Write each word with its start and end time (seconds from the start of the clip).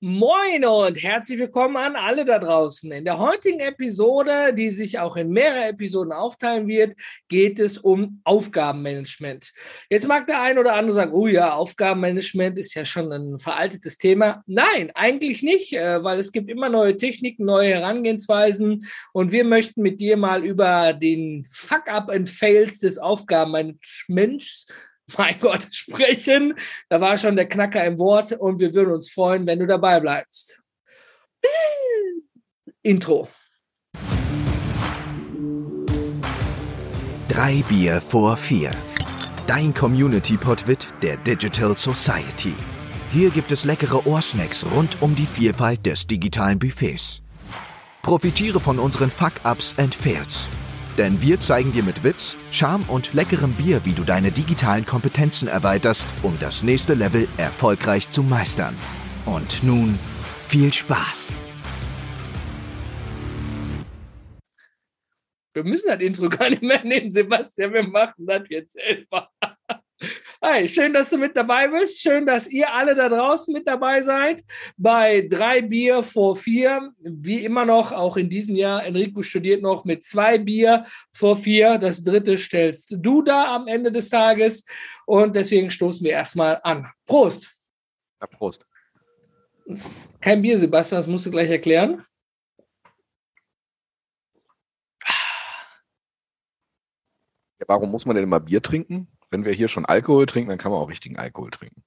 Moin 0.00 0.62
und 0.66 1.02
herzlich 1.02 1.38
willkommen 1.38 1.78
an 1.78 1.96
alle 1.96 2.26
da 2.26 2.38
draußen. 2.38 2.92
In 2.92 3.06
der 3.06 3.16
heutigen 3.16 3.60
Episode, 3.60 4.52
die 4.52 4.68
sich 4.68 4.98
auch 4.98 5.16
in 5.16 5.30
mehrere 5.30 5.68
Episoden 5.68 6.12
aufteilen 6.12 6.66
wird, 6.66 6.94
geht 7.30 7.58
es 7.58 7.78
um 7.78 8.20
Aufgabenmanagement. 8.24 9.54
Jetzt 9.88 10.06
mag 10.06 10.26
der 10.26 10.42
ein 10.42 10.58
oder 10.58 10.74
andere 10.74 10.94
sagen, 10.94 11.12
oh 11.14 11.26
ja, 11.26 11.54
Aufgabenmanagement 11.54 12.58
ist 12.58 12.74
ja 12.74 12.84
schon 12.84 13.10
ein 13.10 13.38
veraltetes 13.38 13.96
Thema. 13.96 14.42
Nein, 14.46 14.90
eigentlich 14.94 15.42
nicht, 15.42 15.72
äh, 15.72 16.04
weil 16.04 16.18
es 16.18 16.30
gibt 16.30 16.50
immer 16.50 16.68
neue 16.68 16.98
Techniken, 16.98 17.46
neue 17.46 17.70
Herangehensweisen 17.70 18.86
und 19.14 19.32
wir 19.32 19.44
möchten 19.44 19.80
mit 19.80 19.98
dir 20.02 20.18
mal 20.18 20.44
über 20.44 20.92
den 20.92 21.46
Fuck-up 21.50 22.10
and 22.10 22.28
Fails 22.28 22.80
des 22.80 22.98
Aufgabenmanagements 22.98 24.66
mein 25.16 25.38
Gott, 25.40 25.66
sprechen. 25.70 26.54
Da 26.88 27.00
war 27.00 27.18
schon 27.18 27.36
der 27.36 27.48
Knacker 27.48 27.84
im 27.84 27.98
Wort 27.98 28.32
und 28.32 28.60
wir 28.60 28.74
würden 28.74 28.94
uns 28.94 29.10
freuen, 29.10 29.46
wenn 29.46 29.58
du 29.58 29.66
dabei 29.66 30.00
bleibst. 30.00 30.60
Intro. 32.82 33.28
Drei 37.28 37.62
Bier 37.68 38.00
vor 38.00 38.36
vier. 38.36 38.70
Dein 39.46 39.74
Community-Podwit 39.74 40.88
der 41.02 41.16
Digital 41.18 41.76
Society. 41.76 42.54
Hier 43.10 43.30
gibt 43.30 43.52
es 43.52 43.64
leckere 43.64 44.06
Ohrsnacks 44.06 44.66
rund 44.74 45.00
um 45.02 45.14
die 45.14 45.26
Vielfalt 45.26 45.86
des 45.86 46.06
digitalen 46.06 46.58
Buffets. 46.58 47.22
Profitiere 48.02 48.58
von 48.58 48.78
unseren 48.78 49.10
Fuck-Ups 49.10 49.74
and 49.78 49.94
Fails 49.94 50.48
denn 50.96 51.22
wir 51.22 51.40
zeigen 51.40 51.72
dir 51.72 51.82
mit 51.82 52.04
Witz, 52.04 52.36
Charme 52.50 52.84
und 52.88 53.14
leckerem 53.14 53.52
Bier, 53.52 53.84
wie 53.84 53.92
du 53.92 54.04
deine 54.04 54.32
digitalen 54.32 54.86
Kompetenzen 54.86 55.48
erweiterst, 55.48 56.06
um 56.22 56.38
das 56.40 56.62
nächste 56.62 56.94
Level 56.94 57.28
erfolgreich 57.36 58.08
zu 58.08 58.22
meistern. 58.22 58.74
Und 59.24 59.62
nun 59.62 59.98
viel 60.46 60.72
Spaß! 60.72 61.36
Wir 65.56 65.64
müssen 65.64 65.88
das 65.88 66.00
Intro 66.00 66.28
gar 66.28 66.50
nicht 66.50 66.62
mehr 66.62 66.84
nehmen, 66.84 67.10
Sebastian. 67.10 67.72
Wir 67.72 67.82
machen 67.82 68.26
das 68.26 68.42
jetzt 68.50 68.74
selber. 68.74 69.30
Hi, 70.48 70.68
schön, 70.68 70.92
dass 70.92 71.10
du 71.10 71.18
mit 71.18 71.36
dabei 71.36 71.66
bist. 71.66 72.00
Schön, 72.00 72.24
dass 72.24 72.46
ihr 72.46 72.72
alle 72.72 72.94
da 72.94 73.08
draußen 73.08 73.52
mit 73.52 73.66
dabei 73.66 74.02
seid. 74.02 74.44
Bei 74.76 75.26
drei 75.28 75.60
Bier 75.60 76.04
vor 76.04 76.36
vier. 76.36 76.92
Wie 77.00 77.44
immer 77.44 77.64
noch, 77.64 77.90
auch 77.90 78.16
in 78.16 78.30
diesem 78.30 78.54
Jahr. 78.54 78.84
Enrico 78.84 79.22
studiert 79.22 79.60
noch 79.60 79.84
mit 79.84 80.04
zwei 80.04 80.38
Bier 80.38 80.86
vor 81.12 81.36
vier. 81.36 81.78
Das 81.78 82.04
dritte 82.04 82.38
stellst 82.38 82.94
du 82.96 83.22
da 83.22 83.56
am 83.56 83.66
Ende 83.66 83.90
des 83.90 84.08
Tages. 84.08 84.64
Und 85.04 85.34
deswegen 85.34 85.68
stoßen 85.68 86.04
wir 86.04 86.12
erstmal 86.12 86.60
an. 86.62 86.86
Prost. 87.06 87.52
Ja, 88.20 88.28
Prost. 88.28 88.64
Kein 90.20 90.42
Bier, 90.42 90.60
Sebastian, 90.60 91.00
das 91.00 91.08
musst 91.08 91.26
du 91.26 91.32
gleich 91.32 91.50
erklären. 91.50 92.06
Warum 97.66 97.90
muss 97.90 98.06
man 98.06 98.14
denn 98.14 98.22
immer 98.22 98.38
Bier 98.38 98.62
trinken? 98.62 99.08
Wenn 99.30 99.44
wir 99.44 99.52
hier 99.52 99.68
schon 99.68 99.84
Alkohol 99.84 100.26
trinken, 100.26 100.50
dann 100.50 100.58
kann 100.58 100.72
man 100.72 100.80
auch 100.80 100.90
richtigen 100.90 101.18
Alkohol 101.18 101.50
trinken. 101.50 101.82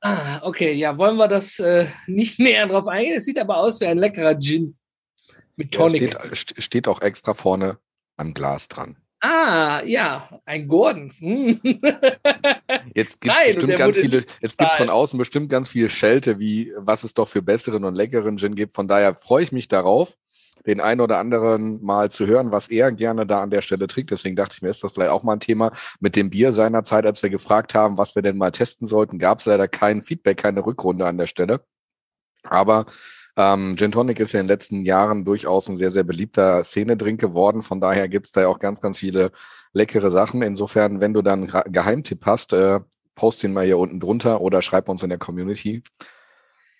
Ah, 0.00 0.40
okay, 0.44 0.72
ja, 0.72 0.98
wollen 0.98 1.16
wir 1.16 1.28
das 1.28 1.58
äh, 1.58 1.88
nicht 2.06 2.38
näher 2.38 2.66
drauf 2.66 2.86
eingehen? 2.86 3.16
Es 3.16 3.24
sieht 3.24 3.38
aber 3.38 3.56
aus 3.56 3.80
wie 3.80 3.86
ein 3.86 3.98
leckerer 3.98 4.38
Gin 4.38 4.76
mit 5.56 5.72
Tonic. 5.72 6.12
Ja, 6.12 6.34
steht, 6.34 6.62
steht, 6.62 6.88
auch 6.88 7.00
extra 7.00 7.34
vorne 7.34 7.78
am 8.16 8.34
Glas 8.34 8.68
dran. 8.68 8.96
Ah, 9.20 9.82
ja, 9.84 10.40
ein 10.44 10.68
Gordons. 10.68 11.20
Hm. 11.20 11.60
Jetzt 12.94 13.20
gibt 13.20 13.34
es 13.34 13.54
bestimmt 13.54 13.76
ganz 13.76 13.98
viele, 13.98 14.24
jetzt 14.40 14.58
gibt 14.58 14.70
es 14.70 14.76
von 14.76 14.90
außen 14.90 15.18
bestimmt 15.18 15.48
ganz 15.48 15.70
viele 15.70 15.90
Schelte, 15.90 16.38
wie 16.38 16.72
was 16.76 17.02
es 17.02 17.14
doch 17.14 17.28
für 17.28 17.42
besseren 17.42 17.84
und 17.84 17.94
leckeren 17.94 18.36
Gin 18.36 18.54
gibt. 18.54 18.74
Von 18.74 18.88
daher 18.88 19.14
freue 19.16 19.42
ich 19.42 19.52
mich 19.52 19.68
darauf 19.68 20.16
den 20.66 20.80
einen 20.80 21.00
oder 21.00 21.18
anderen 21.18 21.82
mal 21.84 22.10
zu 22.10 22.26
hören, 22.26 22.50
was 22.50 22.68
er 22.68 22.92
gerne 22.92 23.26
da 23.26 23.42
an 23.42 23.50
der 23.50 23.62
Stelle 23.62 23.86
trinkt. 23.86 24.10
Deswegen 24.10 24.36
dachte 24.36 24.54
ich 24.56 24.62
mir, 24.62 24.68
ist 24.68 24.82
das 24.82 24.92
vielleicht 24.92 25.10
auch 25.10 25.22
mal 25.22 25.34
ein 25.34 25.40
Thema 25.40 25.72
mit 26.00 26.16
dem 26.16 26.30
Bier 26.30 26.52
seinerzeit, 26.52 27.06
als 27.06 27.22
wir 27.22 27.30
gefragt 27.30 27.74
haben, 27.74 27.98
was 27.98 28.14
wir 28.14 28.22
denn 28.22 28.36
mal 28.36 28.50
testen 28.50 28.86
sollten, 28.86 29.18
gab 29.18 29.40
es 29.40 29.46
leider 29.46 29.68
kein 29.68 30.02
Feedback, 30.02 30.38
keine 30.38 30.64
Rückrunde 30.66 31.06
an 31.06 31.18
der 31.18 31.26
Stelle. 31.26 31.60
Aber 32.42 32.86
ähm, 33.36 33.76
Gin 33.76 33.92
Tonic 33.92 34.18
ist 34.18 34.32
ja 34.32 34.40
in 34.40 34.46
den 34.46 34.52
letzten 34.52 34.84
Jahren 34.84 35.24
durchaus 35.24 35.68
ein 35.68 35.76
sehr, 35.76 35.92
sehr 35.92 36.04
beliebter 36.04 36.64
Szene-Drink 36.64 37.20
geworden. 37.20 37.62
Von 37.62 37.80
daher 37.80 38.08
gibt 38.08 38.26
es 38.26 38.32
da 38.32 38.42
ja 38.42 38.48
auch 38.48 38.58
ganz, 38.58 38.80
ganz 38.80 38.98
viele 38.98 39.30
leckere 39.72 40.10
Sachen. 40.10 40.42
Insofern, 40.42 41.00
wenn 41.00 41.12
du 41.12 41.22
dann 41.22 41.50
einen 41.50 41.72
Geheimtipp 41.72 42.24
hast, 42.24 42.52
äh, 42.54 42.80
post 43.14 43.44
ihn 43.44 43.52
mal 43.52 43.64
hier 43.64 43.78
unten 43.78 44.00
drunter 44.00 44.40
oder 44.40 44.62
schreib 44.62 44.88
uns 44.88 45.02
in 45.02 45.10
der 45.10 45.18
Community. 45.18 45.82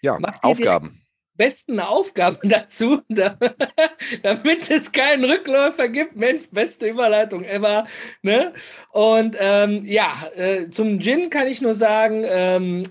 Ja, 0.00 0.18
Aufgaben 0.42 1.05
besten 1.36 1.80
Aufgaben 1.80 2.38
dazu, 2.48 3.02
damit 3.08 4.70
es 4.70 4.92
keinen 4.92 5.24
Rückläufer 5.24 5.88
gibt. 5.88 6.16
Mensch, 6.16 6.44
beste 6.50 6.86
Überleitung 6.86 7.44
ever. 7.44 7.86
Ne? 8.22 8.52
Und 8.92 9.36
ähm, 9.38 9.84
ja, 9.84 10.30
äh, 10.34 10.70
zum 10.70 11.00
Gin 11.00 11.30
kann 11.30 11.46
ich 11.46 11.60
nur 11.60 11.74
sagen, 11.74 12.24
ähm, 12.26 12.84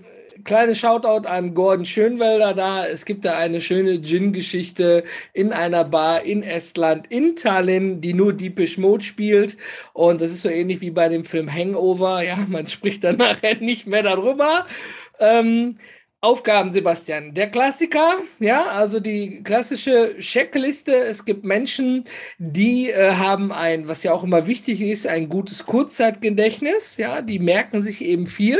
kleines 0.46 0.78
Shoutout 0.78 1.28
an 1.28 1.54
Gordon 1.54 1.84
Schönwelder 1.84 2.54
da. 2.54 2.86
Es 2.86 3.04
gibt 3.04 3.24
da 3.24 3.36
eine 3.36 3.60
schöne 3.60 4.00
Gin-Geschichte 4.00 5.04
in 5.32 5.52
einer 5.52 5.84
Bar 5.84 6.22
in 6.22 6.42
Estland, 6.42 7.06
in 7.08 7.36
Tallinn, 7.36 8.00
die 8.00 8.14
nur 8.14 8.32
Deepish 8.32 8.78
Mode 8.78 9.04
spielt. 9.04 9.58
Und 9.92 10.20
das 10.20 10.30
ist 10.30 10.42
so 10.42 10.48
ähnlich 10.48 10.80
wie 10.80 10.90
bei 10.90 11.08
dem 11.08 11.24
Film 11.24 11.52
Hangover. 11.52 12.22
Ja, 12.22 12.46
man 12.48 12.66
spricht 12.68 13.04
dann 13.04 13.16
nachher 13.16 13.56
nicht 13.56 13.86
mehr 13.86 14.02
darüber. 14.02 14.66
Ähm, 15.18 15.78
Aufgaben, 16.26 16.72
Sebastian. 16.72 17.34
Der 17.34 17.48
Klassiker, 17.48 18.18
ja, 18.40 18.64
also 18.64 18.98
die 18.98 19.44
klassische 19.44 20.16
Checkliste. 20.18 20.92
Es 20.92 21.24
gibt 21.24 21.44
Menschen, 21.44 22.02
die 22.38 22.90
äh, 22.90 23.12
haben 23.12 23.52
ein, 23.52 23.86
was 23.86 24.02
ja 24.02 24.12
auch 24.12 24.24
immer 24.24 24.48
wichtig 24.48 24.82
ist, 24.82 25.06
ein 25.06 25.28
gutes 25.28 25.66
Kurzzeitgedächtnis. 25.66 26.96
Ja, 26.96 27.22
die 27.22 27.38
merken 27.38 27.80
sich 27.80 28.04
eben 28.04 28.26
viel 28.26 28.58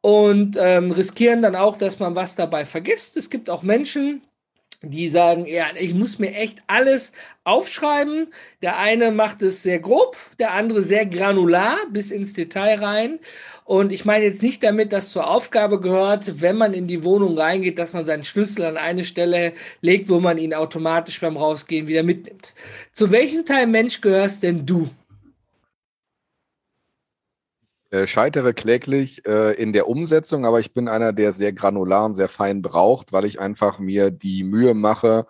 und 0.00 0.56
ähm, 0.58 0.90
riskieren 0.90 1.42
dann 1.42 1.56
auch, 1.56 1.76
dass 1.76 1.98
man 1.98 2.16
was 2.16 2.36
dabei 2.36 2.64
vergisst. 2.64 3.18
Es 3.18 3.28
gibt 3.28 3.50
auch 3.50 3.62
Menschen, 3.62 4.22
die 4.80 5.08
sagen, 5.08 5.44
ja, 5.44 5.66
ich 5.76 5.92
muss 5.92 6.18
mir 6.18 6.32
echt 6.34 6.62
alles 6.68 7.12
aufschreiben. 7.44 8.32
Der 8.62 8.78
eine 8.78 9.10
macht 9.10 9.42
es 9.42 9.62
sehr 9.62 9.80
grob, 9.80 10.16
der 10.38 10.52
andere 10.52 10.82
sehr 10.82 11.04
granular 11.04 11.76
bis 11.90 12.12
ins 12.12 12.32
Detail 12.32 12.82
rein. 12.82 13.18
Und 13.68 13.92
ich 13.92 14.06
meine 14.06 14.24
jetzt 14.24 14.42
nicht 14.42 14.62
damit, 14.62 14.94
dass 14.94 15.12
zur 15.12 15.28
Aufgabe 15.28 15.78
gehört, 15.78 16.40
wenn 16.40 16.56
man 16.56 16.72
in 16.72 16.86
die 16.86 17.04
Wohnung 17.04 17.36
reingeht, 17.36 17.78
dass 17.78 17.92
man 17.92 18.06
seinen 18.06 18.24
Schlüssel 18.24 18.64
an 18.64 18.78
eine 18.78 19.04
Stelle 19.04 19.52
legt, 19.82 20.08
wo 20.08 20.20
man 20.20 20.38
ihn 20.38 20.54
automatisch 20.54 21.20
beim 21.20 21.36
Rausgehen 21.36 21.86
wieder 21.86 22.02
mitnimmt. 22.02 22.54
Zu 22.94 23.10
welchem 23.10 23.44
Teil 23.44 23.66
Mensch 23.66 24.00
gehörst 24.00 24.42
denn 24.42 24.64
du? 24.64 24.88
Äh, 27.90 28.06
scheitere 28.06 28.52
kläglich 28.52 29.26
äh, 29.26 29.54
in 29.54 29.72
der 29.72 29.88
Umsetzung, 29.88 30.44
aber 30.44 30.60
ich 30.60 30.74
bin 30.74 30.88
einer, 30.88 31.14
der 31.14 31.32
sehr 31.32 31.54
granular 31.54 32.04
und 32.04 32.12
sehr 32.12 32.28
fein 32.28 32.60
braucht, 32.60 33.14
weil 33.14 33.24
ich 33.24 33.40
einfach 33.40 33.78
mir 33.78 34.10
die 34.10 34.44
Mühe 34.44 34.74
mache, 34.74 35.26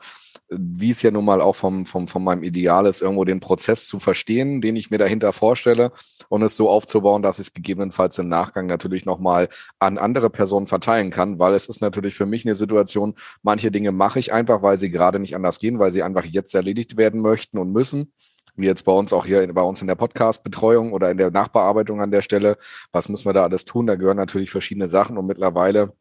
wie 0.49 0.91
es 0.91 1.03
ja 1.03 1.13
nun 1.13 1.25
mal 1.25 1.41
auch 1.41 1.55
vom, 1.55 1.87
vom, 1.87 2.09
von 2.09 2.25
meinem 2.25 2.43
Ideal 2.43 2.87
ist, 2.87 3.01
irgendwo 3.01 3.25
den 3.25 3.39
Prozess 3.39 3.87
zu 3.87 4.01
verstehen, 4.01 4.61
den 4.61 4.75
ich 4.75 4.91
mir 4.91 4.99
dahinter 4.99 5.33
vorstelle 5.33 5.93
und 6.29 6.43
es 6.43 6.57
so 6.57 6.69
aufzubauen, 6.69 7.23
dass 7.23 7.39
ich 7.39 7.47
es 7.49 7.53
gegebenenfalls 7.53 8.19
im 8.19 8.29
Nachgang 8.29 8.67
natürlich 8.67 9.05
nochmal 9.05 9.49
an 9.79 9.97
andere 9.97 10.29
Personen 10.29 10.67
verteilen 10.67 11.11
kann, 11.11 11.39
weil 11.39 11.55
es 11.55 11.69
ist 11.69 11.81
natürlich 11.81 12.17
für 12.17 12.27
mich 12.27 12.45
eine 12.45 12.57
Situation, 12.57 13.15
manche 13.43 13.71
Dinge 13.71 13.93
mache 13.93 14.19
ich 14.19 14.33
einfach, 14.33 14.63
weil 14.63 14.79
sie 14.79 14.91
gerade 14.91 15.21
nicht 15.21 15.37
anders 15.37 15.61
gehen, 15.61 15.79
weil 15.79 15.93
sie 15.93 16.03
einfach 16.03 16.25
jetzt 16.25 16.57
erledigt 16.57 16.97
werden 16.97 17.21
möchten 17.21 17.57
und 17.59 17.71
müssen 17.71 18.13
wie 18.59 18.67
jetzt 18.67 18.85
bei 18.85 18.93
uns 18.93 19.13
auch 19.13 19.25
hier 19.25 19.47
bei 19.55 19.63
uns 19.63 19.81
in 19.81 19.89
der 19.89 19.95
Podcast-Betreuung 19.95 20.93
oder 20.93 21.11
in 21.11 21.17
der 21.17 21.31
Nachbearbeitung 21.31 22.01
an 22.01 22.11
der 22.11 22.23
Stelle. 22.23 22.59
Was 22.93 23.09
müssen 23.09 23.25
wir 23.25 23.33
da 23.33 23.45
alles 23.45 23.65
tun? 23.65 23.87
Da 23.87 23.95
gehören 23.95 24.17
natürlich 24.17 24.51
verschiedene 24.51 24.89
Sachen 24.89 25.17
und 25.17 25.27
mittlerweile 25.27 25.93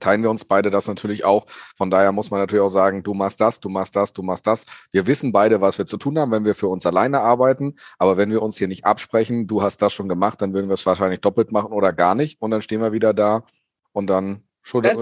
teilen 0.00 0.22
wir 0.22 0.30
uns 0.30 0.44
beide 0.44 0.70
das 0.70 0.88
natürlich 0.88 1.24
auch. 1.24 1.46
Von 1.76 1.90
daher 1.90 2.12
muss 2.12 2.30
man 2.30 2.40
natürlich 2.40 2.62
auch 2.62 2.70
sagen, 2.70 3.02
du 3.02 3.14
machst 3.14 3.40
das, 3.40 3.60
du 3.60 3.68
machst 3.68 3.96
das, 3.96 4.12
du 4.12 4.22
machst 4.22 4.46
das. 4.46 4.66
Wir 4.90 5.06
wissen 5.06 5.32
beide, 5.32 5.60
was 5.60 5.78
wir 5.78 5.86
zu 5.86 5.96
tun 5.96 6.18
haben, 6.18 6.32
wenn 6.32 6.44
wir 6.44 6.54
für 6.54 6.68
uns 6.68 6.86
alleine 6.86 7.20
arbeiten. 7.20 7.76
Aber 7.98 8.16
wenn 8.16 8.30
wir 8.30 8.42
uns 8.42 8.58
hier 8.58 8.68
nicht 8.68 8.84
absprechen, 8.84 9.46
du 9.46 9.62
hast 9.62 9.82
das 9.82 9.92
schon 9.92 10.08
gemacht, 10.08 10.42
dann 10.42 10.52
würden 10.52 10.68
wir 10.68 10.74
es 10.74 10.86
wahrscheinlich 10.86 11.20
doppelt 11.20 11.52
machen 11.52 11.72
oder 11.72 11.92
gar 11.92 12.14
nicht. 12.14 12.40
Und 12.40 12.50
dann 12.50 12.62
stehen 12.62 12.80
wir 12.80 12.92
wieder 12.92 13.14
da 13.14 13.44
und 13.92 14.08
dann 14.08 14.42
Schulter, 14.62 14.96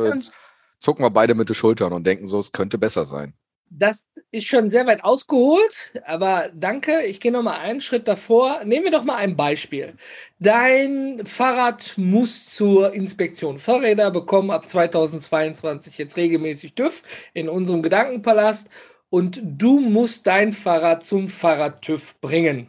zucken 0.81 1.05
wir 1.05 1.11
beide 1.11 1.34
mit 1.34 1.49
den 1.49 1.55
Schultern 1.55 1.93
und 1.93 2.06
denken 2.06 2.26
so, 2.26 2.38
es 2.38 2.52
könnte 2.52 2.79
besser 2.79 3.06
sein. 3.06 3.34
Das 3.74 4.06
ist 4.30 4.46
schon 4.46 4.69
sehr 4.69 4.86
weit 4.86 5.02
ausgeholt, 5.02 5.98
aber 6.04 6.50
danke. 6.54 7.02
Ich 7.06 7.20
gehe 7.20 7.32
noch 7.32 7.42
mal 7.42 7.58
einen 7.58 7.80
Schritt 7.80 8.06
davor. 8.06 8.64
Nehmen 8.64 8.84
wir 8.84 8.92
doch 8.92 9.04
mal 9.04 9.16
ein 9.16 9.34
Beispiel. 9.34 9.94
Dein 10.38 11.24
Fahrrad 11.24 11.94
muss 11.96 12.46
zur 12.46 12.92
Inspektion. 12.92 13.56
Fahrräder 13.56 14.10
bekommen 14.10 14.50
ab 14.50 14.69
2022 14.69 15.96
jetzt 15.96 16.19
regelmäßig 16.19 16.74
TÜV 16.74 17.02
in 17.32 17.48
unserem 17.48 17.82
Gedankenpalast 17.82 18.69
und 19.08 19.40
du 19.42 19.80
musst 19.80 20.26
dein 20.26 20.52
Fahrrad 20.52 21.02
zum 21.04 21.28
Fahrrad-TÜV 21.28 22.20
bringen. 22.20 22.69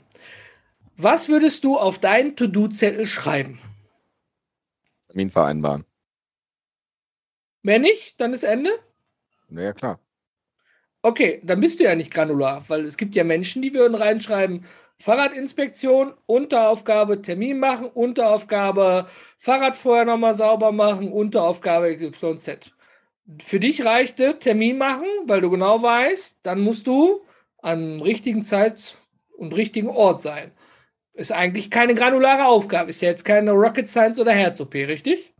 Was 0.95 1.27
würdest 1.27 1.65
du 1.65 1.77
auf 1.77 2.00
deinen 2.00 2.38
To-Do-Zettel 2.38 3.07
schreiben? 3.07 3.59
Termin 5.09 5.31
vereinbaren. 5.31 5.85
Mehr 7.61 7.79
nicht? 7.79 8.21
Dann 8.21 8.31
ist 8.31 8.44
Ende? 8.44 8.71
Naja, 9.50 9.73
klar. 9.73 10.00
Okay, 11.05 11.41
dann 11.44 11.59
bist 11.59 11.79
du 11.79 11.83
ja 11.83 11.95
nicht 11.95 12.11
granular, 12.13 12.63
weil 12.69 12.81
es 12.85 12.95
gibt 12.95 13.13
ja 13.15 13.25
Menschen, 13.25 13.61
die 13.61 13.73
würden 13.73 13.95
reinschreiben, 13.95 14.65
Fahrradinspektion, 15.00 16.13
Unteraufgabe 16.27 17.21
Termin 17.21 17.59
machen, 17.59 17.88
Unteraufgabe 17.88 19.07
Fahrrad 19.38 19.75
vorher 19.75 20.05
nochmal 20.05 20.33
sauber 20.35 20.71
machen, 20.71 21.11
Unteraufgabe 21.11 21.94
XYZ. 21.94 22.71
Für 23.44 23.59
dich 23.59 23.83
reichte 23.83 24.39
Termin 24.39 24.77
machen, 24.77 25.05
weil 25.25 25.41
du 25.41 25.50
genau 25.50 25.81
weißt, 25.81 26.39
dann 26.44 26.61
musst 26.61 26.88
du 26.88 27.21
am 27.57 28.01
richtigen 28.01 28.45
Zeit 28.45 28.97
und 29.38 29.53
richtigen 29.55 29.89
Ort 29.89 30.21
sein. 30.21 30.51
Ist 31.13 31.31
eigentlich 31.33 31.71
keine 31.71 31.95
granulare 31.95 32.45
Aufgabe, 32.45 32.91
ist 32.91 33.01
ja 33.01 33.09
jetzt 33.09 33.25
keine 33.25 33.51
Rocket 33.53 33.89
Science 33.89 34.19
oder 34.19 34.33
Herz-OP, 34.33 34.75
richtig? 34.75 35.32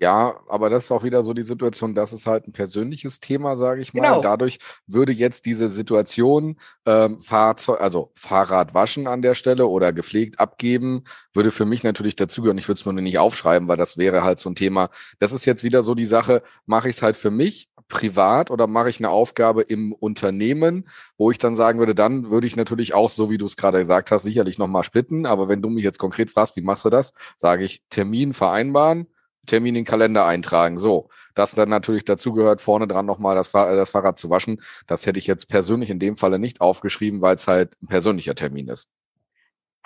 Ja, 0.00 0.40
aber 0.48 0.70
das 0.70 0.84
ist 0.84 0.90
auch 0.90 1.04
wieder 1.04 1.22
so 1.22 1.34
die 1.34 1.44
Situation, 1.44 1.94
das 1.94 2.12
ist 2.12 2.26
halt 2.26 2.48
ein 2.48 2.52
persönliches 2.52 3.20
Thema, 3.20 3.56
sage 3.56 3.80
ich 3.80 3.94
mal. 3.94 4.02
Genau. 4.02 4.20
Dadurch 4.20 4.58
würde 4.86 5.12
jetzt 5.12 5.46
diese 5.46 5.68
Situation 5.68 6.56
ähm, 6.84 7.20
Fahrzeug, 7.20 7.80
also 7.80 8.10
Fahrrad 8.16 8.74
waschen 8.74 9.06
an 9.06 9.22
der 9.22 9.34
Stelle 9.34 9.68
oder 9.68 9.92
gepflegt 9.92 10.40
abgeben, 10.40 11.04
würde 11.32 11.52
für 11.52 11.64
mich 11.64 11.84
natürlich 11.84 12.16
dazugehören. 12.16 12.58
Ich 12.58 12.66
würde 12.66 12.80
es 12.80 12.84
mir 12.84 12.92
nicht 12.94 13.18
aufschreiben, 13.18 13.68
weil 13.68 13.76
das 13.76 13.96
wäre 13.96 14.24
halt 14.24 14.40
so 14.40 14.50
ein 14.50 14.56
Thema. 14.56 14.90
Das 15.20 15.32
ist 15.32 15.44
jetzt 15.44 15.62
wieder 15.62 15.84
so 15.84 15.94
die 15.94 16.06
Sache, 16.06 16.42
mache 16.66 16.88
ich 16.88 16.96
es 16.96 17.02
halt 17.02 17.16
für 17.16 17.30
mich 17.30 17.68
privat 17.88 18.50
oder 18.50 18.66
mache 18.66 18.90
ich 18.90 18.98
eine 18.98 19.10
Aufgabe 19.10 19.62
im 19.62 19.92
Unternehmen, 19.92 20.88
wo 21.18 21.30
ich 21.30 21.38
dann 21.38 21.54
sagen 21.54 21.78
würde, 21.78 21.94
dann 21.94 22.30
würde 22.30 22.46
ich 22.46 22.56
natürlich 22.56 22.94
auch, 22.94 23.10
so 23.10 23.30
wie 23.30 23.38
du 23.38 23.46
es 23.46 23.56
gerade 23.56 23.78
gesagt 23.78 24.10
hast, 24.10 24.24
sicherlich 24.24 24.58
nochmal 24.58 24.84
splitten. 24.84 25.26
Aber 25.26 25.48
wenn 25.48 25.62
du 25.62 25.68
mich 25.68 25.84
jetzt 25.84 25.98
konkret 25.98 26.30
fragst, 26.30 26.56
wie 26.56 26.62
machst 26.62 26.84
du 26.84 26.90
das, 26.90 27.12
sage 27.36 27.64
ich 27.64 27.82
Termin 27.90 28.32
vereinbaren 28.32 29.06
Termin 29.46 29.70
in 29.70 29.82
den 29.82 29.84
Kalender 29.84 30.26
eintragen. 30.26 30.78
So, 30.78 31.08
das 31.34 31.54
dann 31.54 31.68
natürlich 31.68 32.04
dazu 32.04 32.32
gehört, 32.32 32.60
vorne 32.60 32.86
dran 32.86 33.06
nochmal 33.06 33.34
das, 33.34 33.48
Fahr 33.48 33.74
das 33.74 33.90
Fahrrad 33.90 34.18
zu 34.18 34.30
waschen. 34.30 34.60
Das 34.86 35.06
hätte 35.06 35.18
ich 35.18 35.26
jetzt 35.26 35.48
persönlich 35.48 35.90
in 35.90 35.98
dem 35.98 36.16
Falle 36.16 36.38
nicht 36.38 36.60
aufgeschrieben, 36.60 37.20
weil 37.20 37.36
es 37.36 37.46
halt 37.46 37.76
ein 37.82 37.88
persönlicher 37.88 38.34
Termin 38.34 38.68
ist. 38.68 38.88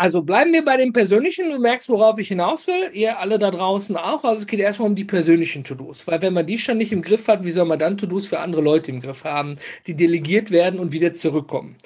Also 0.01 0.23
bleiben 0.23 0.53
wir 0.53 0.65
bei 0.65 0.77
dem 0.77 0.93
persönlichen. 0.93 1.51
Du 1.51 1.59
merkst, 1.59 1.89
worauf 1.89 2.21
ich 2.21 2.29
hinaus 2.29 2.69
will. 2.69 2.91
Ihr 2.93 3.19
alle 3.19 3.41
da 3.41 3.51
draußen 3.51 3.97
auch. 3.97 4.23
Also 4.23 4.43
es 4.43 4.47
geht 4.47 4.61
erstmal 4.61 4.89
um 4.89 4.95
die 4.95 5.05
persönlichen 5.05 5.65
To-Dos. 5.65 6.07
Weil 6.07 6.23
wenn 6.23 6.35
man 6.35 6.47
die 6.47 6.57
schon 6.57 6.79
nicht 6.79 6.93
im 6.93 7.03
Griff 7.03 7.27
hat, 7.27 7.43
wie 7.43 7.51
soll 7.51 7.65
man 7.65 7.81
dann 7.81 7.99
To-Dos 7.99 8.29
für 8.29 8.39
andere 8.39 8.63
Leute 8.63 8.93
im 8.93 9.01
Griff 9.01 9.25
haben, 9.25 9.59
die 9.89 9.97
delegiert 9.97 10.53
werden 10.53 10.79
und 10.79 10.93
wieder 10.93 11.15
zurückkommen? 11.15 11.79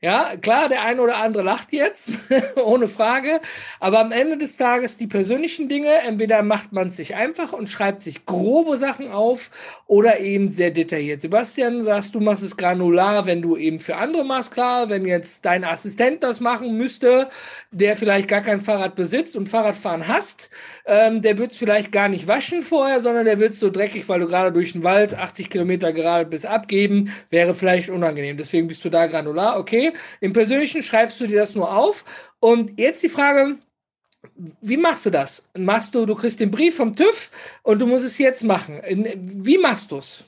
Ja, 0.00 0.36
klar, 0.36 0.68
der 0.68 0.82
eine 0.82 1.02
oder 1.02 1.16
andere 1.16 1.42
lacht 1.42 1.72
jetzt, 1.72 2.12
ohne 2.64 2.86
Frage. 2.86 3.40
Aber 3.80 3.98
am 3.98 4.12
Ende 4.12 4.38
des 4.38 4.56
Tages 4.56 4.96
die 4.96 5.08
persönlichen 5.08 5.68
Dinge, 5.68 5.92
entweder 6.02 6.44
macht 6.44 6.70
man 6.72 6.88
es 6.88 6.96
sich 6.96 7.16
einfach 7.16 7.52
und 7.52 7.68
schreibt 7.68 8.02
sich 8.02 8.24
grobe 8.24 8.76
Sachen 8.76 9.10
auf 9.10 9.50
oder 9.88 10.20
eben 10.20 10.50
sehr 10.50 10.70
detailliert. 10.70 11.20
Sebastian, 11.20 11.82
sagst 11.82 12.14
du, 12.14 12.20
machst 12.20 12.44
es 12.44 12.56
granular, 12.56 13.26
wenn 13.26 13.42
du 13.42 13.56
eben 13.56 13.80
für 13.80 13.96
andere 13.96 14.24
machst, 14.24 14.52
klar. 14.52 14.88
Wenn 14.88 15.04
jetzt 15.04 15.44
dein 15.44 15.64
Assistent 15.64 16.22
das 16.22 16.38
machen 16.38 16.76
müsste, 16.76 17.28
der 17.72 17.96
vielleicht 17.96 18.28
gar 18.28 18.42
kein 18.42 18.60
Fahrrad 18.60 18.94
besitzt 18.94 19.34
und 19.34 19.48
Fahrradfahren 19.48 20.06
hast, 20.06 20.50
ähm, 20.88 21.20
der 21.20 21.36
wird 21.36 21.52
es 21.52 21.58
vielleicht 21.58 21.92
gar 21.92 22.08
nicht 22.08 22.26
waschen 22.26 22.62
vorher, 22.62 23.02
sondern 23.02 23.26
der 23.26 23.38
wird 23.38 23.54
so 23.54 23.70
dreckig, 23.70 24.08
weil 24.08 24.20
du 24.20 24.26
gerade 24.26 24.50
durch 24.50 24.72
den 24.72 24.84
Wald 24.84 25.14
80 25.14 25.50
Kilometer 25.50 25.92
gerade 25.92 26.24
bis 26.24 26.46
abgeben, 26.46 27.12
wäre 27.28 27.54
vielleicht 27.54 27.90
unangenehm. 27.90 28.38
Deswegen 28.38 28.68
bist 28.68 28.82
du 28.86 28.88
da 28.88 29.06
granular, 29.06 29.58
okay. 29.58 29.92
Im 30.20 30.32
Persönlichen 30.32 30.82
schreibst 30.82 31.20
du 31.20 31.26
dir 31.26 31.40
das 31.40 31.54
nur 31.54 31.76
auf. 31.76 32.06
Und 32.40 32.80
jetzt 32.80 33.02
die 33.02 33.10
Frage, 33.10 33.58
wie 34.62 34.78
machst 34.78 35.04
du 35.04 35.10
das? 35.10 35.50
Machst 35.56 35.94
du, 35.94 36.06
du 36.06 36.14
kriegst 36.14 36.40
den 36.40 36.50
Brief 36.50 36.76
vom 36.76 36.96
TÜV 36.96 37.30
und 37.62 37.80
du 37.80 37.86
musst 37.86 38.06
es 38.06 38.16
jetzt 38.16 38.42
machen. 38.42 38.80
Wie 39.16 39.58
machst 39.58 39.92
du 39.92 39.98
es? 39.98 40.24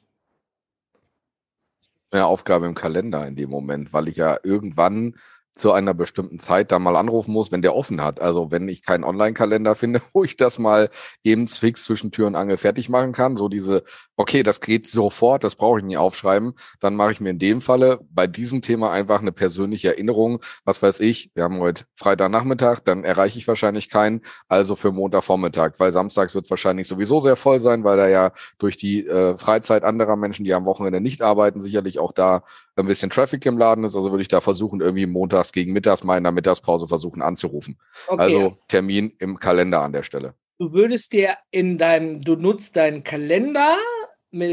Eine 2.10 2.26
Aufgabe 2.26 2.66
im 2.66 2.74
Kalender 2.74 3.26
in 3.26 3.34
dem 3.34 3.48
Moment, 3.48 3.94
weil 3.94 4.08
ich 4.08 4.16
ja 4.16 4.38
irgendwann 4.42 5.14
zu 5.60 5.72
einer 5.72 5.94
bestimmten 5.94 6.40
Zeit 6.40 6.72
da 6.72 6.78
mal 6.78 6.96
anrufen 6.96 7.32
muss, 7.32 7.52
wenn 7.52 7.62
der 7.62 7.76
offen 7.76 8.02
hat. 8.02 8.20
Also 8.20 8.50
wenn 8.50 8.68
ich 8.68 8.82
keinen 8.82 9.04
Online-Kalender 9.04 9.74
finde, 9.74 10.00
wo 10.14 10.24
ich 10.24 10.36
das 10.36 10.58
mal 10.58 10.90
eben 11.22 11.46
fix 11.48 11.84
zwischen 11.84 12.10
Tür 12.10 12.26
und 12.26 12.34
Angel 12.34 12.56
fertig 12.56 12.88
machen 12.88 13.12
kann, 13.12 13.36
so 13.36 13.48
diese, 13.48 13.84
okay, 14.16 14.42
das 14.42 14.60
geht 14.60 14.88
sofort, 14.88 15.44
das 15.44 15.56
brauche 15.56 15.78
ich 15.78 15.84
nie 15.84 15.96
aufschreiben, 15.96 16.54
dann 16.80 16.96
mache 16.96 17.12
ich 17.12 17.20
mir 17.20 17.30
in 17.30 17.38
dem 17.38 17.60
Falle 17.60 18.00
bei 18.10 18.26
diesem 18.26 18.62
Thema 18.62 18.90
einfach 18.90 19.20
eine 19.20 19.32
persönliche 19.32 19.88
Erinnerung. 19.88 20.40
Was 20.64 20.82
weiß 20.82 21.00
ich, 21.00 21.30
wir 21.34 21.44
haben 21.44 21.60
heute 21.60 21.84
Freitagnachmittag, 21.96 22.80
dann 22.80 23.04
erreiche 23.04 23.38
ich 23.38 23.46
wahrscheinlich 23.46 23.90
keinen, 23.90 24.22
also 24.48 24.76
für 24.76 24.92
Montagvormittag, 24.92 25.74
weil 25.78 25.92
samstags 25.92 26.34
wird 26.34 26.46
es 26.46 26.50
wahrscheinlich 26.50 26.88
sowieso 26.88 27.20
sehr 27.20 27.36
voll 27.36 27.60
sein, 27.60 27.84
weil 27.84 27.98
da 27.98 28.08
ja 28.08 28.32
durch 28.58 28.78
die 28.78 29.06
äh, 29.06 29.36
Freizeit 29.36 29.84
anderer 29.84 30.16
Menschen, 30.16 30.44
die 30.44 30.54
am 30.54 30.64
Wochenende 30.64 31.00
nicht 31.00 31.20
arbeiten, 31.20 31.60
sicherlich 31.60 31.98
auch 31.98 32.12
da 32.12 32.44
ein 32.80 32.86
bisschen 32.86 33.10
Traffic 33.10 33.44
im 33.46 33.58
Laden 33.58 33.84
ist. 33.84 33.96
Also 33.96 34.10
würde 34.10 34.22
ich 34.22 34.28
da 34.28 34.40
versuchen, 34.40 34.80
irgendwie 34.80 35.06
montags 35.06 35.52
gegen 35.52 35.72
mittags 35.72 36.04
mal 36.04 36.18
in 36.18 36.24
der 36.24 36.32
Mittagspause 36.32 36.88
versuchen 36.88 37.22
anzurufen. 37.22 37.78
Okay. 38.08 38.22
Also 38.22 38.54
Termin 38.68 39.12
im 39.18 39.38
Kalender 39.38 39.82
an 39.82 39.92
der 39.92 40.02
Stelle. 40.02 40.34
Du 40.58 40.72
würdest 40.72 41.12
dir 41.12 41.36
in 41.50 41.78
deinem, 41.78 42.20
du 42.22 42.36
nutzt 42.36 42.76
deinen 42.76 43.02
Kalender 43.02 43.76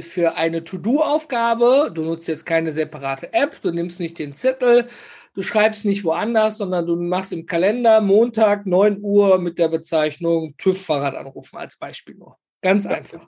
für 0.02 0.36
eine 0.36 0.64
To-Do-Aufgabe. 0.64 1.92
Du 1.94 2.04
nutzt 2.04 2.28
jetzt 2.28 2.46
keine 2.46 2.72
separate 2.72 3.34
App, 3.34 3.62
du 3.62 3.72
nimmst 3.72 4.00
nicht 4.00 4.18
den 4.18 4.34
Zettel, 4.34 4.88
du 5.36 5.44
schreibst 5.44 5.86
nicht 5.86 6.04
woanders, 6.04 6.58
sondern 6.58 6.86
du 6.86 6.96
machst 6.96 7.34
im 7.34 7.46
Kalender 7.46 8.02
Montag 8.02 8.66
9 8.66 9.00
Uhr 9.02 9.38
mit 9.38 9.60
der 9.60 9.68
Bezeichnung 9.68 10.56
TÜV-Fahrrad 10.58 11.16
anrufen 11.16 11.58
als 11.58 11.78
Beispiel 11.78 12.16
nur. 12.16 12.38
Ganz 12.62 12.86
einfach. 12.86 13.28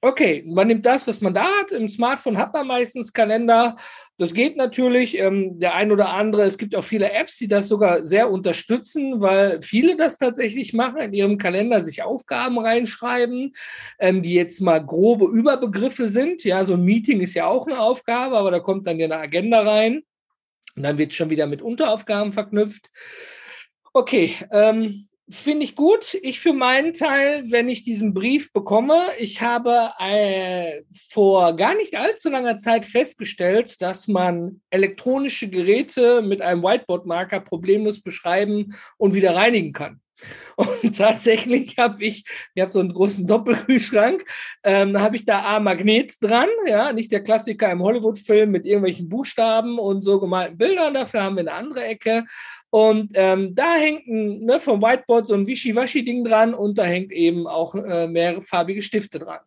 Okay, 0.00 0.44
man 0.46 0.68
nimmt 0.68 0.86
das, 0.86 1.08
was 1.08 1.20
man 1.20 1.34
da 1.34 1.44
hat. 1.58 1.72
Im 1.72 1.88
Smartphone 1.88 2.38
hat 2.38 2.52
man 2.52 2.68
meistens 2.68 3.12
Kalender. 3.12 3.74
Das 4.16 4.32
geht 4.32 4.56
natürlich. 4.56 5.18
Ähm, 5.18 5.58
der 5.58 5.74
ein 5.74 5.90
oder 5.90 6.10
andere, 6.10 6.44
es 6.44 6.56
gibt 6.56 6.76
auch 6.76 6.84
viele 6.84 7.10
Apps, 7.10 7.36
die 7.38 7.48
das 7.48 7.66
sogar 7.66 8.04
sehr 8.04 8.30
unterstützen, 8.30 9.20
weil 9.20 9.60
viele 9.60 9.96
das 9.96 10.16
tatsächlich 10.16 10.72
machen, 10.72 11.00
in 11.00 11.14
ihrem 11.14 11.36
Kalender 11.36 11.82
sich 11.82 12.04
Aufgaben 12.04 12.60
reinschreiben, 12.60 13.54
ähm, 13.98 14.22
die 14.22 14.34
jetzt 14.34 14.60
mal 14.60 14.78
grobe 14.84 15.26
Überbegriffe 15.26 16.08
sind. 16.08 16.44
Ja, 16.44 16.64
so 16.64 16.74
ein 16.74 16.84
Meeting 16.84 17.20
ist 17.20 17.34
ja 17.34 17.46
auch 17.46 17.66
eine 17.66 17.80
Aufgabe, 17.80 18.38
aber 18.38 18.52
da 18.52 18.60
kommt 18.60 18.86
dann 18.86 19.00
ja 19.00 19.06
eine 19.06 19.18
Agenda 19.18 19.62
rein. 19.62 20.02
Und 20.76 20.84
dann 20.84 20.98
wird 20.98 21.10
es 21.10 21.16
schon 21.16 21.30
wieder 21.30 21.48
mit 21.48 21.60
Unteraufgaben 21.60 22.32
verknüpft. 22.32 22.88
Okay, 23.92 24.36
ähm, 24.52 25.07
Finde 25.30 25.64
ich 25.64 25.76
gut. 25.76 26.14
Ich 26.22 26.40
für 26.40 26.54
meinen 26.54 26.94
Teil, 26.94 27.44
wenn 27.50 27.68
ich 27.68 27.82
diesen 27.82 28.14
Brief 28.14 28.50
bekomme, 28.52 29.08
ich 29.18 29.42
habe 29.42 29.90
äh, 29.98 30.82
vor 31.10 31.54
gar 31.54 31.74
nicht 31.74 31.96
allzu 31.96 32.30
langer 32.30 32.56
Zeit 32.56 32.86
festgestellt, 32.86 33.82
dass 33.82 34.08
man 34.08 34.62
elektronische 34.70 35.50
Geräte 35.50 36.22
mit 36.22 36.40
einem 36.40 36.62
Whiteboard-Marker 36.62 37.40
problemlos 37.40 38.00
beschreiben 38.00 38.74
und 38.96 39.12
wieder 39.12 39.34
reinigen 39.34 39.74
kann. 39.74 40.00
Und 40.56 40.96
tatsächlich 40.96 41.76
habe 41.78 42.04
ich, 42.04 42.24
ich 42.54 42.62
habe 42.62 42.70
so 42.70 42.80
einen 42.80 42.92
großen 42.92 43.26
Doppelkühlschrank, 43.26 44.24
ähm, 44.64 44.92
da 44.92 45.00
habe 45.00 45.16
ich 45.16 45.24
da 45.24 45.42
A 45.42 45.60
Magnet 45.60 46.14
dran, 46.20 46.48
ja, 46.66 46.92
nicht 46.92 47.12
der 47.12 47.22
Klassiker 47.22 47.70
im 47.70 47.82
Hollywood-Film 47.82 48.50
mit 48.50 48.66
irgendwelchen 48.66 49.08
Buchstaben 49.08 49.78
und 49.78 50.02
so 50.02 50.18
gemalten 50.18 50.58
Bildern, 50.58 50.94
dafür 50.94 51.22
haben 51.22 51.36
wir 51.36 51.42
eine 51.42 51.52
andere 51.52 51.84
Ecke. 51.84 52.24
Und 52.70 53.12
ähm, 53.14 53.54
da 53.54 53.76
hängt 53.76 54.06
ein, 54.06 54.40
ne, 54.44 54.60
vom 54.60 54.82
Whiteboard 54.82 55.26
so 55.26 55.34
ein 55.34 55.46
Wischiwaschi-Ding 55.46 56.24
dran 56.24 56.52
und 56.52 56.76
da 56.76 56.84
hängt 56.84 57.12
eben 57.12 57.46
auch 57.46 57.74
äh, 57.74 58.08
mehrfarbige 58.08 58.82
Stifte 58.82 59.18
dran. 59.18 59.40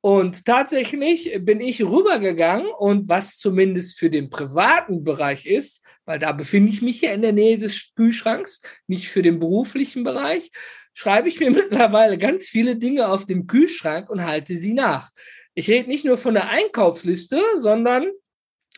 Und 0.00 0.44
tatsächlich 0.44 1.36
bin 1.40 1.60
ich 1.60 1.82
rübergegangen 1.82 2.66
und 2.66 3.08
was 3.08 3.36
zumindest 3.36 3.98
für 3.98 4.10
den 4.10 4.30
privaten 4.30 5.02
Bereich 5.02 5.44
ist, 5.46 5.84
weil 6.08 6.18
da 6.18 6.32
befinde 6.32 6.72
ich 6.72 6.80
mich 6.80 7.02
ja 7.02 7.12
in 7.12 7.20
der 7.20 7.34
Nähe 7.34 7.58
des 7.58 7.92
Kühlschranks, 7.94 8.62
nicht 8.86 9.08
für 9.08 9.20
den 9.20 9.38
beruflichen 9.38 10.04
Bereich, 10.04 10.50
schreibe 10.94 11.28
ich 11.28 11.38
mir 11.38 11.50
mittlerweile 11.52 12.16
ganz 12.16 12.48
viele 12.48 12.76
Dinge 12.76 13.08
auf 13.08 13.26
dem 13.26 13.46
Kühlschrank 13.46 14.08
und 14.08 14.24
halte 14.24 14.56
sie 14.56 14.72
nach. 14.72 15.10
Ich 15.52 15.68
rede 15.68 15.88
nicht 15.88 16.06
nur 16.06 16.16
von 16.16 16.32
der 16.32 16.48
Einkaufsliste, 16.48 17.42
sondern 17.58 18.06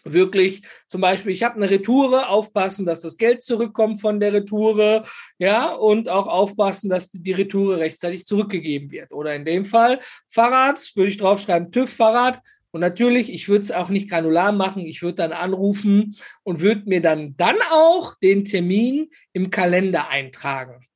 wirklich 0.03 0.63
zum 0.89 1.03
Beispiel, 1.03 1.31
ich 1.31 1.45
habe 1.45 1.55
eine 1.55 1.71
Retoure, 1.71 2.29
aufpassen, 2.29 2.85
dass 2.85 3.03
das 3.03 3.17
Geld 3.17 3.45
zurückkommt 3.45 4.01
von 4.01 4.19
der 4.19 4.33
Retoure, 4.33 5.05
ja, 5.39 5.73
und 5.73 6.09
auch 6.09 6.27
aufpassen, 6.27 6.91
dass 6.91 7.11
die 7.11 7.33
Retoure 7.33 7.79
rechtzeitig 7.79 8.27
zurückgegeben 8.27 8.91
wird. 8.91 9.13
Oder 9.13 9.37
in 9.37 9.45
dem 9.45 9.65
Fall 9.65 10.01
Fahrrad, 10.27 10.81
würde 10.97 11.11
ich 11.11 11.19
draufschreiben, 11.19 11.71
TÜV-Fahrrad. 11.71 12.41
Und 12.73 12.81
natürlich, 12.81 13.33
ich 13.33 13.49
würde 13.49 13.65
es 13.65 13.73
auch 13.73 13.89
nicht 13.89 14.09
granular 14.09 14.53
machen, 14.53 14.87
ich 14.87 15.03
würde 15.03 15.17
dann 15.17 15.33
anrufen 15.33 16.17
und 16.43 16.61
würde 16.61 16.83
mir 16.87 17.01
dann, 17.01 17.37
dann 17.37 17.57
auch 17.71 18.15
den 18.23 18.45
Termin 18.45 19.11
im 19.33 19.51
Kalender 19.51 20.09
eintragen. 20.09 20.87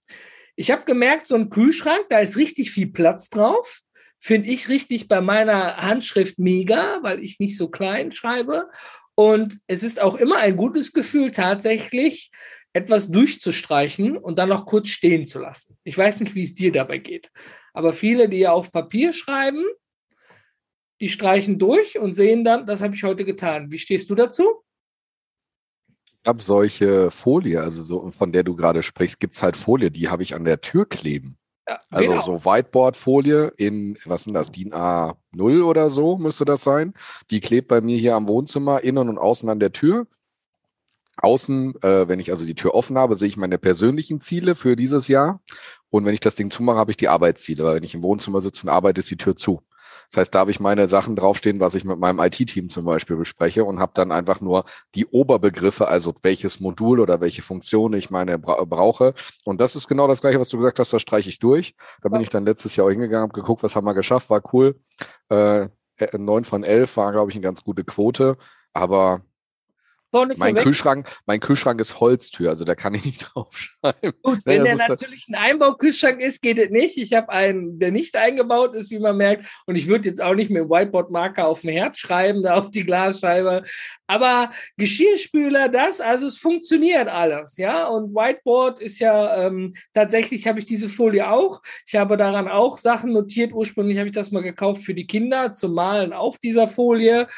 Ich 0.56 0.70
habe 0.70 0.84
gemerkt, 0.84 1.26
so 1.26 1.34
ein 1.34 1.50
Kühlschrank, 1.50 2.06
da 2.10 2.20
ist 2.20 2.36
richtig 2.36 2.70
viel 2.70 2.86
Platz 2.86 3.28
drauf. 3.28 3.80
Finde 4.20 4.48
ich 4.48 4.68
richtig 4.68 5.08
bei 5.08 5.20
meiner 5.20 5.76
Handschrift 5.78 6.38
mega, 6.38 7.00
weil 7.02 7.22
ich 7.22 7.40
nicht 7.40 7.56
so 7.56 7.68
klein 7.68 8.12
schreibe. 8.12 8.70
Und 9.16 9.58
es 9.66 9.82
ist 9.82 10.00
auch 10.00 10.16
immer 10.16 10.36
ein 10.38 10.56
gutes 10.56 10.92
Gefühl, 10.92 11.30
tatsächlich 11.30 12.30
etwas 12.72 13.10
durchzustreichen 13.10 14.16
und 14.16 14.38
dann 14.38 14.48
noch 14.48 14.66
kurz 14.66 14.88
stehen 14.88 15.26
zu 15.26 15.38
lassen. 15.38 15.78
Ich 15.84 15.96
weiß 15.96 16.20
nicht, 16.20 16.34
wie 16.34 16.42
es 16.42 16.54
dir 16.54 16.72
dabei 16.72 16.98
geht. 16.98 17.30
Aber 17.72 17.92
viele, 17.92 18.28
die 18.28 18.38
ja 18.38 18.52
auf 18.52 18.72
Papier 18.72 19.12
schreiben, 19.12 19.64
die 21.00 21.08
streichen 21.08 21.58
durch 21.58 21.98
und 21.98 22.14
sehen 22.14 22.44
dann, 22.44 22.66
das 22.66 22.82
habe 22.82 22.94
ich 22.94 23.04
heute 23.04 23.24
getan. 23.24 23.70
Wie 23.72 23.78
stehst 23.78 24.10
du 24.10 24.14
dazu? 24.14 24.44
Ich 26.22 26.28
habe 26.28 26.42
solche 26.42 27.10
Folie, 27.10 27.60
also 27.60 27.82
so, 27.82 28.10
von 28.16 28.32
der 28.32 28.44
du 28.44 28.56
gerade 28.56 28.82
sprichst, 28.82 29.20
gibt 29.20 29.34
es 29.34 29.42
halt 29.42 29.56
Folie, 29.56 29.90
die 29.90 30.08
habe 30.08 30.22
ich 30.22 30.34
an 30.34 30.44
der 30.44 30.60
Tür 30.60 30.88
kleben. 30.88 31.36
Ja, 31.68 31.80
also 31.90 32.10
genau. 32.10 32.22
so 32.22 32.44
Whiteboard-Folie 32.44 33.52
in, 33.56 33.96
was 34.04 34.24
sind 34.24 34.34
das, 34.34 34.52
DIN 34.52 34.74
A0 34.74 35.62
oder 35.62 35.88
so 35.88 36.18
müsste 36.18 36.44
das 36.44 36.62
sein. 36.62 36.92
Die 37.30 37.40
klebt 37.40 37.68
bei 37.68 37.80
mir 37.80 37.96
hier 37.96 38.14
am 38.14 38.28
Wohnzimmer, 38.28 38.82
innen 38.84 39.08
und 39.08 39.18
außen 39.18 39.48
an 39.48 39.60
der 39.60 39.72
Tür. 39.72 40.06
Außen, 41.18 41.74
äh, 41.82 42.08
wenn 42.08 42.20
ich 42.20 42.30
also 42.30 42.44
die 42.44 42.56
Tür 42.56 42.74
offen 42.74 42.98
habe, 42.98 43.16
sehe 43.16 43.28
ich 43.28 43.36
meine 43.36 43.56
persönlichen 43.56 44.20
Ziele 44.20 44.56
für 44.56 44.76
dieses 44.76 45.08
Jahr. 45.08 45.40
Und 45.88 46.04
wenn 46.04 46.14
ich 46.14 46.20
das 46.20 46.34
Ding 46.34 46.50
zumache, 46.50 46.76
habe 46.76 46.90
ich 46.90 46.96
die 46.96 47.08
Arbeitsziele. 47.08 47.64
Weil 47.64 47.76
wenn 47.76 47.84
ich 47.84 47.94
im 47.94 48.02
Wohnzimmer 48.02 48.40
sitze 48.40 48.64
und 48.64 48.70
arbeite, 48.70 48.98
ist 49.00 49.10
die 49.10 49.16
Tür 49.16 49.36
zu. 49.36 49.62
Das 50.14 50.20
heißt, 50.20 50.34
da 50.36 50.38
habe 50.38 50.52
ich 50.52 50.60
meine 50.60 50.86
Sachen 50.86 51.16
draufstehen, 51.16 51.58
was 51.58 51.74
ich 51.74 51.84
mit 51.84 51.98
meinem 51.98 52.20
IT-Team 52.20 52.68
zum 52.68 52.84
Beispiel 52.84 53.16
bespreche 53.16 53.64
und 53.64 53.80
habe 53.80 53.90
dann 53.96 54.12
einfach 54.12 54.40
nur 54.40 54.64
die 54.94 55.06
Oberbegriffe, 55.06 55.88
also 55.88 56.14
welches 56.22 56.60
Modul 56.60 57.00
oder 57.00 57.20
welche 57.20 57.42
Funktion 57.42 57.92
ich 57.94 58.10
meine 58.10 58.38
bra 58.38 58.62
brauche. 58.64 59.14
Und 59.44 59.60
das 59.60 59.74
ist 59.74 59.88
genau 59.88 60.06
das 60.06 60.20
gleiche, 60.20 60.38
was 60.38 60.50
du 60.50 60.58
gesagt 60.58 60.78
hast, 60.78 60.92
das 60.92 61.02
streiche 61.02 61.28
ich 61.28 61.40
durch. 61.40 61.74
Da 62.00 62.10
bin 62.10 62.20
ich 62.20 62.28
dann 62.28 62.46
letztes 62.46 62.76
Jahr 62.76 62.86
auch 62.86 62.90
hingegangen, 62.90 63.28
habe 63.28 63.40
geguckt, 63.40 63.64
was 63.64 63.74
haben 63.74 63.86
wir 63.88 63.94
geschafft, 63.94 64.30
war 64.30 64.40
cool. 64.52 64.78
Äh, 65.30 65.66
9 66.16 66.44
von 66.44 66.62
11 66.62 66.96
war, 66.96 67.10
glaube 67.10 67.32
ich, 67.32 67.36
eine 67.36 67.42
ganz 67.42 67.64
gute 67.64 67.82
Quote. 67.82 68.36
Aber 68.72 69.22
mein 70.36 70.54
Kühlschrank, 70.54 71.08
mein 71.26 71.40
Kühlschrank 71.40 71.80
ist 71.80 72.00
Holztür, 72.00 72.50
also 72.50 72.64
da 72.64 72.74
kann 72.74 72.94
ich 72.94 73.04
nicht 73.04 73.28
draufschreiben. 73.34 74.12
Gut, 74.22 74.46
wenn 74.46 74.64
der 74.64 74.76
natürlich 74.76 75.26
ein 75.28 75.34
Einbaukühlschrank 75.34 76.20
ist, 76.20 76.40
geht 76.40 76.58
es 76.58 76.70
nicht. 76.70 76.96
Ich 76.96 77.12
habe 77.12 77.28
einen, 77.30 77.78
der 77.78 77.90
nicht 77.90 78.16
eingebaut 78.16 78.74
ist, 78.74 78.90
wie 78.90 78.98
man 78.98 79.16
merkt. 79.16 79.46
Und 79.66 79.76
ich 79.76 79.88
würde 79.88 80.08
jetzt 80.08 80.22
auch 80.22 80.34
nicht 80.34 80.50
mit 80.50 80.68
Whiteboard-Marker 80.68 81.46
auf 81.46 81.62
dem 81.62 81.70
Herd 81.70 81.98
schreiben, 81.98 82.42
da 82.42 82.54
auf 82.54 82.70
die 82.70 82.84
Glasscheibe. 82.84 83.64
Aber 84.06 84.50
Geschirrspüler, 84.76 85.68
das, 85.68 86.00
also 86.00 86.26
es 86.26 86.38
funktioniert 86.38 87.08
alles, 87.08 87.56
ja. 87.56 87.88
Und 87.88 88.14
Whiteboard 88.14 88.80
ist 88.80 88.98
ja 88.98 89.46
ähm, 89.46 89.74
tatsächlich 89.94 90.46
habe 90.46 90.58
ich 90.58 90.66
diese 90.66 90.88
Folie 90.88 91.30
auch. 91.30 91.62
Ich 91.86 91.94
habe 91.94 92.16
daran 92.16 92.48
auch 92.48 92.76
Sachen 92.76 93.12
notiert. 93.12 93.52
Ursprünglich 93.52 93.98
habe 93.98 94.08
ich 94.08 94.14
das 94.14 94.30
mal 94.30 94.42
gekauft 94.42 94.82
für 94.82 94.94
die 94.94 95.06
Kinder 95.06 95.52
zum 95.52 95.74
Malen 95.74 96.12
auf 96.12 96.38
dieser 96.38 96.68
Folie. 96.68 97.28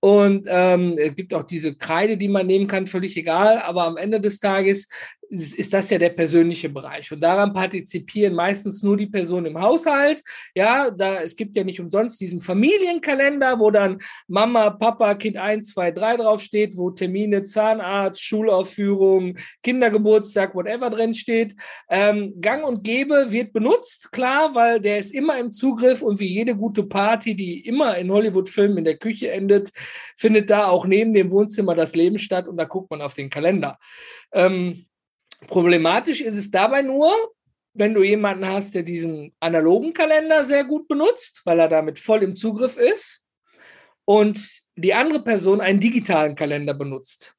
Und 0.00 0.46
ähm, 0.48 0.96
es 0.98 1.16
gibt 1.16 1.34
auch 1.34 1.42
diese 1.42 1.74
Kreide, 1.74 2.16
die 2.16 2.28
man 2.28 2.46
nehmen 2.46 2.66
kann, 2.66 2.86
völlig 2.86 3.16
egal. 3.16 3.58
Aber 3.58 3.84
am 3.84 3.96
Ende 3.96 4.20
des 4.20 4.38
Tages 4.38 4.88
ist 5.30 5.72
das 5.72 5.90
ja 5.90 5.98
der 5.98 6.10
persönliche 6.10 6.68
Bereich. 6.68 7.10
Und 7.10 7.20
daran 7.20 7.52
partizipieren 7.52 8.34
meistens 8.34 8.82
nur 8.82 8.96
die 8.96 9.06
Personen 9.06 9.46
im 9.46 9.60
Haushalt. 9.60 10.22
Ja, 10.54 10.90
da, 10.90 11.20
es 11.22 11.36
gibt 11.36 11.56
ja 11.56 11.64
nicht 11.64 11.80
umsonst 11.80 12.20
diesen 12.20 12.40
Familienkalender, 12.40 13.58
wo 13.58 13.70
dann 13.70 13.98
Mama, 14.28 14.70
Papa, 14.70 15.14
Kind 15.14 15.36
1, 15.36 15.72
2, 15.74 15.90
3 15.92 16.16
draufsteht, 16.18 16.76
wo 16.76 16.90
Termine, 16.90 17.42
Zahnarzt, 17.44 18.22
Schulaufführung, 18.22 19.38
Kindergeburtstag, 19.62 20.54
whatever 20.54 20.90
drin 20.90 21.14
steht. 21.14 21.54
Ähm, 21.88 22.34
Gang 22.40 22.64
und 22.64 22.84
Gebe 22.84 23.26
wird 23.30 23.52
benutzt, 23.52 24.12
klar, 24.12 24.54
weil 24.54 24.80
der 24.80 24.98
ist 24.98 25.14
immer 25.14 25.38
im 25.38 25.50
Zugriff 25.50 26.02
und 26.02 26.20
wie 26.20 26.32
jede 26.32 26.54
gute 26.54 26.84
Party, 26.84 27.34
die 27.34 27.66
immer 27.66 27.96
in 27.98 28.10
Hollywood-Filmen 28.10 28.78
in 28.78 28.84
der 28.84 28.98
Küche 28.98 29.30
endet, 29.30 29.70
findet 30.16 30.50
da 30.50 30.68
auch 30.68 30.86
neben 30.86 31.12
dem 31.12 31.30
Wohnzimmer 31.30 31.74
das 31.74 31.94
Leben 31.94 32.18
statt 32.18 32.46
und 32.46 32.56
da 32.56 32.64
guckt 32.64 32.90
man 32.90 33.02
auf 33.02 33.14
den 33.14 33.30
Kalender. 33.30 33.78
Ähm, 34.32 34.86
Problematisch 35.48 36.20
ist 36.20 36.36
es 36.36 36.50
dabei 36.50 36.82
nur, 36.82 37.12
wenn 37.74 37.94
du 37.94 38.02
jemanden 38.02 38.46
hast, 38.46 38.74
der 38.74 38.82
diesen 38.82 39.34
analogen 39.40 39.92
Kalender 39.92 40.44
sehr 40.44 40.64
gut 40.64 40.88
benutzt, 40.88 41.42
weil 41.44 41.60
er 41.60 41.68
damit 41.68 41.98
voll 41.98 42.22
im 42.22 42.34
Zugriff 42.34 42.76
ist, 42.76 43.26
und 44.06 44.40
die 44.76 44.94
andere 44.94 45.22
Person 45.22 45.60
einen 45.60 45.80
digitalen 45.80 46.34
Kalender 46.34 46.72
benutzt. 46.72 47.34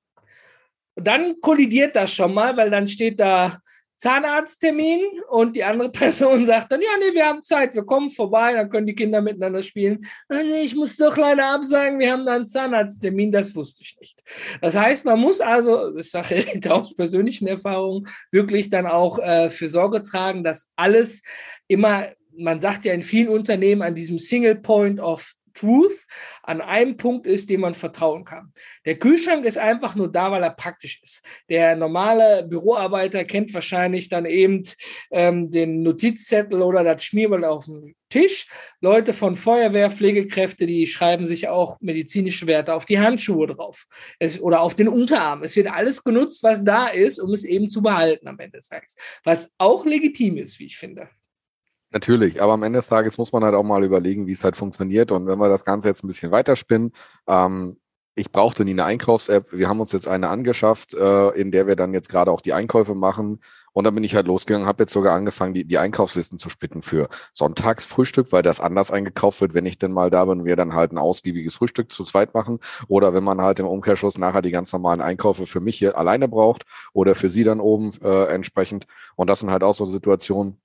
Dann 0.95 1.39
kollidiert 1.41 1.95
das 1.95 2.13
schon 2.13 2.33
mal, 2.33 2.55
weil 2.57 2.69
dann 2.69 2.87
steht 2.87 3.19
da 3.19 3.59
Zahnarzttermin 3.97 5.01
und 5.29 5.55
die 5.55 5.63
andere 5.63 5.91
Person 5.91 6.45
sagt 6.45 6.71
dann, 6.71 6.81
ja, 6.81 6.89
nee, 6.99 7.13
wir 7.13 7.25
haben 7.25 7.41
Zeit, 7.41 7.75
wir 7.75 7.83
kommen 7.83 8.09
vorbei, 8.09 8.53
dann 8.53 8.69
können 8.69 8.87
die 8.87 8.95
Kinder 8.95 9.21
miteinander 9.21 9.61
spielen. 9.61 10.05
Ah, 10.29 10.43
nee, 10.43 10.61
ich 10.61 10.75
muss 10.75 10.97
doch 10.97 11.17
leider 11.17 11.47
absagen, 11.47 11.99
wir 11.99 12.11
haben 12.11 12.25
da 12.25 12.35
einen 12.35 12.45
Zahnarzttermin, 12.45 13.31
das 13.31 13.55
wusste 13.55 13.83
ich 13.83 13.97
nicht. 13.99 14.21
Das 14.61 14.75
heißt, 14.75 15.05
man 15.05 15.19
muss 15.19 15.41
also, 15.41 15.91
das 15.91 16.11
sage 16.11 16.35
ich 16.53 16.69
aus 16.69 16.95
persönlichen 16.95 17.47
Erfahrungen, 17.47 18.07
wirklich 18.31 18.69
dann 18.69 18.85
auch 18.85 19.19
äh, 19.19 19.49
für 19.49 19.69
Sorge 19.69 20.01
tragen, 20.01 20.43
dass 20.43 20.71
alles 20.75 21.21
immer, 21.67 22.07
man 22.37 22.59
sagt 22.59 22.85
ja 22.85 22.93
in 22.93 23.01
vielen 23.01 23.29
Unternehmen 23.29 23.81
an 23.81 23.95
diesem 23.95 24.19
Single 24.19 24.55
Point 24.55 24.99
of 24.99 25.33
Truth 25.57 26.05
an 26.43 26.61
einem 26.61 26.97
Punkt 26.97 27.27
ist, 27.27 27.49
dem 27.49 27.61
man 27.61 27.73
vertrauen 27.73 28.23
kann. 28.23 28.53
Der 28.85 28.97
Kühlschrank 28.97 29.45
ist 29.45 29.57
einfach 29.57 29.95
nur 29.95 30.11
da, 30.11 30.31
weil 30.31 30.43
er 30.43 30.51
praktisch 30.51 31.01
ist. 31.01 31.25
Der 31.49 31.75
normale 31.75 32.47
Büroarbeiter 32.47 33.25
kennt 33.25 33.53
wahrscheinlich 33.53 34.09
dann 34.09 34.25
eben 34.25 34.63
ähm, 35.11 35.51
den 35.51 35.83
Notizzettel 35.83 36.61
oder 36.61 36.83
das 36.83 37.03
Schmierball 37.03 37.43
auf 37.43 37.65
dem 37.65 37.95
Tisch. 38.09 38.47
Leute 38.79 39.11
von 39.11 39.35
Feuerwehr, 39.35 39.91
Pflegekräfte, 39.91 40.65
die 40.65 40.87
schreiben 40.87 41.25
sich 41.25 41.49
auch 41.49 41.81
medizinische 41.81 42.47
Werte 42.47 42.73
auf 42.73 42.85
die 42.85 42.99
Handschuhe 42.99 43.47
drauf 43.47 43.85
es, 44.19 44.39
oder 44.39 44.61
auf 44.61 44.75
den 44.75 44.87
Unterarm. 44.87 45.43
Es 45.43 45.55
wird 45.55 45.67
alles 45.67 46.03
genutzt, 46.03 46.43
was 46.43 46.63
da 46.63 46.87
ist, 46.87 47.19
um 47.19 47.33
es 47.33 47.43
eben 47.43 47.69
zu 47.69 47.81
behalten 47.81 48.27
am 48.27 48.39
Ende 48.39 48.59
des 48.59 48.69
Tages. 48.69 48.95
Was 49.23 49.51
auch 49.57 49.85
legitim 49.85 50.37
ist, 50.37 50.59
wie 50.59 50.65
ich 50.67 50.77
finde. 50.77 51.09
Natürlich, 51.91 52.41
aber 52.41 52.53
am 52.53 52.63
Ende 52.63 52.79
des 52.79 52.87
Tages 52.87 53.17
muss 53.17 53.31
man 53.31 53.43
halt 53.43 53.55
auch 53.55 53.63
mal 53.63 53.83
überlegen, 53.83 54.27
wie 54.27 54.33
es 54.33 54.43
halt 54.43 54.57
funktioniert. 54.57 55.11
Und 55.11 55.25
wenn 55.25 55.39
wir 55.39 55.47
das 55.49 55.63
Ganze 55.63 55.87
jetzt 55.87 56.03
ein 56.03 56.07
bisschen 56.07 56.31
weiterspinnen, 56.31 56.91
ähm, 57.27 57.77
ich 58.17 58.31
brauchte 58.31 58.65
nie 58.65 58.71
eine 58.71 58.83
Einkaufs-App. 58.85 59.51
Wir 59.51 59.69
haben 59.69 59.79
uns 59.79 59.91
jetzt 59.91 60.07
eine 60.07 60.29
angeschafft, 60.29 60.93
äh, 60.95 61.29
in 61.29 61.51
der 61.51 61.67
wir 61.67 61.75
dann 61.75 61.93
jetzt 61.93 62.09
gerade 62.09 62.31
auch 62.31 62.41
die 62.41 62.53
Einkäufe 62.53 62.95
machen. 62.95 63.41
Und 63.73 63.83
dann 63.83 63.93
bin 63.93 64.03
ich 64.03 64.15
halt 64.15 64.25
losgegangen, 64.25 64.67
habe 64.67 64.83
jetzt 64.83 64.91
sogar 64.91 65.15
angefangen, 65.15 65.53
die, 65.53 65.63
die 65.63 65.77
Einkaufslisten 65.77 66.39
zu 66.39 66.49
splitten 66.49 66.81
für 66.81 67.09
Sonntagsfrühstück, 67.33 68.31
weil 68.31 68.41
das 68.41 68.59
anders 68.59 68.89
eingekauft 68.89 69.39
wird, 69.39 69.53
wenn 69.53 69.67
ich 69.67 69.77
denn 69.77 69.91
mal 69.91 70.09
da 70.09 70.25
bin, 70.25 70.45
wir 70.45 70.55
dann 70.55 70.73
halt 70.73 70.91
ein 70.91 70.97
ausgiebiges 70.97 71.53
Frühstück 71.53 71.91
zu 71.91 72.03
zweit 72.03 72.33
machen. 72.33 72.59
Oder 72.87 73.13
wenn 73.13 73.23
man 73.23 73.39
halt 73.41 73.59
im 73.59 73.67
Umkehrschluss 73.67 74.17
nachher 74.17 74.41
die 74.41 74.51
ganz 74.51 74.73
normalen 74.73 74.99
Einkäufe 74.99 75.45
für 75.45 75.59
mich 75.59 75.77
hier 75.77 75.95
alleine 75.95 76.27
braucht 76.27 76.63
oder 76.91 77.13
für 77.13 77.29
sie 77.29 77.43
dann 77.43 77.59
oben 77.59 77.91
äh, 78.03 78.25
entsprechend. 78.33 78.87
Und 79.15 79.29
das 79.29 79.41
sind 79.41 79.51
halt 79.51 79.63
auch 79.63 79.75
so 79.75 79.85
Situationen, 79.85 80.57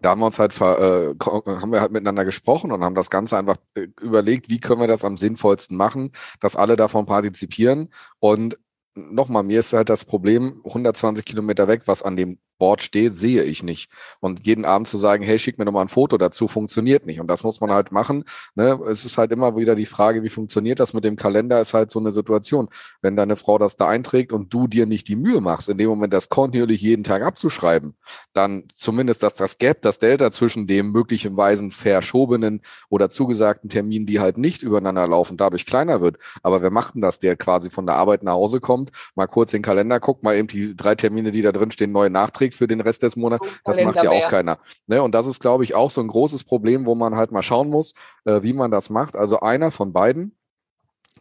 da 0.00 0.10
haben 0.10 0.20
wir 0.20 0.26
uns 0.26 0.38
halt 0.38 0.58
äh, 0.60 1.14
haben 1.20 1.72
wir 1.72 1.80
halt 1.80 1.92
miteinander 1.92 2.24
gesprochen 2.24 2.72
und 2.72 2.82
haben 2.84 2.94
das 2.94 3.10
Ganze 3.10 3.36
einfach 3.36 3.56
äh, 3.74 3.88
überlegt, 4.00 4.50
wie 4.50 4.60
können 4.60 4.80
wir 4.80 4.88
das 4.88 5.04
am 5.04 5.16
sinnvollsten 5.16 5.76
machen, 5.76 6.12
dass 6.40 6.56
alle 6.56 6.76
davon 6.76 7.06
partizipieren. 7.06 7.90
Und 8.18 8.58
nochmal, 8.94 9.42
mir 9.42 9.60
ist 9.60 9.72
halt 9.72 9.88
das 9.88 10.04
Problem, 10.04 10.60
120 10.64 11.24
Kilometer 11.24 11.68
weg, 11.68 11.82
was 11.86 12.02
an 12.02 12.16
dem 12.16 12.38
Board 12.64 12.82
steht, 12.82 13.18
sehe 13.18 13.42
ich 13.42 13.62
nicht. 13.62 13.90
Und 14.20 14.46
jeden 14.46 14.64
Abend 14.64 14.88
zu 14.88 14.96
sagen, 14.96 15.22
hey, 15.22 15.38
schick 15.38 15.58
mir 15.58 15.66
nochmal 15.66 15.84
ein 15.84 15.88
Foto 15.88 16.16
dazu, 16.16 16.48
funktioniert 16.48 17.04
nicht. 17.04 17.20
Und 17.20 17.26
das 17.26 17.44
muss 17.44 17.60
man 17.60 17.70
halt 17.70 17.92
machen. 17.92 18.24
Ne? 18.54 18.80
Es 18.90 19.04
ist 19.04 19.18
halt 19.18 19.32
immer 19.32 19.54
wieder 19.54 19.74
die 19.74 19.84
Frage, 19.84 20.22
wie 20.22 20.30
funktioniert 20.30 20.80
das 20.80 20.94
mit 20.94 21.04
dem 21.04 21.16
Kalender, 21.16 21.60
ist 21.60 21.74
halt 21.74 21.90
so 21.90 21.98
eine 21.98 22.10
Situation. 22.10 22.70
Wenn 23.02 23.16
deine 23.16 23.36
Frau 23.36 23.58
das 23.58 23.76
da 23.76 23.86
einträgt 23.86 24.32
und 24.32 24.54
du 24.54 24.66
dir 24.66 24.86
nicht 24.86 25.08
die 25.08 25.16
Mühe 25.16 25.42
machst, 25.42 25.68
in 25.68 25.76
dem 25.76 25.90
Moment 25.90 26.14
das 26.14 26.30
kontinuierlich 26.30 26.80
jeden 26.80 27.04
Tag 27.04 27.22
abzuschreiben, 27.22 27.96
dann 28.32 28.64
zumindest, 28.74 29.22
dass 29.22 29.34
das 29.34 29.58
Gap, 29.58 29.82
das 29.82 29.98
Delta 29.98 30.30
zwischen 30.30 30.66
dem 30.66 30.90
möglicherweise 30.90 31.68
verschobenen 31.70 32.62
oder 32.88 33.10
zugesagten 33.10 33.68
Termin, 33.68 34.06
die 34.06 34.20
halt 34.20 34.38
nicht 34.38 34.62
übereinander 34.62 35.06
laufen, 35.06 35.36
dadurch 35.36 35.66
kleiner 35.66 36.00
wird. 36.00 36.16
Aber 36.42 36.62
wer 36.62 36.70
macht 36.70 36.94
denn 36.94 37.02
das, 37.02 37.18
der 37.18 37.36
quasi 37.36 37.68
von 37.68 37.84
der 37.84 37.96
Arbeit 37.96 38.22
nach 38.22 38.32
Hause 38.32 38.60
kommt, 38.60 38.90
mal 39.14 39.26
kurz 39.26 39.50
den 39.50 39.60
Kalender 39.60 40.00
guckt, 40.00 40.22
mal 40.22 40.34
eben 40.34 40.48
die 40.48 40.74
drei 40.74 40.94
Termine, 40.94 41.30
die 41.30 41.42
da 41.42 41.52
drin 41.52 41.70
stehen, 41.70 41.92
neu 41.92 42.08
nachträgt, 42.08 42.53
kriegt 42.54 42.56
für 42.56 42.68
den 42.68 42.80
Rest 42.80 43.02
des 43.02 43.16
Monats, 43.16 43.46
das 43.64 43.80
macht 43.82 44.02
ja 44.02 44.10
auch 44.10 44.28
keiner. 44.28 44.58
Ne? 44.86 45.02
Und 45.02 45.14
das 45.14 45.26
ist, 45.26 45.40
glaube 45.40 45.64
ich, 45.64 45.74
auch 45.74 45.90
so 45.90 46.00
ein 46.00 46.08
großes 46.08 46.44
Problem, 46.44 46.86
wo 46.86 46.94
man 46.94 47.16
halt 47.16 47.32
mal 47.32 47.42
schauen 47.42 47.68
muss, 47.68 47.92
äh, 48.24 48.42
wie 48.42 48.52
man 48.52 48.70
das 48.70 48.90
macht. 48.90 49.16
Also 49.16 49.40
einer 49.40 49.70
von 49.70 49.92
beiden, 49.92 50.36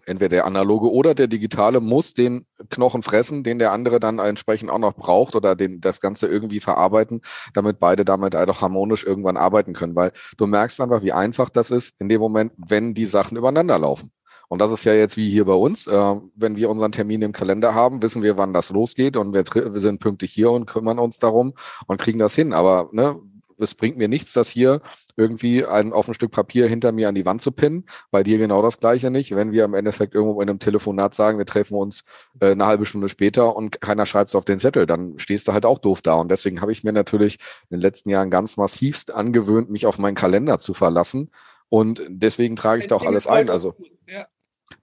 entweder 0.06 0.30
der 0.30 0.46
analoge 0.46 0.92
oder 0.92 1.16
der 1.16 1.28
digitale, 1.28 1.80
muss 1.80 2.14
den 2.14 2.46
Knochen 2.70 3.04
fressen, 3.04 3.44
den 3.44 3.60
der 3.60 3.72
andere 3.72 4.00
dann 4.00 4.20
entsprechend 4.20 4.70
auch 4.70 4.80
noch 4.80 4.96
braucht 4.96 5.36
oder 5.36 5.56
den, 5.56 5.80
das 5.82 6.00
Ganze 6.00 6.28
irgendwie 6.28 6.60
verarbeiten, 6.60 7.22
damit 7.54 7.80
beide 7.80 8.04
damit 8.04 8.36
halt 8.36 8.50
auch 8.50 8.62
harmonisch 8.62 9.06
irgendwann 9.06 9.38
arbeiten 9.38 9.74
können. 9.74 9.96
Weil 9.96 10.12
du 10.38 10.46
merkst 10.46 10.82
einfach, 10.82 11.04
wie 11.04 11.14
einfach 11.14 11.50
das 11.50 11.72
ist 11.72 11.96
in 12.00 12.10
dem 12.10 12.20
Moment, 12.20 12.54
wenn 12.58 12.94
die 12.94 13.06
Sachen 13.06 13.38
übereinander 13.38 13.80
laufen. 13.80 14.12
Und 14.50 14.60
das 14.60 14.72
ist 14.72 14.84
ja 14.84 14.94
jetzt 14.94 15.18
wie 15.18 15.30
hier 15.30 15.46
bei 15.46 15.54
uns. 15.54 15.88
Äh, 15.88 16.16
wenn 16.36 16.56
wir 16.56 16.70
unseren 16.70 16.92
Termin 16.92 17.22
im 17.22 17.32
Kalender 17.32 17.74
haben, 17.74 18.02
wissen 18.02 18.22
wir, 18.22 18.38
wann 18.38 18.54
das 18.54 18.70
losgeht 18.70 19.18
und 19.18 19.34
wir, 19.34 19.44
wir, 19.46 19.80
sind 19.80 20.00
pünktlich 20.00 20.32
hier 20.32 20.52
und 20.52 20.66
kümmern 20.66 21.00
uns 21.00 21.20
darum 21.20 21.54
und 21.88 22.02
kriegen 22.02 22.20
das 22.20 22.36
hin. 22.36 22.54
Aber 22.54 22.90
ne, 22.92 23.20
es 23.58 23.76
bringt 23.76 23.98
mir 23.98 24.08
nichts, 24.08 24.34
das 24.34 24.50
hier 24.50 24.82
irgendwie 25.16 25.66
ein, 25.66 25.94
auf 25.94 26.08
ein 26.08 26.14
Stück 26.14 26.32
Papier 26.32 26.68
hinter 26.68 26.92
mir 26.92 27.08
an 27.10 27.16
die 27.16 27.26
Wand 27.26 27.42
zu 27.42 27.52
pinnen. 27.52 27.86
Bei 28.12 28.24
dir 28.24 28.38
genau 28.38 28.62
das 28.62 28.80
Gleiche 28.80 29.12
nicht. 29.12 29.36
Wenn 29.36 29.52
wir 29.52 29.64
im 29.66 29.74
Endeffekt 29.74 30.16
irgendwo 30.16 30.42
in 30.42 30.50
einem 30.50 30.60
Telefonat 30.60 31.14
sagen, 31.14 31.38
wir 31.38 31.46
treffen 31.46 31.76
uns 31.76 32.04
äh, 32.40 32.52
eine 32.52 32.66
halbe 32.66 32.86
Stunde 32.86 33.10
später 33.10 33.56
und 33.56 33.82
keiner 33.82 34.06
schreibt 34.06 34.30
es 34.30 34.36
auf 34.36 34.46
den 34.46 34.60
Zettel, 34.60 34.86
dann 34.86 35.20
stehst 35.20 35.48
du 35.48 35.54
halt 35.54 35.66
auch 35.66 35.80
doof 35.80 36.02
da. 36.02 36.16
Und 36.16 36.30
deswegen 36.30 36.62
habe 36.62 36.72
ich 36.72 36.84
mir 36.84 36.94
natürlich 36.94 37.40
in 37.70 37.78
den 37.78 37.82
letzten 37.82 38.10
Jahren 38.10 38.30
ganz 38.30 38.58
massivst 38.58 39.14
angewöhnt, 39.14 39.70
mich 39.70 39.86
auf 39.86 39.98
meinen 40.00 40.16
Kalender 40.16 40.58
zu 40.60 40.74
verlassen 40.74 41.30
Und 41.70 42.02
deswegen 42.08 42.56
trage 42.56 42.82
ich 42.82 42.88
da 42.88 42.96
auch 42.96 43.06
alles 43.06 43.28
ein. 43.28 43.50
Also 43.50 43.76
ja. 44.08 44.26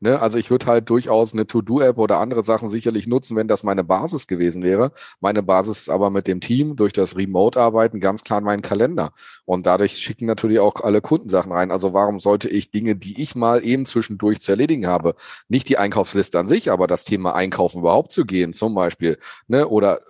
Ne, 0.02 0.18
also 0.18 0.38
ich 0.38 0.50
würde 0.50 0.64
halt 0.64 0.88
durchaus 0.88 1.34
eine 1.34 1.46
To-Do-App 1.46 1.98
oder 1.98 2.20
andere 2.20 2.40
Sachen 2.42 2.68
sicherlich 2.68 3.06
nutzen, 3.06 3.36
wenn 3.36 3.48
das 3.48 3.62
meine 3.62 3.84
Basis 3.84 4.26
gewesen 4.26 4.62
wäre. 4.62 4.92
Meine 5.20 5.42
Basis 5.42 5.80
ist 5.80 5.88
aber 5.90 6.08
mit 6.08 6.26
dem 6.26 6.40
Team 6.40 6.74
durch 6.74 6.94
das 6.94 7.18
Remote-Arbeiten 7.18 8.00
ganz 8.00 8.24
klar 8.24 8.38
in 8.38 8.46
meinen 8.46 8.62
Kalender. 8.62 9.12
Und 9.44 9.66
dadurch 9.66 9.98
schicken 9.98 10.24
natürlich 10.24 10.58
auch 10.58 10.76
alle 10.76 11.02
Kundensachen 11.02 11.52
rein. 11.52 11.70
Also 11.70 11.92
warum 11.92 12.18
sollte 12.18 12.48
ich 12.48 12.70
Dinge, 12.70 12.96
die 12.96 13.20
ich 13.20 13.34
mal 13.34 13.62
eben 13.62 13.84
zwischendurch 13.84 14.40
zu 14.40 14.52
erledigen 14.52 14.86
habe, 14.86 15.16
nicht 15.48 15.68
die 15.68 15.76
Einkaufsliste 15.76 16.38
an 16.38 16.48
sich, 16.48 16.70
aber 16.72 16.86
das 16.86 17.04
Thema 17.04 17.34
Einkaufen 17.34 17.80
überhaupt 17.80 18.12
zu 18.12 18.24
gehen, 18.24 18.54
zum 18.54 18.74
Beispiel, 18.74 19.18
ne, 19.48 19.68
oder 19.68 20.00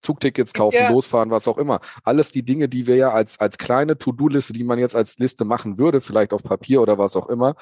Zugtickets 0.00 0.52
kaufen, 0.52 0.76
ja. 0.76 0.90
losfahren, 0.90 1.30
was 1.30 1.48
auch 1.48 1.58
immer. 1.58 1.80
Alles 2.04 2.30
die 2.30 2.44
Dinge, 2.44 2.68
die 2.68 2.86
wir 2.86 2.94
ja 2.94 3.10
als, 3.10 3.40
als 3.40 3.58
kleine 3.58 3.98
To-Do-Liste, 3.98 4.52
die 4.52 4.62
man 4.62 4.78
jetzt 4.78 4.94
als 4.94 5.18
Liste 5.18 5.44
machen 5.44 5.78
würde, 5.78 6.00
vielleicht 6.00 6.32
auf 6.32 6.42
Papier 6.42 6.82
oder 6.82 6.98
was 6.98 7.16
auch 7.16 7.28
immer, 7.28 7.56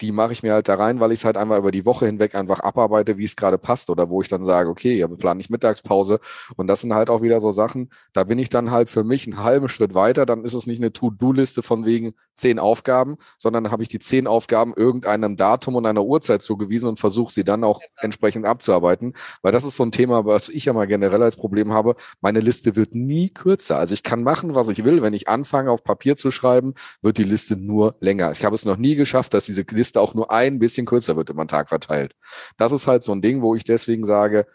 die 0.00 0.12
mache 0.12 0.32
ich 0.32 0.42
mir 0.42 0.52
halt 0.52 0.68
da 0.68 0.74
rein, 0.74 1.00
weil 1.00 1.12
ich 1.12 1.20
es 1.20 1.24
halt 1.24 1.36
einmal 1.36 1.58
über 1.58 1.70
die 1.70 1.84
Woche 1.86 2.06
hinweg 2.06 2.34
einfach 2.34 2.60
abarbeite, 2.60 3.18
wie 3.18 3.24
es 3.24 3.36
gerade 3.36 3.58
passt 3.58 3.90
oder 3.90 4.08
wo 4.08 4.22
ich 4.22 4.28
dann 4.28 4.44
sage, 4.44 4.68
okay, 4.68 4.96
ja, 4.96 5.08
plane 5.08 5.40
ich 5.40 5.50
Mittagspause. 5.50 6.20
Und 6.56 6.66
das 6.68 6.80
sind 6.82 6.94
halt 6.94 7.10
auch 7.10 7.22
wieder 7.22 7.40
so 7.40 7.52
Sachen, 7.52 7.90
da 8.12 8.24
bin 8.24 8.38
ich 8.38 8.48
dann 8.48 8.70
halt 8.70 8.90
für 8.90 9.04
mich 9.04 9.26
einen 9.26 9.42
halben 9.42 9.68
Schritt 9.68 9.94
weiter, 9.94 10.26
dann 10.26 10.44
ist 10.44 10.54
es 10.54 10.66
nicht 10.66 10.80
eine 10.80 10.92
To-Do-Liste 10.92 11.62
von 11.62 11.84
wegen 11.84 12.14
zehn 12.36 12.58
Aufgaben, 12.58 13.16
sondern 13.36 13.70
habe 13.70 13.82
ich 13.82 13.88
die 13.88 13.98
zehn 13.98 14.26
Aufgaben 14.26 14.72
irgendeinem 14.74 15.36
Datum 15.36 15.74
und 15.74 15.86
einer 15.86 16.04
Uhrzeit 16.04 16.42
zugewiesen 16.42 16.88
und 16.88 17.00
versuche 17.00 17.32
sie 17.32 17.44
dann 17.44 17.64
auch 17.64 17.80
entsprechend 17.96 18.46
abzuarbeiten, 18.46 19.14
weil 19.42 19.52
das 19.52 19.64
ist 19.64 19.76
so 19.76 19.84
ein 19.84 19.92
Thema, 19.92 20.24
was 20.24 20.48
ich 20.48 20.64
ja 20.66 20.72
mal 20.72 20.86
generell 20.86 21.22
als 21.22 21.36
Problem 21.36 21.72
habe, 21.72 21.96
meine 22.20 22.40
Liste 22.40 22.76
wird 22.76 22.94
nie 22.94 23.30
kürzer, 23.30 23.78
also 23.78 23.92
ich 23.94 24.02
kann 24.02 24.22
machen, 24.22 24.54
was 24.54 24.68
ich 24.68 24.84
will, 24.84 25.02
wenn 25.02 25.14
ich 25.14 25.28
anfange 25.28 25.70
auf 25.70 25.82
Papier 25.82 26.16
zu 26.16 26.30
schreiben, 26.30 26.74
wird 27.02 27.18
die 27.18 27.24
Liste 27.24 27.56
nur 27.56 27.96
länger. 28.00 28.30
Ich 28.30 28.44
habe 28.44 28.54
es 28.54 28.64
noch 28.64 28.76
nie 28.76 28.94
geschafft, 28.94 29.34
dass 29.34 29.46
diese 29.46 29.62
Liste 29.62 29.87
Liste 29.88 30.00
auch 30.00 30.14
nur 30.14 30.30
ein 30.30 30.58
bisschen 30.58 30.86
kürzer 30.86 31.16
wird 31.16 31.30
über 31.30 31.44
den 31.44 31.48
Tag 31.48 31.68
verteilt. 31.68 32.14
Das 32.58 32.72
ist 32.72 32.86
halt 32.86 33.02
so 33.04 33.12
ein 33.12 33.22
Ding, 33.22 33.42
wo 33.42 33.54
ich 33.54 33.64
deswegen 33.64 34.04
sage, 34.04 34.46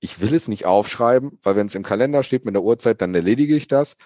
ich 0.00 0.20
will 0.20 0.34
es 0.34 0.48
nicht 0.48 0.66
aufschreiben, 0.66 1.38
weil 1.42 1.56
wenn 1.56 1.66
es 1.66 1.74
im 1.74 1.82
Kalender 1.82 2.22
steht 2.22 2.44
mit 2.44 2.54
der 2.54 2.62
Uhrzeit, 2.62 3.00
dann 3.00 3.14
erledige 3.14 3.56
ich 3.56 3.66
das. 3.68 3.96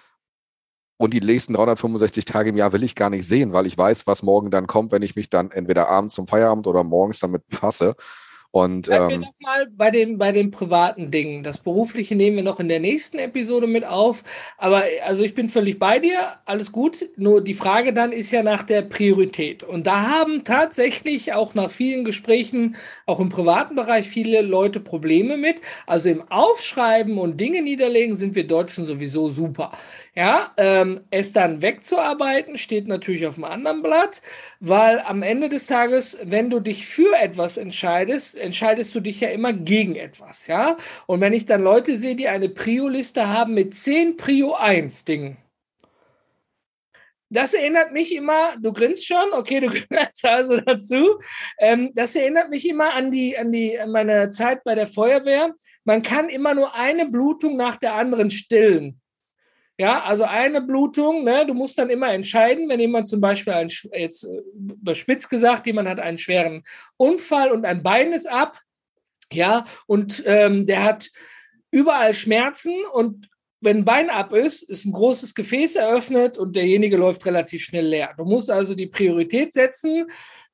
Und 0.97 1.13
die 1.13 1.19
nächsten 1.19 1.53
365 1.53 2.25
Tage 2.25 2.51
im 2.51 2.57
Jahr 2.57 2.71
will 2.71 2.83
ich 2.83 2.95
gar 2.95 3.09
nicht 3.09 3.27
sehen, 3.27 3.53
weil 3.53 3.65
ich 3.65 3.77
weiß, 3.77 4.07
was 4.07 4.23
morgen 4.23 4.51
dann 4.51 4.67
kommt, 4.67 4.91
wenn 4.91 5.01
ich 5.01 5.15
mich 5.15 5.29
dann 5.29 5.51
entweder 5.51 5.89
abends 5.89 6.15
zum 6.15 6.27
Feierabend 6.27 6.67
oder 6.67 6.83
morgens 6.83 7.19
damit 7.19 7.45
befasse. 7.47 7.95
Und 8.51 8.89
ähm, 8.89 9.09
wir 9.09 9.17
noch 9.19 9.33
mal 9.39 9.67
bei 9.71 9.91
den, 9.91 10.17
bei 10.17 10.33
den 10.33 10.51
privaten 10.51 11.09
Dingen. 11.09 11.41
Das 11.41 11.57
Berufliche 11.57 12.15
nehmen 12.15 12.35
wir 12.35 12.43
noch 12.43 12.59
in 12.59 12.67
der 12.67 12.81
nächsten 12.81 13.17
Episode 13.17 13.65
mit 13.65 13.85
auf. 13.85 14.25
Aber 14.57 14.83
also 15.05 15.23
ich 15.23 15.33
bin 15.33 15.47
völlig 15.47 15.79
bei 15.79 15.99
dir, 15.99 16.33
alles 16.43 16.73
gut. 16.73 17.09
Nur 17.15 17.41
die 17.41 17.53
Frage 17.53 17.93
dann 17.93 18.11
ist 18.11 18.29
ja 18.31 18.43
nach 18.43 18.63
der 18.63 18.81
Priorität. 18.81 19.63
Und 19.63 19.87
da 19.87 20.09
haben 20.09 20.43
tatsächlich 20.43 21.31
auch 21.31 21.53
nach 21.53 21.71
vielen 21.71 22.03
Gesprächen, 22.03 22.75
auch 23.05 23.21
im 23.21 23.29
privaten 23.29 23.75
Bereich, 23.75 24.09
viele 24.09 24.41
Leute 24.41 24.81
Probleme 24.81 25.37
mit. 25.37 25.61
Also 25.87 26.09
im 26.09 26.29
Aufschreiben 26.29 27.17
und 27.19 27.39
Dinge 27.39 27.61
niederlegen 27.61 28.17
sind 28.17 28.35
wir 28.35 28.45
Deutschen 28.45 28.85
sowieso 28.85 29.29
super. 29.29 29.71
Ja, 30.13 30.51
ähm, 30.57 31.05
es 31.09 31.31
dann 31.31 31.61
wegzuarbeiten 31.61 32.57
steht 32.57 32.85
natürlich 32.85 33.25
auf 33.27 33.35
einem 33.35 33.45
anderen 33.45 33.81
Blatt, 33.81 34.21
weil 34.59 34.99
am 34.99 35.23
Ende 35.23 35.47
des 35.47 35.67
Tages, 35.67 36.19
wenn 36.23 36.49
du 36.49 36.59
dich 36.59 36.85
für 36.85 37.15
etwas 37.15 37.55
entscheidest, 37.55 38.37
entscheidest 38.37 38.93
du 38.93 38.99
dich 38.99 39.21
ja 39.21 39.29
immer 39.29 39.53
gegen 39.53 39.95
etwas, 39.95 40.47
ja. 40.47 40.75
Und 41.07 41.21
wenn 41.21 41.31
ich 41.31 41.45
dann 41.45 41.63
Leute 41.63 41.95
sehe, 41.95 42.17
die 42.17 42.27
eine 42.27 42.49
Prio-Liste 42.49 43.29
haben 43.29 43.53
mit 43.53 43.73
10 43.75 44.17
Prio 44.17 44.53
1 44.53 45.05
Dingen, 45.05 45.37
das 47.29 47.53
erinnert 47.53 47.93
mich 47.93 48.13
immer, 48.13 48.57
du 48.61 48.73
grinst 48.73 49.07
schon, 49.07 49.31
okay, 49.31 49.61
du 49.61 49.67
gehörst 49.89 50.25
also 50.25 50.57
dazu. 50.57 51.19
Ähm, 51.57 51.91
das 51.95 52.15
erinnert 52.15 52.49
mich 52.49 52.67
immer 52.67 52.93
an 52.93 53.11
die, 53.11 53.37
an 53.37 53.51
die, 53.53 53.79
an 53.79 53.91
meine 53.91 54.29
Zeit 54.29 54.63
bei 54.65 54.75
der 54.75 54.87
Feuerwehr. 54.87 55.53
Man 55.85 56.03
kann 56.03 56.27
immer 56.27 56.53
nur 56.53 56.75
eine 56.75 57.07
Blutung 57.07 57.55
nach 57.55 57.77
der 57.77 57.93
anderen 57.93 58.29
stillen. 58.29 59.00
Ja, 59.81 60.03
also 60.03 60.25
eine 60.25 60.61
Blutung, 60.61 61.23
ne, 61.23 61.43
du 61.43 61.55
musst 61.55 61.75
dann 61.79 61.89
immer 61.89 62.13
entscheiden, 62.13 62.69
wenn 62.69 62.79
jemand 62.79 63.07
zum 63.07 63.19
Beispiel, 63.19 63.53
ein, 63.53 63.69
jetzt 63.97 64.25
äh, 64.25 64.41
überspitzt 64.53 65.27
gesagt, 65.27 65.65
jemand 65.65 65.89
hat 65.89 65.99
einen 65.99 66.19
schweren 66.19 66.63
Unfall 66.97 67.49
und 67.49 67.65
ein 67.65 67.81
Bein 67.81 68.13
ist 68.13 68.29
ab, 68.29 68.59
ja, 69.33 69.65
und 69.87 70.21
ähm, 70.27 70.67
der 70.67 70.83
hat 70.83 71.09
überall 71.71 72.13
Schmerzen 72.13 72.75
und 72.93 73.27
wenn 73.59 73.77
ein 73.77 73.85
Bein 73.85 74.11
ab 74.11 74.33
ist, 74.33 74.61
ist 74.61 74.85
ein 74.85 74.91
großes 74.91 75.33
Gefäß 75.33 75.77
eröffnet 75.77 76.37
und 76.37 76.55
derjenige 76.55 76.97
läuft 76.97 77.25
relativ 77.25 77.63
schnell 77.63 77.87
leer. 77.87 78.13
Du 78.19 78.25
musst 78.25 78.51
also 78.51 78.75
die 78.75 78.85
Priorität 78.85 79.55
setzen. 79.55 80.05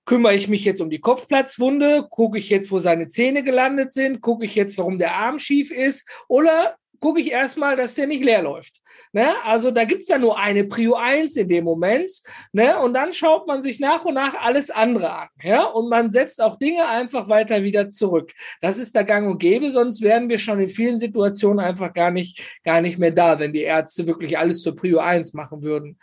Kümmere 0.06 0.36
ich 0.36 0.48
mich 0.48 0.64
jetzt 0.64 0.80
um 0.80 0.90
die 0.90 1.02
Kopfplatzwunde? 1.02 2.08
Gucke 2.10 2.38
ich 2.38 2.50
jetzt, 2.50 2.72
wo 2.72 2.80
seine 2.80 3.10
Zähne 3.10 3.44
gelandet 3.44 3.92
sind? 3.92 4.22
Gucke 4.22 4.46
ich 4.46 4.56
jetzt, 4.56 4.78
warum 4.78 4.98
der 4.98 5.16
Arm 5.16 5.38
schief 5.38 5.70
ist? 5.70 6.08
Oder 6.30 6.78
gucke 7.00 7.22
ich 7.22 7.32
erstmal, 7.32 7.76
dass 7.76 7.96
der 7.96 8.08
nicht 8.08 8.24
leer 8.24 8.42
läuft. 8.42 8.82
Ne? 9.12 9.30
Also 9.44 9.72
da 9.72 9.84
gibt 9.86 10.02
es 10.02 10.08
ja 10.08 10.18
nur 10.18 10.38
eine 10.38 10.64
Prio 10.64 10.96
1 10.96 11.36
in 11.36 11.48
dem 11.48 11.64
Moment. 11.64 12.12
Ne? 12.52 12.80
Und 12.80 12.94
dann 12.94 13.14
schaut 13.14 13.48
man 13.48 13.62
sich 13.62 13.80
nach 13.80 14.06
und 14.06 14.16
nach 14.16 14.36
alles 14.36 14.70
andere 14.70 15.12
an. 15.14 15.28
Ja? 15.42 15.66
Und 15.66 15.90
man 15.90 16.12
setzt 16.12 16.42
auch 16.42 16.58
Dinge 16.58 16.88
einfach 16.88 17.30
weiter 17.30 17.64
wieder 17.64 17.90
zurück. 17.90 18.32
Das 18.62 18.78
ist 18.78 18.96
der 18.96 19.04
Gang 19.04 19.30
und 19.30 19.40
Gäbe, 19.40 19.72
sonst 19.72 20.02
wären 20.02 20.30
wir 20.30 20.38
schon 20.38 20.60
in 20.60 20.70
vielen 20.70 21.00
Situationen 21.00 21.60
einfach 21.60 21.94
gar 21.94 22.12
nicht, 22.12 22.60
gar 22.64 22.82
nicht 22.82 22.98
mehr 22.98 23.12
da, 23.12 23.40
wenn 23.40 23.54
die 23.54 23.62
Ärzte 23.62 24.08
wirklich 24.08 24.38
alles 24.38 24.62
zur 24.62 24.76
Prio 24.76 25.00
1 25.00 25.34
machen 25.34 25.64
würden. 25.64 25.98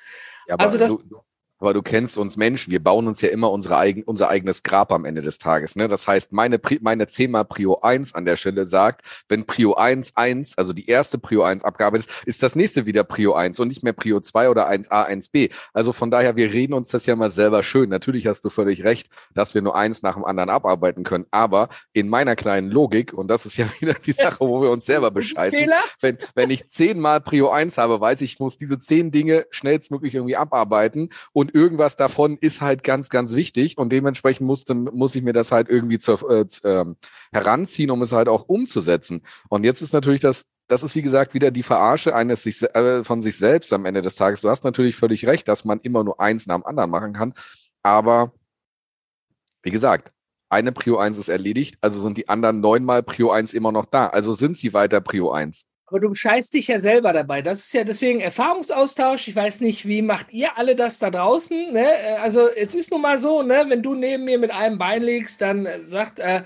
Ja, 0.47 0.57
also 0.57 0.79
das, 0.79 0.91
du, 0.91 1.21
aber 1.59 1.73
du 1.73 1.83
kennst 1.83 2.19
uns 2.19 2.37
Menschen, 2.37 2.71
wir 2.71 2.83
bauen 2.83 3.07
uns 3.07 3.21
ja 3.21 3.31
immer 3.31 3.51
unsere 3.51 3.79
eigen, 3.79 4.03
unser 4.03 4.29
eigenes 4.29 4.63
Grab 4.63 4.93
am 4.93 5.05
Ende 5.05 5.23
des 5.23 5.39
Tages. 5.39 5.77
Ne? 5.77 5.89
Das 5.89 6.07
heißt, 6.07 6.33
meine, 6.33 6.61
meine 6.83 7.07
10 7.07 7.31
mal 7.31 7.45
Prio 7.45 7.81
1 7.81 8.15
an 8.15 8.25
der 8.25 8.37
Stelle 8.37 8.67
sagt, 8.67 9.07
wenn 9.29 9.47
Prio 9.47 9.75
1 9.75 10.17
1, 10.17 10.59
also 10.59 10.73
die 10.73 10.87
erste 10.87 11.19
Prio 11.19 11.43
1 11.43 11.65
Abgabe 11.65 11.99
ist, 11.99 12.11
ist 12.27 12.43
das 12.43 12.55
nächste 12.55 12.87
wieder 12.87 13.05
Prio 13.05 13.33
1 13.33 13.59
und 13.61 13.69
nicht 13.69 13.83
mehr 13.83 13.95
Prio 13.95 14.21
2 14.21 14.51
oder 14.51 14.69
1a, 14.69 15.09
1b. 15.09 15.51
Also 15.73 15.93
von 15.93 16.11
daher, 16.11 16.37
wir 16.37 16.53
reden 16.53 16.75
uns 16.75 16.91
das 16.91 17.07
ja 17.07 17.17
mal 17.17 17.31
selber 17.31 17.63
schön. 17.63 17.89
Natürlich 17.89 18.27
hast 18.27 18.45
du 18.45 18.51
völlig 18.51 18.85
recht, 18.85 19.09
dass 19.35 19.55
wir 19.55 19.63
nur 19.63 19.75
eins 19.75 20.03
nach 20.03 20.15
dem 20.15 20.25
anderen 20.25 20.51
abarbeiten 20.51 21.05
können. 21.05 21.27
Aber 21.31 21.71
in 21.93 22.09
meiner 22.09 22.37
kleinen 22.37 22.71
Logik, 22.71 23.15
und 23.15 23.29
das 23.29 23.47
ist 23.47 23.57
ja 23.57 23.67
wieder 23.81 23.95
die 23.95 24.13
Sache, 24.13 24.41
wo 24.41 24.61
wir 24.61 24.71
uns 24.71 24.85
selber 24.85 25.11
bescheißen, 25.13 25.71
wenn, 26.01 26.19
wenn 26.35 26.51
ich 26.51 26.67
zehnmal 26.67 27.21
Prio 27.21 27.49
1 27.49 27.79
habe, 27.79 28.01
weiß 28.01 28.21
ich, 28.21 28.35
ich 28.35 28.41
muss 28.41 28.57
diese 28.57 28.79
zehn 28.79 29.11
Dinge 29.11 29.47
schnellstmöglich 29.51 30.15
irgendwie 30.15 30.37
abarbeiten 30.37 31.11
und 31.33 31.44
irgendwas 31.53 31.97
davon 31.97 32.39
ist 32.39 32.61
halt 32.61 32.85
ganz, 32.85 33.09
ganz 33.09 33.35
wichtig 33.35 33.77
und 33.79 33.91
dementsprechend 33.91 34.47
musste, 34.47 34.75
muss 34.75 35.15
ich 35.15 35.23
mir 35.23 35.33
das 35.33 35.53
halt 35.53 35.69
irgendwie 35.69 35.99
zur, 35.99 36.31
äh, 36.31 36.47
äh, 36.63 36.85
heranziehen, 37.33 37.91
um 37.91 38.03
es 38.03 38.13
halt 38.13 38.29
auch 38.29 38.49
umzusetzen. 38.49 39.23
Und 39.49 39.65
jetzt 39.65 39.83
ist 39.83 39.93
natürlich 39.93 40.21
das, 40.21 40.47
das 40.69 40.83
ist 40.83 40.95
wie 40.95 41.03
gesagt 41.03 41.35
wieder 41.35 41.51
die 41.51 41.63
Verarsche 41.63 42.15
eines 42.15 42.43
sich, 42.45 42.63
äh, 42.63 43.05
von 43.05 43.23
sich 43.23 43.37
selbst 43.37 43.73
am 43.73 43.85
Ende 43.85 44.03
des 44.03 44.15
Tages. 44.15 44.41
Du 44.41 44.49
hast 44.49 44.65
natürlich 44.65 44.97
völlig 44.97 45.27
recht, 45.27 45.49
dass 45.49 45.65
man 45.65 45.81
immer 45.81 46.05
nur 46.05 46.21
eins 46.21 46.47
nach 46.47 46.57
dem 46.57 46.67
anderen 46.67 46.91
machen 46.91 47.13
kann, 47.13 47.35
aber 47.83 48.33
wie 49.63 49.71
gesagt, 49.71 50.13
eine 50.51 50.73
Prio 50.73 50.99
1 50.99 51.19
ist 51.19 51.29
erledigt, 51.29 51.79
also 51.81 52.01
sind 52.01 52.17
die 52.17 52.29
anderen 52.29 52.61
neunmal 52.61 53.03
Prio 53.03 53.31
1 53.31 53.55
immer 53.55 53.73
noch 53.73 53.87
da. 53.87 54.07
Also 54.07 54.35
sind 54.35 54.57
sie 54.57 54.73
weiter 54.73 55.01
Prio 55.01 55.33
1. 55.33 55.67
Aber 55.87 56.01
du 56.01 56.15
scheißt 56.15 56.55
dich 56.55 56.69
ja 56.69 56.81
selber 56.81 57.13
dabei. 57.13 57.43
Das 57.43 57.59
ist 57.61 57.75
ja 57.75 57.85
deswegen 57.85 58.21
Erfahrungsaustausch. 58.21 59.29
Ich 59.29 59.37
weiß 59.37 59.61
nicht, 59.61 59.87
wie 59.87 60.01
macht 60.01 60.33
ihr 60.33 60.57
alle 60.57 60.77
das 60.77 60.99
da 60.99 61.11
draußen? 61.11 61.73
Ne? 61.73 61.87
Also 62.21 62.49
es 62.49 62.75
ist 62.75 62.91
nun 62.91 63.03
mal 63.03 63.19
so, 63.19 63.43
ne? 63.43 63.67
wenn 63.69 63.83
du 63.83 63.95
neben 63.95 64.25
mir 64.25 64.39
mit 64.39 64.51
einem 64.51 64.79
Bein 64.79 65.03
liegst, 65.03 65.43
dann 65.43 65.69
sagt 65.85 66.21
äh, 66.21 66.43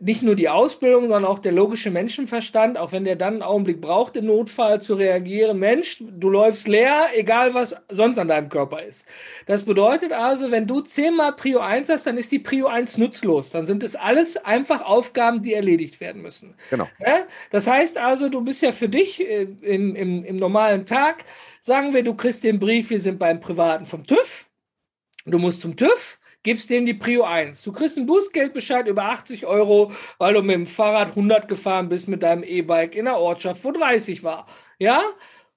nicht 0.00 0.22
nur 0.22 0.34
die 0.34 0.48
Ausbildung, 0.48 1.06
sondern 1.06 1.24
auch 1.24 1.38
der 1.38 1.52
logische 1.52 1.90
Menschenverstand, 1.90 2.78
auch 2.78 2.92
wenn 2.92 3.04
der 3.04 3.16
dann 3.16 3.34
einen 3.34 3.42
Augenblick 3.42 3.80
braucht, 3.80 4.16
im 4.16 4.26
Notfall 4.26 4.80
zu 4.80 4.94
reagieren. 4.94 5.58
Mensch, 5.58 6.02
du 6.08 6.30
läufst 6.30 6.68
leer, 6.68 7.06
egal 7.14 7.54
was 7.54 7.76
sonst 7.88 8.18
an 8.18 8.28
deinem 8.28 8.48
Körper 8.48 8.82
ist. 8.82 9.06
Das 9.46 9.62
bedeutet 9.62 10.12
also, 10.12 10.50
wenn 10.50 10.66
du 10.66 10.80
zehnmal 10.80 11.34
Prio 11.34 11.60
1 11.60 11.88
hast, 11.88 12.06
dann 12.06 12.16
ist 12.16 12.32
die 12.32 12.38
Prio 12.38 12.66
1 12.66 12.98
nutzlos. 12.98 13.50
Dann 13.50 13.66
sind 13.66 13.82
es 13.82 13.96
alles 13.96 14.36
einfach 14.36 14.82
Aufgaben, 14.82 15.42
die 15.42 15.52
erledigt 15.52 16.00
werden 16.00 16.22
müssen. 16.22 16.54
Genau. 16.70 16.88
Ja? 16.98 17.26
Das 17.50 17.66
heißt 17.66 17.98
also, 17.98 18.28
du 18.28 18.40
bist 18.42 18.62
ja 18.62 18.72
für 18.72 18.88
dich 18.88 19.20
äh, 19.20 19.42
im, 19.42 19.94
im, 19.94 20.24
im 20.24 20.36
normalen 20.36 20.86
Tag, 20.86 21.24
sagen 21.60 21.92
wir, 21.94 22.02
du 22.02 22.14
kriegst 22.14 22.44
den 22.44 22.58
Brief, 22.58 22.90
wir 22.90 23.00
sind 23.00 23.18
beim 23.18 23.40
Privaten 23.40 23.86
vom 23.86 24.04
TÜV. 24.04 24.46
Du 25.24 25.38
musst 25.38 25.62
zum 25.62 25.76
TÜV 25.76 26.18
gibst 26.42 26.70
dem 26.70 26.86
die 26.86 26.94
Prio 26.94 27.24
1. 27.24 27.62
Du 27.62 27.72
kriegst 27.72 27.96
einen 27.96 28.06
Bußgeldbescheid 28.06 28.86
über 28.86 29.04
80 29.04 29.46
Euro, 29.46 29.92
weil 30.18 30.34
du 30.34 30.42
mit 30.42 30.54
dem 30.54 30.66
Fahrrad 30.66 31.10
100 31.10 31.48
gefahren 31.48 31.88
bist 31.88 32.08
mit 32.08 32.22
deinem 32.22 32.42
E-Bike 32.42 32.94
in 32.94 33.04
der 33.04 33.18
Ortschaft, 33.18 33.64
wo 33.64 33.72
30 33.72 34.22
war. 34.24 34.46
Ja? 34.78 35.02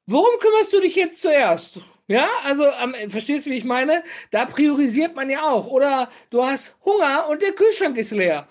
Worum 0.06 0.40
kümmerst 0.40 0.72
du 0.74 0.80
dich 0.82 0.96
jetzt 0.96 1.22
zuerst? 1.22 1.80
Ja, 2.08 2.30
also 2.44 2.66
ähm, 2.66 3.10
verstehst 3.10 3.48
du, 3.48 3.50
wie 3.50 3.58
ich 3.58 3.64
meine? 3.64 4.04
Da 4.30 4.46
priorisiert 4.46 5.16
man 5.16 5.30
ja 5.30 5.50
auch. 5.50 5.66
Oder 5.66 6.10
du 6.30 6.46
hast 6.46 6.78
Hunger 6.86 7.28
und 7.30 7.42
der 7.42 7.54
Kühlschrank 7.54 7.98
ist 7.98 8.12
leer. 8.12 8.48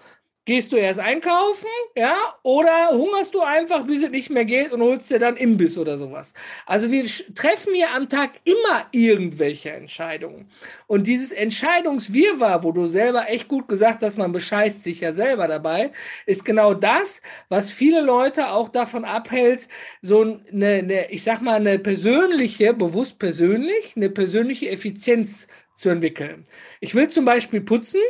Gehst 0.47 0.73
du 0.73 0.77
erst 0.77 1.01
einkaufen, 1.01 1.69
ja, 1.97 2.17
oder 2.43 2.91
hungerst 2.91 3.35
du 3.35 3.41
einfach, 3.41 3.87
bis 3.87 4.03
es 4.03 4.11
nicht 4.11 4.29
mehr 4.29 4.45
geht 4.45 4.73
und 4.73 4.83
holst 4.83 5.11
dir 5.11 5.19
dann 5.19 5.39
Imbiss 5.39 5.79
oder 5.79 5.97
sowas? 5.97 6.35
Also 6.67 6.91
wir 6.91 7.07
treffen 7.35 7.73
hier 7.73 7.91
am 7.93 8.11
Tag 8.11 8.33
immer 8.45 8.85
irgendwelche 8.93 9.71
Entscheidungen. 9.71 10.51
Und 10.87 11.07
dieses 11.07 11.33
Entscheidungswirrwarr, 11.33 12.63
wo 12.63 12.73
du 12.73 12.87
selber 12.87 13.31
echt 13.31 13.49
gut 13.49 13.69
gesagt 13.69 14.03
hast, 14.03 14.19
man 14.19 14.33
bescheißt 14.33 14.85
sich 14.85 15.01
ja 15.01 15.15
selber 15.15 15.49
dabei, 15.49 15.93
ist 16.27 16.45
genau 16.45 16.75
das, 16.75 17.23
was 17.49 17.71
viele 17.71 18.03
Leute 18.03 18.51
auch 18.51 18.69
davon 18.69 19.07
abhält, 19.07 19.67
so 20.03 20.21
eine, 20.21 20.67
eine 20.67 21.11
ich 21.11 21.23
sag 21.23 21.41
mal, 21.41 21.55
eine 21.55 21.79
persönliche, 21.79 22.75
bewusst 22.75 23.19
persönlich, 23.19 23.97
eine 23.97 24.11
persönliche 24.11 24.69
Effizienz 24.69 25.49
zu 25.75 25.89
entwickeln. 25.89 26.45
Ich 26.81 26.95
will 26.95 27.09
zum 27.09 27.25
Beispiel 27.25 27.63
putzen, 27.63 28.03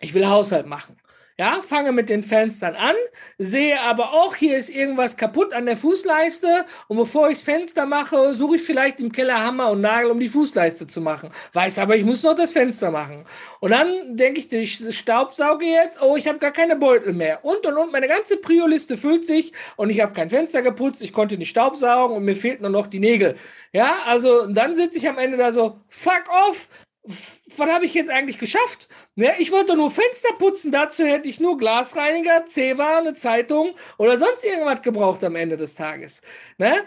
ich 0.00 0.12
will 0.12 0.26
Haushalt 0.26 0.66
machen. 0.66 0.98
Ja, 1.36 1.62
fange 1.62 1.90
mit 1.90 2.10
den 2.10 2.22
Fenstern 2.22 2.76
an, 2.76 2.94
sehe 3.38 3.80
aber 3.80 4.12
auch, 4.12 4.36
hier 4.36 4.56
ist 4.56 4.70
irgendwas 4.70 5.16
kaputt 5.16 5.52
an 5.52 5.66
der 5.66 5.76
Fußleiste 5.76 6.64
und 6.86 6.96
bevor 6.96 7.28
ich 7.28 7.38
das 7.38 7.42
Fenster 7.42 7.86
mache, 7.86 8.34
suche 8.34 8.54
ich 8.54 8.62
vielleicht 8.62 9.00
im 9.00 9.10
Keller 9.10 9.42
Hammer 9.42 9.70
und 9.70 9.80
Nagel, 9.80 10.12
um 10.12 10.20
die 10.20 10.28
Fußleiste 10.28 10.86
zu 10.86 11.00
machen. 11.00 11.30
Weiß 11.52 11.80
aber, 11.80 11.96
ich 11.96 12.04
muss 12.04 12.22
noch 12.22 12.36
das 12.36 12.52
Fenster 12.52 12.92
machen. 12.92 13.26
Und 13.58 13.72
dann 13.72 14.16
denke 14.16 14.38
ich, 14.38 14.52
ich 14.52 14.96
staubsauge 14.96 15.66
jetzt, 15.66 16.00
oh, 16.00 16.14
ich 16.14 16.28
habe 16.28 16.38
gar 16.38 16.52
keine 16.52 16.76
Beutel 16.76 17.12
mehr. 17.12 17.44
Und 17.44 17.66
und 17.66 17.78
und, 17.78 17.90
meine 17.90 18.06
ganze 18.06 18.36
Prio-Liste 18.36 18.96
füllt 18.96 19.26
sich 19.26 19.52
und 19.74 19.90
ich 19.90 20.00
habe 20.00 20.12
kein 20.12 20.30
Fenster 20.30 20.62
geputzt, 20.62 21.02
ich 21.02 21.12
konnte 21.12 21.36
nicht 21.36 21.50
staubsaugen 21.50 22.16
und 22.16 22.24
mir 22.24 22.36
fehlten 22.36 22.62
nur 22.62 22.70
noch 22.70 22.86
die 22.86 23.00
Nägel. 23.00 23.34
Ja, 23.72 24.02
also 24.06 24.46
dann 24.46 24.76
sitze 24.76 24.98
ich 24.98 25.08
am 25.08 25.18
Ende 25.18 25.36
da 25.36 25.50
so, 25.50 25.80
fuck 25.88 26.26
off, 26.48 26.68
was 27.04 27.70
habe 27.70 27.84
ich 27.84 27.94
jetzt 27.94 28.10
eigentlich 28.10 28.38
geschafft? 28.38 28.88
Ne? 29.14 29.34
Ich 29.38 29.52
wollte 29.52 29.76
nur 29.76 29.90
Fenster 29.90 30.34
putzen, 30.38 30.72
dazu 30.72 31.04
hätte 31.04 31.28
ich 31.28 31.38
nur 31.38 31.58
Glasreiniger, 31.58 32.46
Zewa, 32.46 32.98
eine 32.98 33.14
Zeitung 33.14 33.74
oder 33.98 34.18
sonst 34.18 34.44
irgendwas 34.44 34.82
gebraucht 34.82 35.22
am 35.22 35.36
Ende 35.36 35.56
des 35.56 35.74
Tages. 35.74 36.22
Ne? 36.56 36.84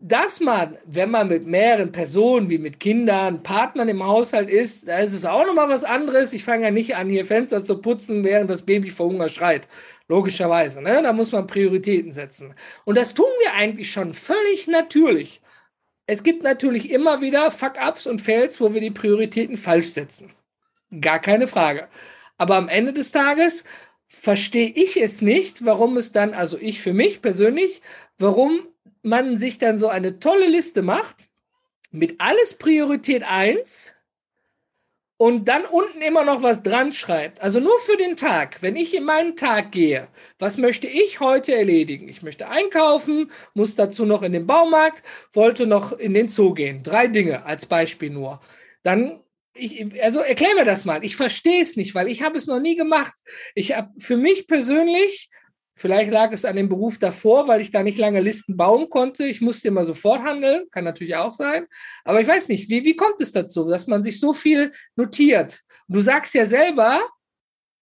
Dass 0.00 0.40
man, 0.40 0.76
wenn 0.84 1.12
man 1.12 1.28
mit 1.28 1.46
mehreren 1.46 1.92
Personen, 1.92 2.50
wie 2.50 2.58
mit 2.58 2.80
Kindern, 2.80 3.44
Partnern 3.44 3.88
im 3.88 4.04
Haushalt 4.04 4.50
ist, 4.50 4.88
da 4.88 4.98
ist 4.98 5.12
es 5.12 5.24
auch 5.24 5.46
nochmal 5.46 5.68
was 5.68 5.84
anderes. 5.84 6.32
Ich 6.32 6.42
fange 6.42 6.64
ja 6.64 6.70
nicht 6.72 6.96
an, 6.96 7.08
hier 7.08 7.24
Fenster 7.24 7.64
zu 7.64 7.80
putzen, 7.80 8.24
während 8.24 8.50
das 8.50 8.62
Baby 8.62 8.90
vor 8.90 9.06
Hunger 9.06 9.28
schreit. 9.28 9.68
Logischerweise, 10.08 10.82
ne? 10.82 11.02
da 11.02 11.12
muss 11.12 11.30
man 11.30 11.46
Prioritäten 11.46 12.10
setzen. 12.10 12.54
Und 12.84 12.96
das 12.96 13.14
tun 13.14 13.30
wir 13.44 13.54
eigentlich 13.54 13.92
schon 13.92 14.12
völlig 14.12 14.66
natürlich. 14.66 15.40
Es 16.06 16.22
gibt 16.22 16.42
natürlich 16.42 16.90
immer 16.90 17.20
wieder 17.20 17.50
Fuck-ups 17.50 18.06
und 18.06 18.20
Fails, 18.20 18.60
wo 18.60 18.74
wir 18.74 18.80
die 18.80 18.90
Prioritäten 18.90 19.56
falsch 19.56 19.90
setzen. 19.90 20.32
Gar 21.00 21.20
keine 21.20 21.46
Frage. 21.46 21.88
Aber 22.38 22.56
am 22.56 22.68
Ende 22.68 22.92
des 22.92 23.12
Tages 23.12 23.64
verstehe 24.08 24.68
ich 24.68 25.00
es 25.00 25.22
nicht, 25.22 25.64
warum 25.64 25.96
es 25.96 26.12
dann, 26.12 26.34
also 26.34 26.58
ich 26.58 26.82
für 26.82 26.92
mich 26.92 27.22
persönlich, 27.22 27.80
warum 28.18 28.66
man 29.02 29.36
sich 29.36 29.58
dann 29.58 29.78
so 29.78 29.88
eine 29.88 30.18
tolle 30.18 30.48
Liste 30.48 30.82
macht 30.82 31.28
mit 31.90 32.20
alles 32.20 32.54
Priorität 32.54 33.22
1 33.22 33.94
und 35.22 35.46
dann 35.46 35.64
unten 35.66 36.02
immer 36.02 36.24
noch 36.24 36.42
was 36.42 36.64
dran 36.64 36.92
schreibt, 36.92 37.40
also 37.40 37.60
nur 37.60 37.78
für 37.78 37.96
den 37.96 38.16
Tag, 38.16 38.60
wenn 38.60 38.74
ich 38.74 38.92
in 38.92 39.04
meinen 39.04 39.36
Tag 39.36 39.70
gehe, 39.70 40.08
was 40.40 40.56
möchte 40.56 40.88
ich 40.88 41.20
heute 41.20 41.54
erledigen? 41.54 42.08
Ich 42.08 42.24
möchte 42.24 42.48
einkaufen, 42.48 43.30
muss 43.54 43.76
dazu 43.76 44.04
noch 44.04 44.22
in 44.22 44.32
den 44.32 44.48
Baumarkt, 44.48 45.04
wollte 45.32 45.68
noch 45.68 45.92
in 45.92 46.12
den 46.12 46.26
Zoo 46.26 46.54
gehen. 46.54 46.82
Drei 46.82 47.06
Dinge 47.06 47.44
als 47.44 47.66
Beispiel 47.66 48.10
nur. 48.10 48.40
Dann 48.82 49.20
ich, 49.54 50.02
also 50.02 50.18
erklär 50.18 50.56
mir 50.56 50.64
das 50.64 50.84
mal. 50.84 51.04
Ich 51.04 51.14
verstehe 51.14 51.62
es 51.62 51.76
nicht, 51.76 51.94
weil 51.94 52.08
ich 52.08 52.22
habe 52.22 52.36
es 52.36 52.48
noch 52.48 52.58
nie 52.58 52.74
gemacht. 52.74 53.14
Ich 53.54 53.76
habe 53.76 53.90
für 53.98 54.16
mich 54.16 54.48
persönlich 54.48 55.30
Vielleicht 55.82 56.12
lag 56.12 56.30
es 56.30 56.44
an 56.44 56.54
dem 56.54 56.68
Beruf 56.68 57.00
davor, 57.00 57.48
weil 57.48 57.60
ich 57.60 57.72
da 57.72 57.82
nicht 57.82 57.98
lange 57.98 58.20
Listen 58.20 58.56
bauen 58.56 58.88
konnte. 58.88 59.26
Ich 59.26 59.40
musste 59.40 59.66
immer 59.66 59.82
sofort 59.82 60.22
handeln, 60.22 60.68
kann 60.70 60.84
natürlich 60.84 61.16
auch 61.16 61.32
sein. 61.32 61.66
Aber 62.04 62.20
ich 62.20 62.28
weiß 62.28 62.46
nicht, 62.46 62.70
wie, 62.70 62.84
wie 62.84 62.94
kommt 62.94 63.20
es 63.20 63.32
dazu, 63.32 63.68
dass 63.68 63.88
man 63.88 64.04
sich 64.04 64.20
so 64.20 64.32
viel 64.32 64.70
notiert? 64.94 65.62
Du 65.88 66.00
sagst 66.00 66.34
ja 66.34 66.46
selber, 66.46 67.02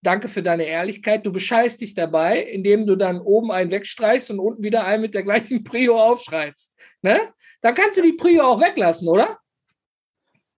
danke 0.00 0.28
für 0.28 0.42
deine 0.42 0.64
Ehrlichkeit, 0.64 1.26
du 1.26 1.30
bescheißt 1.30 1.78
dich 1.78 1.92
dabei, 1.92 2.42
indem 2.42 2.86
du 2.86 2.96
dann 2.96 3.20
oben 3.20 3.52
einen 3.52 3.70
wegstreichst 3.70 4.30
und 4.30 4.38
unten 4.38 4.64
wieder 4.64 4.86
einen 4.86 5.02
mit 5.02 5.12
der 5.12 5.22
gleichen 5.22 5.62
Prio 5.62 6.00
aufschreibst. 6.00 6.74
Ne? 7.02 7.20
Dann 7.60 7.74
kannst 7.74 7.98
du 7.98 8.02
die 8.02 8.14
Prio 8.14 8.44
auch 8.44 8.62
weglassen, 8.62 9.08
oder? 9.08 9.38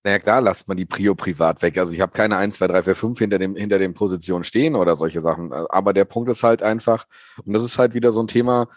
Naja, 0.04 0.18
klar, 0.18 0.40
lasst 0.40 0.66
man 0.66 0.76
die 0.76 0.84
Prio 0.84 1.14
privat 1.14 1.62
weg. 1.62 1.78
Also 1.78 1.92
ich 1.92 2.00
habe 2.00 2.12
keine 2.12 2.36
1, 2.36 2.56
2, 2.56 2.66
3, 2.66 2.82
4, 2.82 2.96
5 2.96 3.18
hinter 3.20 3.38
dem, 3.38 3.54
hinter 3.54 3.78
den 3.78 3.94
Positionen 3.94 4.42
stehen 4.42 4.74
oder 4.74 4.96
solche 4.96 5.22
Sachen. 5.22 5.52
Aber 5.52 5.92
der 5.92 6.04
Punkt 6.04 6.28
ist 6.28 6.42
halt 6.42 6.62
einfach, 6.62 7.06
und 7.44 7.52
das 7.52 7.62
ist 7.62 7.78
halt 7.78 7.94
wieder 7.94 8.10
so 8.10 8.20
ein 8.20 8.26
Thema, 8.26 8.68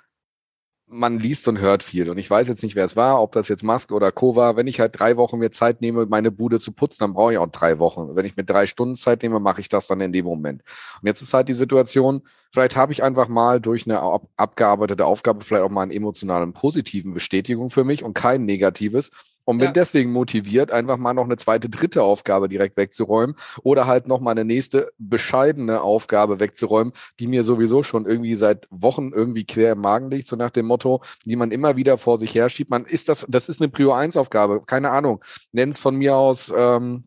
man 0.87 1.17
liest 1.19 1.47
und 1.47 1.59
hört 1.59 1.83
viel. 1.83 2.09
Und 2.11 2.19
ich 2.19 2.29
weiß 2.29 2.47
jetzt 2.47 2.61
nicht, 2.61 2.75
wer 2.75 2.85
es 2.85 2.95
war, 2.95 3.21
ob 3.21 3.31
das 3.31 3.47
jetzt 3.47 3.63
Musk 3.63 3.91
oder 3.91 4.11
Co. 4.11 4.35
war. 4.35 4.55
Wenn 4.55 4.67
ich 4.67 4.79
halt 4.79 4.99
drei 4.99 5.17
Wochen 5.17 5.39
mir 5.39 5.51
Zeit 5.51 5.81
nehme, 5.81 6.05
meine 6.05 6.31
Bude 6.31 6.59
zu 6.59 6.71
putzen, 6.71 6.99
dann 6.99 7.13
brauche 7.13 7.33
ich 7.33 7.39
auch 7.39 7.47
drei 7.47 7.79
Wochen. 7.79 8.15
Wenn 8.15 8.25
ich 8.25 8.37
mir 8.37 8.43
drei 8.43 8.67
Stunden 8.67 8.95
Zeit 8.95 9.23
nehme, 9.23 9.39
mache 9.39 9.61
ich 9.61 9.69
das 9.69 9.87
dann 9.87 10.01
in 10.01 10.11
dem 10.11 10.25
Moment. 10.25 10.61
Und 11.01 11.07
jetzt 11.07 11.23
ist 11.23 11.33
halt 11.33 11.49
die 11.49 11.53
Situation, 11.53 12.21
vielleicht 12.51 12.75
habe 12.75 12.93
ich 12.93 13.01
einfach 13.01 13.27
mal 13.27 13.59
durch 13.59 13.87
eine 13.87 13.99
ab 13.99 14.27
abgearbeitete 14.37 15.05
Aufgabe 15.05 15.43
vielleicht 15.43 15.63
auch 15.63 15.69
mal 15.69 15.81
einen 15.81 15.91
emotionalen 15.91 16.53
positiven 16.53 17.13
Bestätigung 17.15 17.71
für 17.71 17.83
mich 17.83 18.03
und 18.03 18.13
kein 18.13 18.45
negatives 18.45 19.09
und 19.45 19.59
bin 19.59 19.67
ja. 19.67 19.71
deswegen 19.71 20.11
motiviert, 20.11 20.71
einfach 20.71 20.97
mal 20.97 21.13
noch 21.13 21.23
eine 21.23 21.37
zweite, 21.37 21.69
dritte 21.69 22.03
Aufgabe 22.03 22.49
direkt 22.49 22.77
wegzuräumen 22.77 23.35
oder 23.63 23.87
halt 23.87 24.07
noch 24.07 24.19
mal 24.19 24.31
eine 24.31 24.45
nächste 24.45 24.91
bescheidene 24.97 25.81
Aufgabe 25.81 26.39
wegzuräumen, 26.39 26.93
die 27.19 27.27
mir 27.27 27.43
sowieso 27.43 27.83
schon 27.83 28.05
irgendwie 28.05 28.35
seit 28.35 28.67
Wochen 28.69 29.11
irgendwie 29.13 29.45
quer 29.45 29.73
im 29.73 29.81
Magen 29.81 30.11
liegt, 30.11 30.27
so 30.27 30.35
nach 30.35 30.51
dem 30.51 30.65
Motto, 30.65 31.01
die 31.23 31.35
man 31.35 31.51
immer 31.51 31.75
wieder 31.77 31.97
vor 31.97 32.17
sich 32.17 32.35
her 32.35 32.49
schiebt. 32.49 32.69
Man 32.69 32.85
ist 32.85 33.07
das, 33.07 33.25
das 33.29 33.47
ist 33.47 33.61
eine 33.61 33.69
Prio 33.69 33.93
1 33.93 34.17
Aufgabe, 34.17 34.63
keine 34.65 34.89
Ahnung. 34.89 35.23
Nenn 35.51 35.69
es 35.69 35.79
von 35.79 35.95
mir 35.95 36.15
aus, 36.15 36.51
ähm, 36.55 37.05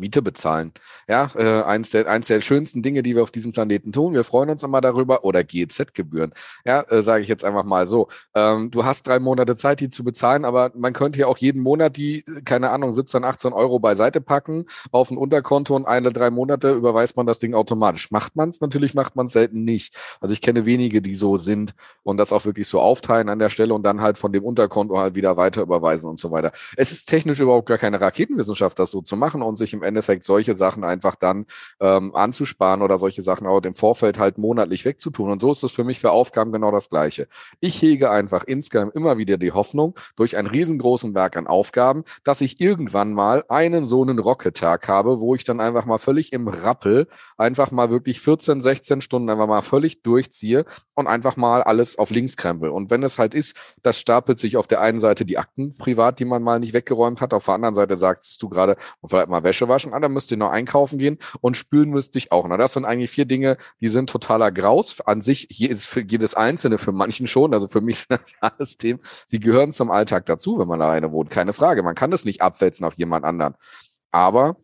Miete 0.00 0.22
bezahlen. 0.22 0.72
Ja, 1.08 1.30
äh, 1.36 1.62
eins, 1.62 1.90
der, 1.90 2.08
eins 2.08 2.26
der 2.26 2.40
schönsten 2.40 2.82
Dinge, 2.82 3.02
die 3.02 3.14
wir 3.14 3.22
auf 3.22 3.30
diesem 3.30 3.52
Planeten 3.52 3.92
tun. 3.92 4.14
Wir 4.14 4.24
freuen 4.24 4.50
uns 4.50 4.62
immer 4.62 4.80
darüber. 4.80 5.24
Oder 5.24 5.44
GEZ-Gebühren. 5.44 6.32
Ja, 6.64 6.82
äh, 6.82 7.02
sage 7.02 7.22
ich 7.22 7.28
jetzt 7.28 7.44
einfach 7.44 7.64
mal 7.64 7.86
so. 7.86 8.08
Ähm, 8.34 8.70
du 8.70 8.84
hast 8.84 9.06
drei 9.06 9.18
Monate 9.18 9.56
Zeit, 9.56 9.80
die 9.80 9.88
zu 9.88 10.02
bezahlen, 10.02 10.44
aber 10.44 10.72
man 10.74 10.92
könnte 10.92 11.20
ja 11.20 11.26
auch 11.26 11.38
jeden 11.38 11.62
Monat 11.62 11.96
die, 11.96 12.24
keine 12.44 12.70
Ahnung, 12.70 12.92
17, 12.92 13.24
18 13.24 13.52
Euro 13.52 13.78
beiseite 13.78 14.20
packen 14.20 14.66
auf 14.90 15.10
ein 15.10 15.16
Unterkonto 15.16 15.76
und 15.76 15.86
eine, 15.86 16.12
drei 16.12 16.30
Monate 16.30 16.72
überweist 16.72 17.16
man 17.16 17.26
das 17.26 17.38
Ding 17.38 17.54
automatisch. 17.54 18.10
Macht 18.10 18.36
man 18.36 18.48
es? 18.48 18.60
Natürlich 18.60 18.94
macht 18.94 19.16
man 19.16 19.26
es 19.26 19.32
selten 19.32 19.64
nicht. 19.64 19.94
Also 20.20 20.32
ich 20.32 20.40
kenne 20.40 20.64
wenige, 20.66 21.02
die 21.02 21.14
so 21.14 21.36
sind 21.36 21.74
und 22.02 22.16
das 22.16 22.32
auch 22.32 22.44
wirklich 22.44 22.68
so 22.68 22.80
aufteilen 22.80 23.28
an 23.28 23.38
der 23.38 23.48
Stelle 23.48 23.74
und 23.74 23.82
dann 23.82 24.00
halt 24.00 24.18
von 24.18 24.32
dem 24.32 24.44
Unterkonto 24.44 24.98
halt 24.98 25.14
wieder 25.14 25.36
weiter 25.36 25.62
überweisen 25.62 26.08
und 26.08 26.18
so 26.18 26.30
weiter. 26.30 26.52
Es 26.76 26.92
ist 26.92 27.06
technisch 27.06 27.40
überhaupt 27.40 27.68
gar 27.68 27.78
keine 27.78 28.00
Raketenwissenschaft, 28.00 28.78
das 28.78 28.90
so 28.90 29.02
zu 29.02 29.16
machen 29.16 29.42
und 29.42 29.56
sich 29.56 29.72
im 29.72 29.82
Endeffekt 29.90 30.24
solche 30.24 30.56
Sachen 30.56 30.84
einfach 30.84 31.14
dann 31.14 31.46
ähm, 31.80 32.14
anzusparen 32.14 32.82
oder 32.82 32.98
solche 32.98 33.22
Sachen 33.22 33.46
auch 33.46 33.60
im 33.62 33.74
Vorfeld 33.74 34.18
halt 34.18 34.38
monatlich 34.38 34.84
wegzutun. 34.84 35.30
Und 35.30 35.42
so 35.42 35.52
ist 35.52 35.62
es 35.62 35.72
für 35.72 35.84
mich 35.84 36.00
für 36.00 36.10
Aufgaben 36.10 36.52
genau 36.52 36.70
das 36.70 36.88
Gleiche. 36.88 37.28
Ich 37.60 37.80
hege 37.82 38.10
einfach 38.10 38.44
insgesamt 38.44 38.94
immer 38.94 39.18
wieder 39.18 39.36
die 39.36 39.52
Hoffnung 39.52 39.94
durch 40.16 40.36
einen 40.36 40.48
riesengroßen 40.48 41.14
Werk 41.14 41.36
an 41.36 41.46
Aufgaben, 41.46 42.04
dass 42.24 42.40
ich 42.40 42.60
irgendwann 42.60 43.12
mal 43.12 43.44
einen 43.48 43.84
so 43.84 44.02
einen 44.02 44.18
Rocket-Tag 44.18 44.88
habe, 44.88 45.20
wo 45.20 45.34
ich 45.34 45.44
dann 45.44 45.60
einfach 45.60 45.84
mal 45.84 45.98
völlig 45.98 46.32
im 46.32 46.48
Rappel 46.48 47.08
einfach 47.36 47.70
mal 47.70 47.90
wirklich 47.90 48.20
14, 48.20 48.60
16 48.60 49.00
Stunden 49.00 49.28
einfach 49.30 49.46
mal 49.46 49.62
völlig 49.62 50.02
durchziehe 50.02 50.64
und 50.94 51.06
einfach 51.06 51.36
mal 51.36 51.62
alles 51.62 51.98
auf 51.98 52.10
links 52.10 52.36
krempel. 52.36 52.70
Und 52.70 52.90
wenn 52.90 53.02
es 53.02 53.18
halt 53.18 53.34
ist, 53.34 53.56
das 53.82 53.98
stapelt 53.98 54.38
sich 54.38 54.56
auf 54.56 54.66
der 54.66 54.80
einen 54.80 55.00
Seite 55.00 55.24
die 55.24 55.38
Akten 55.38 55.76
privat, 55.76 56.18
die 56.18 56.24
man 56.24 56.42
mal 56.42 56.60
nicht 56.60 56.72
weggeräumt 56.72 57.20
hat, 57.20 57.34
auf 57.34 57.44
der 57.46 57.54
anderen 57.54 57.74
Seite 57.74 57.96
sagst 57.96 58.42
du 58.42 58.48
gerade, 58.48 58.76
vielleicht 59.04 59.28
mal 59.28 59.42
Wäsche 59.44 59.68
waschen 59.68 59.79
waschen, 59.80 59.94
ah, 59.94 60.00
dann 60.00 60.12
müsst 60.12 60.30
ihr 60.30 60.36
noch 60.36 60.50
einkaufen 60.50 60.98
gehen 60.98 61.18
und 61.40 61.56
spülen 61.56 61.90
müsst 61.90 62.16
ich 62.16 62.32
auch. 62.32 62.46
Na, 62.48 62.56
das 62.56 62.74
sind 62.74 62.84
eigentlich 62.84 63.10
vier 63.10 63.24
Dinge, 63.24 63.56
die 63.80 63.88
sind 63.88 64.10
totaler 64.10 64.50
Graus. 64.52 65.00
An 65.00 65.22
sich 65.22 65.48
jedes, 65.50 65.86
für 65.86 66.02
jedes 66.02 66.34
einzelne, 66.34 66.78
für 66.78 66.92
manchen 66.92 67.26
schon. 67.26 67.54
Also 67.54 67.68
für 67.68 67.80
mich 67.80 67.98
sind 68.08 68.20
das 68.20 68.34
alles 68.40 68.76
Themen. 68.76 69.00
Sie 69.26 69.40
gehören 69.40 69.72
zum 69.72 69.90
Alltag 69.90 70.26
dazu, 70.26 70.58
wenn 70.58 70.68
man 70.68 70.80
alleine 70.82 71.12
wohnt. 71.12 71.30
Keine 71.30 71.52
Frage. 71.52 71.82
Man 71.82 71.94
kann 71.94 72.10
das 72.10 72.24
nicht 72.24 72.42
abwälzen 72.42 72.84
auf 72.84 72.94
jemand 72.94 73.24
anderen. 73.24 73.54
Aber 74.10 74.56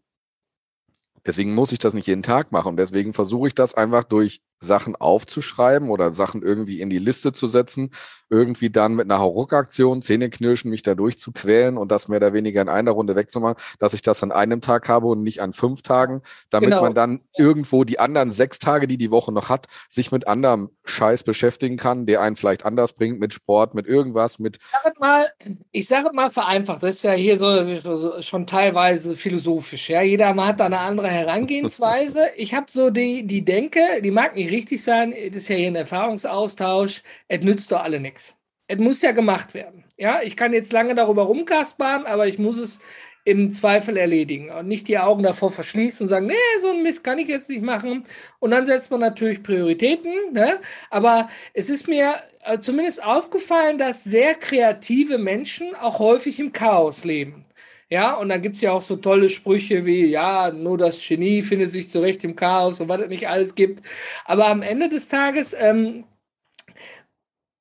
deswegen 1.25 1.55
muss 1.55 1.73
ich 1.73 1.79
das 1.79 1.95
nicht 1.95 2.07
jeden 2.07 2.23
Tag 2.23 2.53
machen. 2.53 2.77
Deswegen 2.77 3.13
versuche 3.13 3.49
ich 3.49 3.55
das 3.55 3.75
einfach 3.75 4.05
durch 4.05 4.43
Sachen 4.61 4.97
aufzuschreiben 4.97 5.91
oder 5.91 6.13
Sachen 6.13 6.43
irgendwie 6.43 6.81
in 6.81 6.91
die 6.91 6.99
Liste 6.99 7.33
zu 7.33 7.47
setzen, 7.47 7.91
irgendwie 8.29 8.71
dann 8.71 8.95
mit 8.95 9.05
einer 9.05 9.21
Hauruck-Aktion, 9.21 10.03
Zähneknirschen, 10.03 10.71
mich 10.71 10.83
da 10.83 10.95
durchzuquälen 10.95 11.77
und 11.77 11.93
das 11.93 12.09
mehr 12.09 12.17
oder 12.17 12.33
weniger 12.33 12.61
in 12.61 12.69
einer 12.69 12.91
Runde 12.91 13.15
wegzumachen, 13.15 13.57
dass 13.79 13.95
ich 13.95 14.03
das 14.03 14.23
an 14.23 14.33
einem 14.33 14.61
Tag 14.61 14.89
habe 14.89 15.07
und 15.07 15.23
nicht 15.23 15.41
an 15.41 15.53
fünf 15.53 15.83
Tagen, 15.83 16.23
damit 16.51 16.71
genau. 16.71 16.83
man 16.83 16.95
dann 16.95 17.21
irgendwo 17.37 17.85
die 17.85 17.99
anderen 18.01 18.33
sechs 18.33 18.59
Tage, 18.59 18.87
die 18.89 18.99
die 18.99 19.11
Woche 19.11 19.33
noch 19.33 19.49
hat, 19.49 19.67
sich 19.89 20.11
mit 20.11 20.27
anderem 20.27 20.71
Scheiß 20.85 21.23
beschäftigen 21.23 21.77
kann, 21.77 22.07
der 22.07 22.21
einen 22.21 22.37
vielleicht 22.37 22.65
anders 22.65 22.95
bringt, 22.95 23.21
mit 23.21 23.33
Sport, 23.33 23.75
mit 23.75 23.87
irgendwas, 23.87 24.39
mit... 24.39 24.57
Ich 24.57 24.83
sage 24.83 24.97
mal, 24.99 25.29
ich 25.71 25.89
sage 25.89 26.11
mal 26.13 26.31
vereinfacht, 26.31 26.83
das 26.83 26.97
ist 26.97 27.03
ja 27.05 27.13
hier 27.13 27.37
so, 27.37 27.77
so 27.97 28.23
schon 28.23 28.47
teilweise 28.47 29.17
philosophisch, 29.17 29.91
ja, 29.91 30.03
jeder 30.03 30.35
hat 30.37 30.61
da 30.61 30.67
eine 30.67 30.81
andere 30.81 31.09
Herangehensweise. 31.09 32.21
ich 32.37 32.55
habe 32.55 32.67
so 32.69 32.91
die, 32.91 33.27
die 33.27 33.45
Denke, 33.45 33.81
die 34.03 34.11
mag 34.11 34.35
nicht 34.35 34.46
nicht 34.47 34.55
richtig 34.55 34.83
sein, 34.83 35.11
das 35.11 35.43
ist 35.43 35.49
ja 35.49 35.57
hier 35.57 35.69
ein 35.69 35.77
Erfahrungsaustausch, 35.77 37.03
es 37.29 37.41
nützt 37.41 37.73
doch 37.73 37.83
alle 37.83 38.01
nichts. 38.01 38.35
Es 38.69 38.79
muss 38.79 39.03
ja 39.03 39.13
gemacht 39.13 39.55
werden. 39.55 39.85
Ja, 39.97 40.21
ich 40.23 40.37
kann 40.37 40.53
jetzt 40.53 40.73
lange 40.73 40.95
darüber 40.95 41.23
rumkaspern, 41.23 42.05
aber 42.07 42.27
ich 42.27 42.39
muss 42.39 42.59
es 42.59 42.81
im 43.25 43.51
Zweifel 43.51 43.97
erledigen 43.97 44.51
und 44.51 44.69
nicht 44.69 44.87
die 44.87 44.99
Augen 44.99 45.25
davor 45.25 45.51
verschließen 45.51 46.05
und 46.05 46.09
sagen, 46.09 46.27
nee, 46.27 46.61
so 46.61 46.71
ein 46.71 46.85
Mist 46.85 47.03
kann 47.03 47.19
ich 47.19 47.27
jetzt 47.27 47.51
nicht 47.51 47.63
machen. 47.63 48.05
Und 48.39 48.53
dann 48.53 48.67
setzt 48.67 48.91
man 48.93 49.01
natürlich 49.01 49.43
Prioritäten. 49.43 50.13
Ne? 50.33 50.61
Aber 50.91 51.29
es 51.53 51.69
ist 51.69 51.89
mir 51.89 52.15
äh, 52.45 52.61
zumindest 52.61 53.03
aufgefallen, 53.03 53.79
dass 53.79 54.05
sehr 54.05 54.35
kreative 54.35 55.19
Menschen 55.19 55.75
auch 55.75 55.99
häufig 55.99 56.39
im 56.39 56.53
Chaos 56.53 57.03
leben. 57.03 57.46
Ja, 57.91 58.15
und 58.15 58.29
dann 58.31 58.43
gibt 58.43 58.57
es 58.57 58.63
ja 58.63 58.73
auch 58.73 58.83
so 58.83 58.97
tolle 58.97 59.29
Sprüche 59.31 59.87
wie, 59.87 60.07
ja, 60.07 60.51
nur 60.51 60.77
das 60.77 61.01
Genie 61.07 61.43
findet 61.43 61.71
sich 61.71 61.89
zurecht 61.89 62.25
im 62.25 62.35
Chaos 62.35 62.81
und 62.81 62.89
was 62.89 63.01
es 63.03 63.09
nicht 63.09 63.29
alles 63.29 63.55
gibt. 63.55 63.83
Aber 64.25 64.49
am 64.49 64.63
Ende 64.63 64.89
des 64.89 65.09
Tages, 65.09 65.55
ähm, 65.57 66.05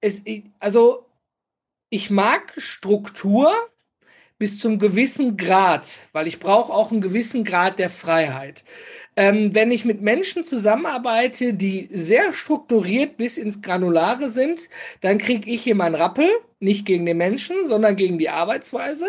es, 0.02 0.24
also 0.60 1.06
ich 1.90 2.10
mag 2.10 2.54
Struktur 2.58 3.54
bis 4.38 4.60
zum 4.60 4.80
gewissen 4.80 5.38
Grad, 5.38 6.00
weil 6.12 6.28
ich 6.28 6.40
brauche 6.40 6.74
auch 6.74 6.92
einen 6.92 7.02
gewissen 7.02 7.44
Grad 7.46 7.80
der 7.80 7.90
Freiheit. 7.90 8.66
Ähm, 9.16 9.56
wenn 9.56 9.72
ich 9.72 9.86
mit 9.86 10.02
Menschen 10.02 10.44
zusammenarbeite, 10.44 11.54
die 11.54 11.90
sehr 11.92 12.34
strukturiert 12.34 13.18
bis 13.18 13.38
ins 13.38 13.62
Granulare 13.62 14.30
sind, 14.30 14.62
dann 15.02 15.20
kriege 15.20 15.50
ich 15.50 15.64
hier 15.64 15.76
meinen 15.76 15.96
Rappel, 15.96 16.30
nicht 16.66 16.86
gegen 16.86 17.06
den 17.06 17.18
Menschen, 17.18 17.66
sondern 17.66 17.96
gegen 17.96 18.18
die 18.20 18.30
Arbeitsweise. 18.30 19.06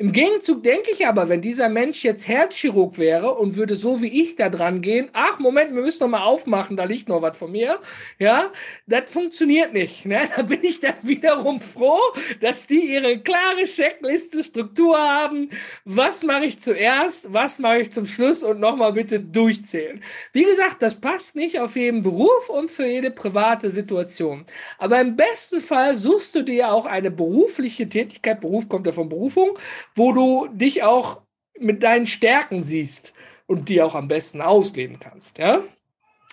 Im 0.00 0.12
Gegenzug 0.12 0.62
denke 0.62 0.90
ich 0.92 1.06
aber, 1.06 1.28
wenn 1.28 1.42
dieser 1.42 1.68
Mensch 1.68 2.04
jetzt 2.04 2.26
Herzchirurg 2.26 2.96
wäre 2.96 3.34
und 3.34 3.56
würde 3.56 3.76
so 3.76 4.00
wie 4.00 4.22
ich 4.22 4.34
da 4.34 4.48
dran 4.48 4.80
gehen, 4.80 5.10
ach 5.12 5.38
Moment, 5.38 5.74
wir 5.74 5.82
müssen 5.82 6.02
noch 6.02 6.08
mal 6.08 6.22
aufmachen, 6.22 6.78
da 6.78 6.84
liegt 6.84 7.10
noch 7.10 7.20
was 7.20 7.36
von 7.36 7.52
mir, 7.52 7.78
ja, 8.18 8.50
das 8.86 9.10
funktioniert 9.10 9.74
nicht. 9.74 10.06
Ne? 10.06 10.20
Da 10.36 10.42
bin 10.42 10.62
ich 10.62 10.80
dann 10.80 10.94
wiederum 11.02 11.60
froh, 11.60 12.00
dass 12.40 12.66
die 12.66 12.94
ihre 12.94 13.18
klare 13.18 13.64
Checkliste, 13.64 14.42
Struktur 14.42 14.96
haben. 14.98 15.50
Was 15.84 16.22
mache 16.22 16.46
ich 16.46 16.60
zuerst, 16.60 17.32
was 17.34 17.58
mache 17.58 17.80
ich 17.80 17.92
zum 17.92 18.06
Schluss 18.06 18.42
und 18.42 18.60
nochmal 18.60 18.94
bitte 18.94 19.20
durchzählen. 19.20 20.02
Wie 20.32 20.44
gesagt, 20.44 20.80
das 20.80 21.00
passt 21.00 21.36
nicht 21.36 21.60
auf 21.60 21.76
jeden 21.76 22.02
Beruf 22.02 22.48
und 22.48 22.70
für 22.70 22.86
jede 22.86 23.10
private 23.10 23.70
Situation. 23.70 24.46
Aber 24.78 25.00
im 25.00 25.16
besten 25.16 25.60
Fall 25.60 25.96
suchst 25.96 26.34
du 26.34 26.42
dir 26.42 26.72
auch 26.72 26.86
eine 26.90 27.10
berufliche 27.10 27.86
Tätigkeit, 27.86 28.40
Beruf 28.40 28.68
kommt 28.68 28.86
ja 28.86 28.92
von 28.92 29.08
Berufung, 29.08 29.58
wo 29.94 30.12
du 30.12 30.48
dich 30.52 30.82
auch 30.82 31.22
mit 31.58 31.82
deinen 31.82 32.06
Stärken 32.06 32.62
siehst 32.62 33.12
und 33.46 33.68
die 33.68 33.82
auch 33.82 33.94
am 33.94 34.08
besten 34.08 34.40
ausleben 34.40 34.98
kannst. 35.00 35.38
Ja? 35.38 35.62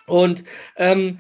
Und 0.08 0.44
ähm, 0.78 1.20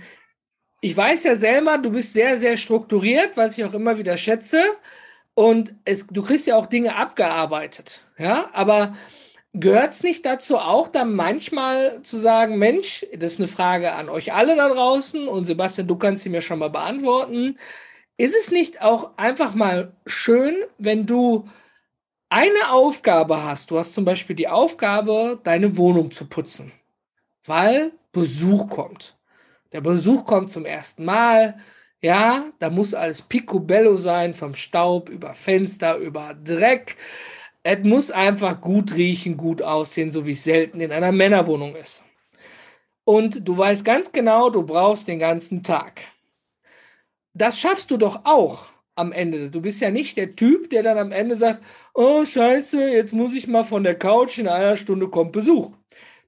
ich 0.81 0.95
weiß 0.95 1.23
ja 1.23 1.35
selber, 1.35 1.77
du 1.77 1.91
bist 1.91 2.13
sehr, 2.13 2.37
sehr 2.37 2.57
strukturiert, 2.57 3.35
was 3.35 3.57
ich 3.57 3.65
auch 3.65 3.73
immer 3.73 3.97
wieder 3.97 4.17
schätze. 4.17 4.63
Und 5.33 5.75
es, 5.85 6.07
du 6.07 6.23
kriegst 6.23 6.47
ja 6.47 6.55
auch 6.55 6.65
Dinge 6.65 6.95
abgearbeitet. 6.95 8.01
Ja, 8.17 8.49
aber 8.53 8.95
gehört 9.53 9.93
es 9.93 10.03
nicht 10.03 10.25
dazu 10.25 10.57
auch 10.57 10.87
dann 10.87 11.13
manchmal 11.13 12.01
zu 12.03 12.17
sagen, 12.17 12.57
Mensch, 12.57 13.05
das 13.13 13.33
ist 13.33 13.39
eine 13.39 13.47
Frage 13.47 13.93
an 13.93 14.09
euch 14.09 14.33
alle 14.33 14.55
da 14.55 14.69
draußen 14.69 15.27
und 15.27 15.45
Sebastian, 15.45 15.87
du 15.87 15.95
kannst 15.95 16.23
sie 16.23 16.29
mir 16.29 16.41
schon 16.41 16.59
mal 16.59 16.69
beantworten. 16.69 17.57
Ist 18.17 18.35
es 18.35 18.49
nicht 18.49 18.81
auch 18.81 19.11
einfach 19.17 19.53
mal 19.53 19.93
schön, 20.07 20.55
wenn 20.79 21.05
du 21.05 21.47
eine 22.29 22.71
Aufgabe 22.71 23.43
hast, 23.43 23.69
du 23.69 23.77
hast 23.77 23.93
zum 23.93 24.05
Beispiel 24.05 24.35
die 24.35 24.47
Aufgabe, 24.47 25.39
deine 25.43 25.77
Wohnung 25.77 26.11
zu 26.11 26.25
putzen, 26.25 26.71
weil 27.45 27.91
Besuch 28.11 28.69
kommt. 28.69 29.15
Der 29.71 29.81
Besuch 29.81 30.25
kommt 30.25 30.49
zum 30.49 30.65
ersten 30.65 31.05
Mal. 31.05 31.57
Ja, 32.01 32.51
da 32.59 32.69
muss 32.69 32.93
alles 32.93 33.21
picobello 33.21 33.95
sein, 33.97 34.33
vom 34.33 34.55
Staub 34.55 35.09
über 35.09 35.35
Fenster, 35.35 35.97
über 35.97 36.33
Dreck. 36.33 36.97
Es 37.61 37.83
muss 37.83 38.11
einfach 38.11 38.61
gut 38.61 38.95
riechen, 38.95 39.37
gut 39.37 39.61
aussehen, 39.61 40.11
so 40.11 40.25
wie 40.25 40.31
es 40.31 40.43
selten 40.43 40.81
in 40.81 40.91
einer 40.91 41.11
Männerwohnung 41.11 41.75
ist. 41.75 42.03
Und 43.03 43.47
du 43.47 43.57
weißt 43.57 43.85
ganz 43.85 44.11
genau, 44.11 44.49
du 44.49 44.63
brauchst 44.63 45.07
den 45.07 45.19
ganzen 45.19 45.63
Tag. 45.63 46.01
Das 47.37 47.59
schaffst 47.59 47.91
du 47.91 47.97
doch 47.97 48.21
auch 48.25 48.65
am 48.95 49.11
Ende. 49.11 49.51
Du 49.51 49.61
bist 49.61 49.79
ja 49.79 49.91
nicht 49.91 50.17
der 50.17 50.35
Typ, 50.35 50.71
der 50.71 50.81
dann 50.81 50.97
am 50.97 51.11
Ende 51.11 51.35
sagt, 51.35 51.63
oh 51.93 52.25
scheiße, 52.25 52.89
jetzt 52.89 53.13
muss 53.13 53.35
ich 53.35 53.47
mal 53.47 53.63
von 53.63 53.83
der 53.83 53.93
Couch, 53.93 54.39
in 54.39 54.47
einer 54.47 54.75
Stunde 54.75 55.07
kommt 55.07 55.33
Besuch. 55.33 55.71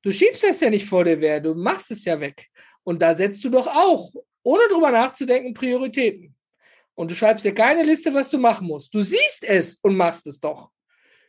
Du 0.03 0.11
schiebst 0.11 0.43
das 0.43 0.59
ja 0.59 0.69
nicht 0.69 0.85
vor 0.85 1.03
dir 1.03 1.19
wer, 1.19 1.41
du 1.41 1.55
machst 1.55 1.89
es 1.89 2.05
ja 2.05 2.19
weg. 2.19 2.45
Und 2.83 3.01
da 3.01 3.15
setzt 3.15 3.43
du 3.43 3.49
doch 3.49 3.65
auch, 3.65 4.11
ohne 4.43 4.61
drüber 4.69 4.91
nachzudenken, 4.91 5.55
Prioritäten. 5.55 6.35
Und 6.93 7.09
du 7.09 7.15
schreibst 7.15 7.43
dir 7.43 7.55
keine 7.55 7.83
Liste, 7.83 8.13
was 8.13 8.29
du 8.29 8.37
machen 8.37 8.67
musst. 8.67 8.93
Du 8.93 9.01
siehst 9.01 9.43
es 9.43 9.77
und 9.81 9.95
machst 9.95 10.27
es 10.27 10.39
doch. 10.39 10.69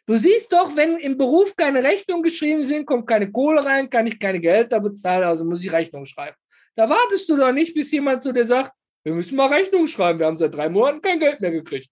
Du 0.05 0.16
siehst 0.16 0.53
doch, 0.53 0.77
wenn 0.77 0.99
im 0.99 1.16
Beruf 1.16 1.57
keine 1.57 1.83
Rechnungen 1.83 2.23
geschrieben 2.23 2.64
sind, 2.64 2.85
kommt 2.85 3.07
keine 3.07 3.33
Kohle 3.33 3.64
rein, 3.64 3.88
kann 3.88 4.07
ich 4.07 4.19
keine 4.19 4.40
Gehälter 4.40 4.79
bezahlen, 4.81 5.25
also 5.25 5.47
muss 5.47 5.64
ich 5.64 5.73
Rechnungen 5.73 6.07
schreiben. 6.07 6.37
Da 6.77 6.88
wartest 6.90 7.29
du 7.31 7.37
doch 7.37 7.53
nicht, 7.53 7.73
bis 7.75 7.90
jemand 7.93 8.23
zu 8.23 8.33
dir 8.33 8.45
sagt, 8.45 8.73
wir 9.04 9.14
müssen 9.14 9.36
mal 9.36 9.48
Rechnungen 9.48 9.88
schreiben. 9.88 10.18
Wir 10.18 10.26
haben 10.26 10.36
seit 10.36 10.54
drei 10.54 10.68
Monaten 10.68 11.02
kein 11.02 11.20
Geld 11.20 11.40
mehr 11.40 11.50
gekriegt. 11.50 11.90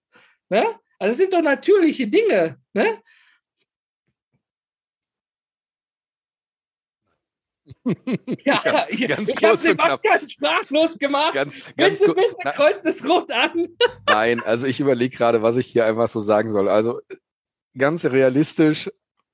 Ne? 0.49 0.65
Also 0.99 1.11
das 1.11 1.17
sind 1.17 1.33
doch 1.33 1.41
natürliche 1.41 2.07
Dinge. 2.07 2.57
Ne? 2.73 3.01
ja, 8.45 8.61
ganz, 8.63 8.89
ich, 8.89 9.07
ganz 9.07 9.29
ich 9.29 9.43
habe 9.43 9.57
Sebastian 9.57 10.27
sprachlos 10.27 10.97
gemacht. 10.97 11.33
Ganz, 11.33 11.59
ganz 11.77 11.99
bitte, 11.99 12.13
bitte, 12.13 12.53
kreuz 12.55 12.83
das 12.83 13.07
rot 13.07 13.31
an. 13.31 13.67
Nein, 14.07 14.41
also 14.43 14.67
ich 14.67 14.79
überlege 14.79 15.15
gerade, 15.15 15.41
was 15.41 15.57
ich 15.57 15.67
hier 15.67 15.85
einfach 15.85 16.07
so 16.07 16.19
sagen 16.19 16.49
soll. 16.49 16.69
Also 16.69 16.99
ganz 17.77 18.05
realistisch, 18.05 18.89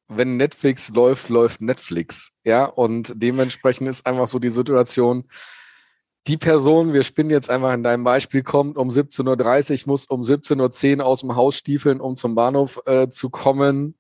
wenn 0.08 0.38
Netflix 0.38 0.90
läuft, 0.90 1.30
läuft 1.30 1.62
Netflix. 1.62 2.32
Ja, 2.44 2.66
und 2.66 3.14
dementsprechend 3.16 3.90
ist 3.90 4.06
einfach 4.06 4.28
so 4.28 4.40
die 4.40 4.50
Situation, 4.50 5.28
die 6.28 6.38
Person, 6.38 6.94
wir 6.94 7.04
spinnen 7.04 7.30
jetzt 7.30 7.50
einfach 7.50 7.74
in 7.74 7.84
deinem 7.84 8.04
Beispiel, 8.04 8.42
kommt 8.42 8.78
um 8.78 8.90
17.30 8.90 9.84
Uhr, 9.84 9.92
muss 9.92 10.06
um 10.08 10.24
17.10 10.24 10.98
Uhr 11.00 11.06
aus 11.06 11.22
dem 11.22 11.36
Haus 11.36 11.56
stiefeln, 11.56 12.02
um 12.02 12.16
zum 12.16 12.34
Bahnhof 12.34 12.82
äh, 12.86 13.08
zu 13.10 13.30
kommen. 13.30 13.96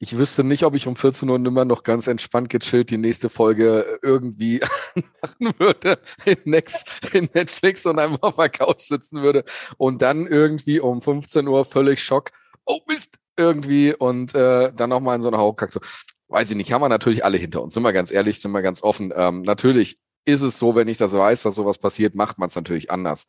Ich 0.00 0.16
wüsste 0.16 0.44
nicht, 0.44 0.62
ob 0.62 0.74
ich 0.74 0.86
um 0.86 0.94
14 0.94 1.28
Uhr 1.28 1.36
immer 1.36 1.64
noch 1.64 1.82
ganz 1.82 2.06
entspannt 2.06 2.48
gechillt 2.50 2.90
die 2.90 2.98
nächste 2.98 3.28
Folge 3.28 3.98
irgendwie 4.00 4.60
machen 5.20 5.54
würde 5.58 5.98
in, 6.24 6.36
Next, 6.44 6.86
in 7.12 7.28
Netflix 7.34 7.84
und 7.84 7.98
einfach 7.98 8.22
auf 8.22 8.36
der 8.36 8.48
Couch 8.48 8.82
sitzen 8.82 9.22
würde 9.22 9.44
und 9.76 10.00
dann 10.00 10.26
irgendwie 10.26 10.80
um 10.80 11.02
15 11.02 11.46
Uhr 11.48 11.64
völlig 11.64 12.02
Schock, 12.02 12.30
oh 12.64 12.78
Mist, 12.86 13.16
irgendwie 13.36 13.92
und 13.94 14.34
äh, 14.34 14.72
dann 14.72 14.90
nochmal 14.90 15.16
in 15.16 15.22
so 15.22 15.28
einer 15.28 15.38
Hauptkack 15.38 15.72
so. 15.72 15.80
Weiß 16.28 16.50
ich 16.50 16.56
nicht, 16.56 16.72
haben 16.72 16.82
wir 16.82 16.90
natürlich 16.90 17.24
alle 17.24 17.38
hinter 17.38 17.62
uns, 17.62 17.74
sind 17.74 17.82
wir 17.82 17.92
ganz 17.92 18.10
ehrlich, 18.10 18.40
sind 18.40 18.52
wir 18.52 18.62
ganz 18.62 18.82
offen. 18.82 19.12
Ähm, 19.16 19.42
natürlich 19.42 19.96
ist 20.28 20.42
es 20.42 20.58
so, 20.58 20.74
wenn 20.74 20.88
ich 20.88 20.98
das 20.98 21.14
weiß, 21.14 21.42
dass 21.42 21.54
sowas 21.54 21.78
passiert, 21.78 22.14
macht 22.14 22.38
man 22.38 22.48
es 22.48 22.56
natürlich 22.56 22.90
anders. 22.90 23.26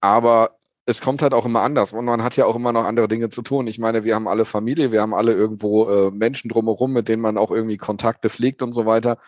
Aber 0.00 0.58
es 0.86 1.00
kommt 1.00 1.22
halt 1.22 1.34
auch 1.34 1.46
immer 1.46 1.62
anders 1.62 1.92
und 1.92 2.04
man 2.04 2.22
hat 2.22 2.36
ja 2.36 2.46
auch 2.46 2.56
immer 2.56 2.72
noch 2.72 2.84
andere 2.84 3.08
Dinge 3.08 3.28
zu 3.28 3.42
tun. 3.42 3.66
Ich 3.66 3.78
meine, 3.78 4.04
wir 4.04 4.14
haben 4.14 4.28
alle 4.28 4.44
Familie, 4.44 4.92
wir 4.92 5.00
haben 5.02 5.14
alle 5.14 5.32
irgendwo 5.32 5.88
äh, 5.88 6.10
Menschen 6.10 6.48
drumherum, 6.48 6.92
mit 6.92 7.08
denen 7.08 7.22
man 7.22 7.38
auch 7.38 7.50
irgendwie 7.50 7.76
Kontakte 7.76 8.30
pflegt 8.30 8.62
und 8.62 8.72
so 8.72 8.86
weiter 8.86 9.18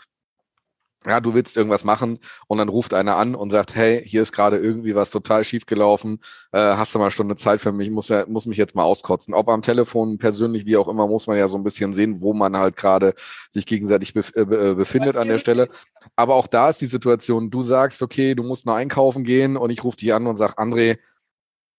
ja, 1.06 1.20
du 1.20 1.34
willst 1.34 1.56
irgendwas 1.56 1.84
machen 1.84 2.18
und 2.46 2.58
dann 2.58 2.68
ruft 2.68 2.94
einer 2.94 3.16
an 3.16 3.34
und 3.34 3.50
sagt, 3.50 3.74
hey, 3.74 4.02
hier 4.06 4.22
ist 4.22 4.32
gerade 4.32 4.58
irgendwie 4.58 4.94
was 4.94 5.10
total 5.10 5.44
schief 5.44 5.66
gelaufen, 5.66 6.20
äh, 6.52 6.58
hast 6.58 6.94
du 6.94 6.98
mal 6.98 7.06
eine 7.06 7.12
Stunde 7.12 7.36
Zeit 7.36 7.60
für 7.60 7.72
mich, 7.72 7.90
muss, 7.90 8.08
ja, 8.08 8.24
muss 8.26 8.46
mich 8.46 8.58
jetzt 8.58 8.74
mal 8.74 8.84
auskotzen. 8.84 9.34
Ob 9.34 9.48
am 9.48 9.62
Telefon, 9.62 10.18
persönlich, 10.18 10.66
wie 10.66 10.76
auch 10.76 10.88
immer, 10.88 11.06
muss 11.06 11.26
man 11.26 11.36
ja 11.36 11.48
so 11.48 11.56
ein 11.56 11.64
bisschen 11.64 11.94
sehen, 11.94 12.20
wo 12.20 12.32
man 12.32 12.56
halt 12.56 12.76
gerade 12.76 13.14
sich 13.50 13.66
gegenseitig 13.66 14.14
bef 14.14 14.32
äh, 14.34 14.42
äh 14.42 14.74
befindet 14.74 15.16
an 15.16 15.28
der 15.28 15.38
Stelle. 15.38 15.68
Aber 16.16 16.34
auch 16.34 16.46
da 16.46 16.68
ist 16.68 16.80
die 16.80 16.86
Situation, 16.86 17.50
du 17.50 17.62
sagst, 17.62 18.02
okay, 18.02 18.34
du 18.34 18.42
musst 18.42 18.66
noch 18.66 18.74
einkaufen 18.74 19.24
gehen 19.24 19.56
und 19.56 19.70
ich 19.70 19.84
rufe 19.84 19.96
dich 19.96 20.12
an 20.12 20.26
und 20.26 20.36
sag, 20.36 20.58
André, 20.58 20.98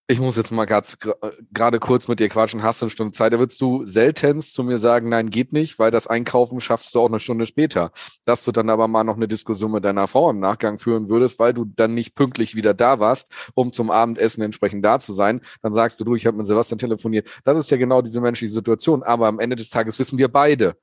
ich 0.08 0.20
muss 0.20 0.36
jetzt 0.36 0.52
mal 0.52 0.66
gerade 0.66 1.80
kurz 1.80 2.08
mit 2.08 2.20
dir 2.20 2.30
quatschen, 2.30 2.62
hast 2.62 2.82
du 2.82 2.86
eine 2.86 2.92
Stunde 2.92 3.12
Zeit? 3.14 3.34
Da 3.34 3.40
würdest 3.40 3.60
du 3.60 3.86
seltenst 3.88 4.54
zu 4.54 4.64
mir 4.64 4.78
sagen, 4.78 5.10
nein, 5.10 5.32
geht 5.32 5.52
nicht, 5.52 5.80
weil 5.80 5.90
das 5.90 6.06
Einkaufen 6.06 6.60
schaffst 6.60 6.94
du 6.94 7.00
auch 7.00 7.08
eine 7.08 7.20
Stunde 7.20 7.48
später. 7.48 7.92
Dass 8.24 8.44
du 8.44 8.52
dann 8.52 8.70
aber 8.70 8.88
mal 8.88 9.04
noch 9.04 9.16
eine 9.16 9.28
Diskussion 9.28 9.72
mit 9.72 9.84
deiner 9.84 10.08
Frau 10.08 10.30
im 10.30 10.40
Nachgang 10.40 10.78
führen 10.78 11.10
würdest, 11.10 11.40
weil 11.40 11.54
du 11.54 11.66
dann 11.66 11.96
nicht 11.96 12.14
pünktlich 12.14 12.54
wieder 12.56 12.76
da 12.76 13.00
warst, 13.00 13.32
um 13.56 13.74
zum 13.74 13.90
Abendessen 13.90 14.44
entsprechend 14.44 14.86
da 14.86 15.00
zu 15.00 15.12
sein, 15.12 15.42
dann 15.64 15.74
sagst 15.74 16.00
du, 16.00 16.04
du, 16.04 16.16
ich 16.16 16.28
habe 16.28 16.38
mit 16.38 16.46
Sebastian 16.46 16.78
telefoniert. 16.78 17.28
Das 17.44 17.58
ist 17.58 17.72
ja 17.72 17.78
genau 17.78 18.04
diese 18.04 18.22
menschliche 18.22 18.54
Situation. 18.54 19.02
Aber 19.02 19.28
am 19.28 19.40
Ende 19.40 19.56
des 19.56 19.72
Tages 19.72 19.98
wissen 19.98 20.20
wir 20.20 20.28
beide, 20.28 20.78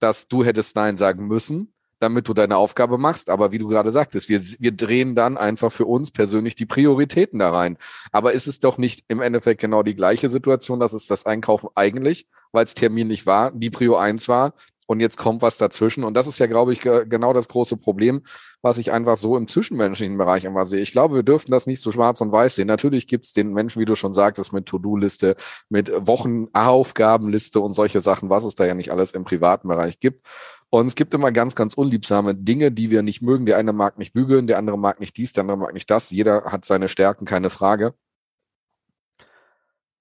dass 0.00 0.26
du 0.26 0.44
hättest 0.44 0.74
Nein 0.74 0.96
sagen 0.96 1.28
müssen 1.28 1.72
damit 2.00 2.26
du 2.26 2.34
deine 2.34 2.56
Aufgabe 2.56 2.98
machst. 2.98 3.30
Aber 3.30 3.52
wie 3.52 3.58
du 3.58 3.68
gerade 3.68 3.92
sagtest, 3.92 4.28
wir, 4.28 4.40
wir 4.40 4.72
drehen 4.72 5.14
dann 5.14 5.36
einfach 5.38 5.70
für 5.70 5.84
uns 5.84 6.10
persönlich 6.10 6.56
die 6.56 6.66
Prioritäten 6.66 7.38
da 7.38 7.50
rein. 7.50 7.78
Aber 8.10 8.32
ist 8.32 8.48
es 8.48 8.58
doch 8.58 8.78
nicht 8.78 9.04
im 9.08 9.20
Endeffekt 9.20 9.60
genau 9.60 9.82
die 9.82 9.94
gleiche 9.94 10.28
Situation, 10.28 10.80
dass 10.80 10.92
es 10.92 11.06
das 11.06 11.26
Einkaufen 11.26 11.68
eigentlich, 11.74 12.26
weil 12.52 12.64
es 12.64 12.74
terminlich 12.74 13.26
war, 13.26 13.52
die 13.52 13.70
Prio 13.70 13.96
1 13.96 14.28
war 14.28 14.54
und 14.90 14.98
jetzt 14.98 15.18
kommt 15.18 15.40
was 15.40 15.56
dazwischen. 15.56 16.02
Und 16.02 16.14
das 16.14 16.26
ist 16.26 16.40
ja, 16.40 16.48
glaube 16.48 16.72
ich, 16.72 16.80
genau 16.80 17.32
das 17.32 17.46
große 17.46 17.76
Problem, 17.76 18.22
was 18.60 18.76
ich 18.76 18.90
einfach 18.90 19.16
so 19.16 19.36
im 19.36 19.46
zwischenmenschlichen 19.46 20.18
Bereich 20.18 20.44
immer 20.44 20.66
sehe. 20.66 20.80
Ich 20.80 20.90
glaube, 20.90 21.14
wir 21.14 21.22
dürfen 21.22 21.52
das 21.52 21.68
nicht 21.68 21.80
so 21.80 21.92
schwarz 21.92 22.20
und 22.20 22.32
weiß 22.32 22.56
sehen. 22.56 22.66
Natürlich 22.66 23.06
gibt 23.06 23.24
es 23.26 23.32
den 23.32 23.52
Menschen, 23.52 23.80
wie 23.80 23.84
du 23.84 23.94
schon 23.94 24.14
sagtest, 24.14 24.52
mit 24.52 24.66
To-Do-Liste, 24.66 25.36
mit 25.68 25.92
Wochenaufgabenliste 25.94 27.60
und 27.60 27.74
solche 27.74 28.00
Sachen, 28.00 28.30
was 28.30 28.44
es 28.44 28.56
da 28.56 28.66
ja 28.66 28.74
nicht 28.74 28.90
alles 28.90 29.12
im 29.12 29.22
privaten 29.22 29.68
Bereich 29.68 30.00
gibt. 30.00 30.26
Und 30.70 30.86
es 30.86 30.94
gibt 30.94 31.14
immer 31.14 31.32
ganz, 31.32 31.56
ganz 31.56 31.74
unliebsame 31.74 32.34
Dinge, 32.34 32.70
die 32.70 32.90
wir 32.90 33.02
nicht 33.02 33.22
mögen. 33.22 33.44
Der 33.44 33.58
eine 33.58 33.72
mag 33.72 33.98
nicht 33.98 34.12
bügeln, 34.12 34.46
der 34.46 34.58
andere 34.58 34.78
mag 34.78 35.00
nicht 35.00 35.16
dies, 35.16 35.32
der 35.32 35.42
andere 35.42 35.58
mag 35.58 35.74
nicht 35.74 35.90
das. 35.90 36.10
Jeder 36.10 36.44
hat 36.44 36.64
seine 36.64 36.88
Stärken, 36.88 37.24
keine 37.24 37.50
Frage. 37.50 37.94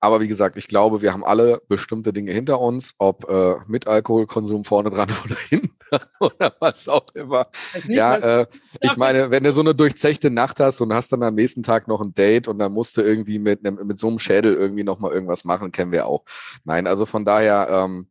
Aber 0.01 0.21
wie 0.21 0.27
gesagt, 0.27 0.55
ich 0.55 0.67
glaube, 0.67 1.01
wir 1.01 1.11
haben 1.11 1.25
alle 1.25 1.61
bestimmte 1.67 2.13
Dinge 2.13 2.31
hinter 2.31 2.61
uns, 2.61 2.93
ob 2.99 3.29
äh, 3.29 3.55
mit 3.67 3.87
Alkoholkonsum 3.87 4.63
vorne 4.63 4.91
dran 4.91 5.09
oder 5.25 5.35
hinten 5.35 5.75
oder 6.19 6.55
was 6.59 6.87
auch 6.87 7.07
immer. 7.13 7.47
Ja, 7.87 8.15
äh, 8.15 8.47
ich 8.79 8.95
meine, 8.95 9.31
wenn 9.31 9.43
du 9.43 9.51
so 9.51 9.59
eine 9.59 9.75
durchzechte 9.75 10.29
Nacht 10.29 10.59
hast 10.59 10.79
und 10.79 10.93
hast 10.93 11.11
dann 11.11 11.23
am 11.23 11.35
nächsten 11.35 11.63
Tag 11.63 11.87
noch 11.87 11.99
ein 11.99 12.13
Date 12.13 12.47
und 12.47 12.59
dann 12.59 12.71
musst 12.71 12.95
du 12.95 13.01
irgendwie 13.01 13.39
mit, 13.39 13.63
mit 13.63 13.97
so 13.97 14.07
einem 14.07 14.19
Schädel 14.19 14.53
irgendwie 14.53 14.83
nochmal 14.83 15.11
irgendwas 15.11 15.43
machen, 15.43 15.71
kennen 15.73 15.91
wir 15.91 16.05
auch. 16.05 16.23
Nein, 16.63 16.87
also 16.87 17.05
von 17.05 17.25
daher, 17.25 17.67
ähm, 17.69 18.07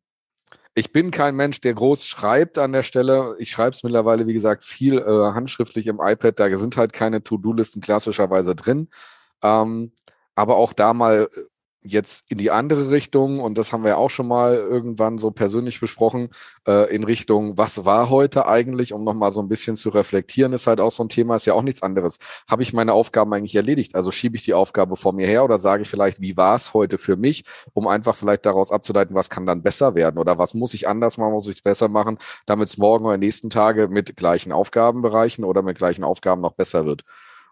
ich 0.78 0.92
bin 0.92 1.10
kein 1.10 1.34
Mensch, 1.34 1.60
der 1.60 1.74
groß 1.74 2.06
schreibt 2.06 2.56
an 2.56 2.70
der 2.70 2.84
Stelle. 2.84 3.34
Ich 3.40 3.50
schreibe 3.50 3.70
es 3.70 3.82
mittlerweile, 3.82 4.28
wie 4.28 4.32
gesagt, 4.32 4.62
viel 4.62 4.98
äh, 4.98 5.32
handschriftlich 5.34 5.88
im 5.88 5.98
iPad. 6.00 6.38
Da 6.38 6.56
sind 6.56 6.76
halt 6.76 6.92
keine 6.92 7.24
To-Do-Listen 7.24 7.82
klassischerweise 7.82 8.54
drin. 8.54 8.88
Ähm, 9.42 9.90
aber 10.36 10.56
auch 10.56 10.72
da 10.72 10.94
mal 10.94 11.28
äh, 11.34 11.40
jetzt 11.88 12.30
in 12.30 12.38
die 12.38 12.50
andere 12.50 12.90
Richtung, 12.90 13.40
und 13.40 13.58
das 13.58 13.72
haben 13.72 13.84
wir 13.84 13.98
auch 13.98 14.10
schon 14.10 14.28
mal 14.28 14.54
irgendwann 14.54 15.18
so 15.18 15.30
persönlich 15.30 15.80
besprochen, 15.80 16.30
äh, 16.66 16.94
in 16.94 17.04
Richtung, 17.04 17.58
was 17.58 17.84
war 17.84 18.10
heute 18.10 18.46
eigentlich, 18.46 18.92
um 18.92 19.04
nochmal 19.04 19.30
so 19.30 19.40
ein 19.40 19.48
bisschen 19.48 19.76
zu 19.76 19.88
reflektieren, 19.90 20.52
ist 20.52 20.66
halt 20.66 20.80
auch 20.80 20.92
so 20.92 21.02
ein 21.02 21.08
Thema, 21.08 21.36
ist 21.36 21.46
ja 21.46 21.54
auch 21.54 21.62
nichts 21.62 21.82
anderes. 21.82 22.18
Habe 22.48 22.62
ich 22.62 22.72
meine 22.72 22.92
Aufgaben 22.92 23.32
eigentlich 23.32 23.54
erledigt? 23.54 23.94
Also 23.94 24.10
schiebe 24.10 24.36
ich 24.36 24.44
die 24.44 24.54
Aufgabe 24.54 24.96
vor 24.96 25.12
mir 25.12 25.26
her 25.26 25.44
oder 25.44 25.58
sage 25.58 25.82
ich 25.82 25.90
vielleicht, 25.90 26.20
wie 26.20 26.36
war 26.36 26.54
es 26.54 26.74
heute 26.74 26.98
für 26.98 27.16
mich, 27.16 27.44
um 27.72 27.88
einfach 27.88 28.16
vielleicht 28.16 28.46
daraus 28.46 28.70
abzuleiten, 28.70 29.14
was 29.14 29.30
kann 29.30 29.46
dann 29.46 29.62
besser 29.62 29.94
werden 29.94 30.18
oder 30.18 30.38
was 30.38 30.54
muss 30.54 30.74
ich 30.74 30.88
anders 30.88 31.18
machen, 31.18 31.32
muss 31.32 31.48
ich 31.48 31.62
besser 31.62 31.88
machen, 31.88 32.18
damit 32.46 32.68
es 32.68 32.78
morgen 32.78 33.06
oder 33.06 33.16
nächsten 33.16 33.50
Tage 33.50 33.88
mit 33.88 34.16
gleichen 34.16 34.52
Aufgabenbereichen 34.52 35.44
oder 35.44 35.62
mit 35.62 35.78
gleichen 35.78 36.04
Aufgaben 36.04 36.42
noch 36.42 36.52
besser 36.52 36.86
wird. 36.86 37.04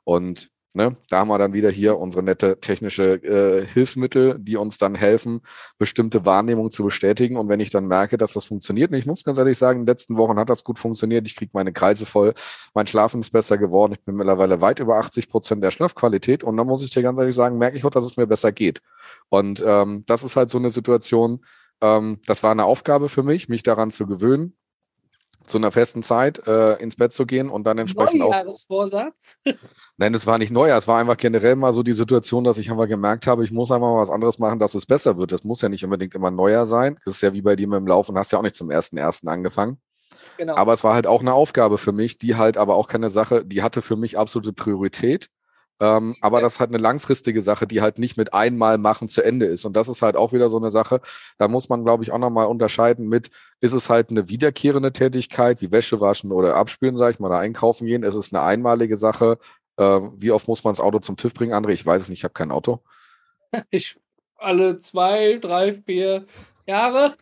Und 0.04 0.50
Ne? 0.76 0.94
Da 1.08 1.20
haben 1.20 1.28
wir 1.28 1.38
dann 1.38 1.54
wieder 1.54 1.70
hier 1.70 1.98
unsere 1.98 2.22
nette 2.22 2.60
technische 2.60 3.14
äh, 3.24 3.66
Hilfsmittel, 3.66 4.38
die 4.38 4.56
uns 4.56 4.76
dann 4.76 4.94
helfen, 4.94 5.40
bestimmte 5.78 6.26
Wahrnehmungen 6.26 6.70
zu 6.70 6.84
bestätigen. 6.84 7.38
Und 7.38 7.48
wenn 7.48 7.60
ich 7.60 7.70
dann 7.70 7.86
merke, 7.86 8.18
dass 8.18 8.34
das 8.34 8.44
funktioniert, 8.44 8.92
und 8.92 8.98
ich 8.98 9.06
muss 9.06 9.24
ganz 9.24 9.38
ehrlich 9.38 9.56
sagen, 9.56 9.80
in 9.80 9.86
den 9.86 9.92
letzten 9.92 10.18
Wochen 10.18 10.38
hat 10.38 10.50
das 10.50 10.64
gut 10.64 10.78
funktioniert, 10.78 11.26
ich 11.26 11.34
kriege 11.34 11.52
meine 11.54 11.72
Kreise 11.72 12.04
voll, 12.04 12.34
mein 12.74 12.86
Schlafen 12.86 13.22
ist 13.22 13.30
besser 13.30 13.56
geworden, 13.56 13.94
ich 13.94 14.04
bin 14.04 14.16
mittlerweile 14.16 14.60
weit 14.60 14.78
über 14.78 14.98
80 14.98 15.30
Prozent 15.30 15.64
der 15.64 15.70
Schlafqualität 15.70 16.44
und 16.44 16.58
dann 16.58 16.66
muss 16.66 16.84
ich 16.84 16.90
dir 16.90 17.02
ganz 17.02 17.18
ehrlich 17.18 17.34
sagen, 17.34 17.56
merke 17.56 17.78
ich 17.78 17.84
auch, 17.86 17.90
dass 17.90 18.04
es 18.04 18.18
mir 18.18 18.26
besser 18.26 18.52
geht. 18.52 18.82
Und 19.30 19.64
ähm, 19.66 20.04
das 20.06 20.24
ist 20.24 20.36
halt 20.36 20.50
so 20.50 20.58
eine 20.58 20.68
Situation, 20.68 21.42
ähm, 21.80 22.20
das 22.26 22.42
war 22.42 22.50
eine 22.50 22.66
Aufgabe 22.66 23.08
für 23.08 23.22
mich, 23.22 23.48
mich 23.48 23.62
daran 23.62 23.90
zu 23.90 24.06
gewöhnen 24.06 24.54
zu 25.46 25.58
einer 25.58 25.70
festen 25.72 26.02
Zeit 26.02 26.46
äh, 26.46 26.74
ins 26.74 26.96
Bett 26.96 27.12
zu 27.12 27.26
gehen 27.26 27.48
und 27.48 27.64
dann 27.64 27.78
entsprechend 27.78 28.20
Neujahresvorsatz? 28.20 29.38
auch. 29.46 29.52
Nein, 29.96 30.14
es 30.14 30.26
war 30.26 30.38
nicht 30.38 30.50
Neujahr. 30.50 30.78
Es 30.78 30.88
war 30.88 30.98
einfach 30.98 31.16
generell 31.16 31.56
mal 31.56 31.72
so 31.72 31.82
die 31.82 31.92
Situation, 31.92 32.44
dass 32.44 32.58
ich 32.58 32.70
einfach 32.70 32.88
gemerkt 32.88 33.26
habe, 33.26 33.44
ich 33.44 33.52
muss 33.52 33.70
einfach 33.70 33.88
mal 33.88 34.00
was 34.00 34.10
anderes 34.10 34.38
machen, 34.38 34.58
dass 34.58 34.74
es 34.74 34.86
besser 34.86 35.16
wird. 35.16 35.32
Das 35.32 35.44
muss 35.44 35.62
ja 35.62 35.68
nicht 35.68 35.84
unbedingt 35.84 36.14
immer 36.14 36.30
Neujahr 36.30 36.66
sein. 36.66 36.98
Das 37.04 37.16
ist 37.16 37.20
ja 37.22 37.32
wie 37.32 37.42
bei 37.42 37.56
dir 37.56 37.68
mit 37.68 37.78
dem 37.78 37.86
Laufen, 37.86 38.16
hast 38.18 38.32
ja 38.32 38.38
auch 38.38 38.42
nicht 38.42 38.56
zum 38.56 38.70
ersten 38.70 38.96
ersten 38.96 39.28
angefangen. 39.28 39.80
Genau. 40.36 40.56
Aber 40.56 40.72
es 40.72 40.84
war 40.84 40.94
halt 40.94 41.06
auch 41.06 41.20
eine 41.20 41.34
Aufgabe 41.34 41.78
für 41.78 41.92
mich, 41.92 42.18
die 42.18 42.36
halt 42.36 42.56
aber 42.56 42.74
auch 42.74 42.88
keine 42.88 43.10
Sache, 43.10 43.44
die 43.44 43.62
hatte 43.62 43.82
für 43.82 43.96
mich 43.96 44.18
absolute 44.18 44.52
Priorität. 44.52 45.30
Ähm, 45.80 46.16
aber 46.20 46.40
das 46.40 46.54
ist 46.54 46.60
halt 46.60 46.70
eine 46.70 46.78
langfristige 46.78 47.42
Sache, 47.42 47.66
die 47.66 47.82
halt 47.82 47.98
nicht 47.98 48.16
mit 48.16 48.32
einmal 48.32 48.78
machen 48.78 49.08
zu 49.08 49.22
Ende 49.22 49.46
ist. 49.46 49.64
Und 49.64 49.74
das 49.74 49.88
ist 49.88 50.02
halt 50.02 50.16
auch 50.16 50.32
wieder 50.32 50.48
so 50.48 50.56
eine 50.56 50.70
Sache, 50.70 51.00
da 51.38 51.48
muss 51.48 51.68
man, 51.68 51.84
glaube 51.84 52.02
ich, 52.02 52.12
auch 52.12 52.18
nochmal 52.18 52.46
unterscheiden 52.46 53.08
mit, 53.08 53.30
ist 53.60 53.72
es 53.72 53.90
halt 53.90 54.10
eine 54.10 54.28
wiederkehrende 54.28 54.92
Tätigkeit, 54.92 55.60
wie 55.60 55.70
Wäsche 55.70 56.00
waschen 56.00 56.32
oder 56.32 56.56
abspülen, 56.56 56.96
sage 56.96 57.12
ich 57.12 57.20
mal, 57.20 57.28
oder 57.28 57.38
einkaufen 57.38 57.86
gehen, 57.86 58.02
ist 58.02 58.14
es 58.14 58.32
eine 58.32 58.42
einmalige 58.42 58.96
Sache. 58.96 59.38
Ähm, 59.78 60.12
wie 60.16 60.30
oft 60.30 60.48
muss 60.48 60.64
man 60.64 60.72
das 60.72 60.80
Auto 60.80 60.98
zum 61.00 61.16
TÜV 61.16 61.34
bringen, 61.34 61.52
André? 61.52 61.70
Ich 61.70 61.84
weiß 61.84 62.04
es 62.04 62.08
nicht, 62.08 62.20
ich 62.20 62.24
habe 62.24 62.34
kein 62.34 62.50
Auto. 62.50 62.80
Ich 63.70 63.96
alle 64.38 64.78
zwei, 64.78 65.38
drei, 65.40 65.72
vier 65.72 66.26
Jahre 66.66 67.16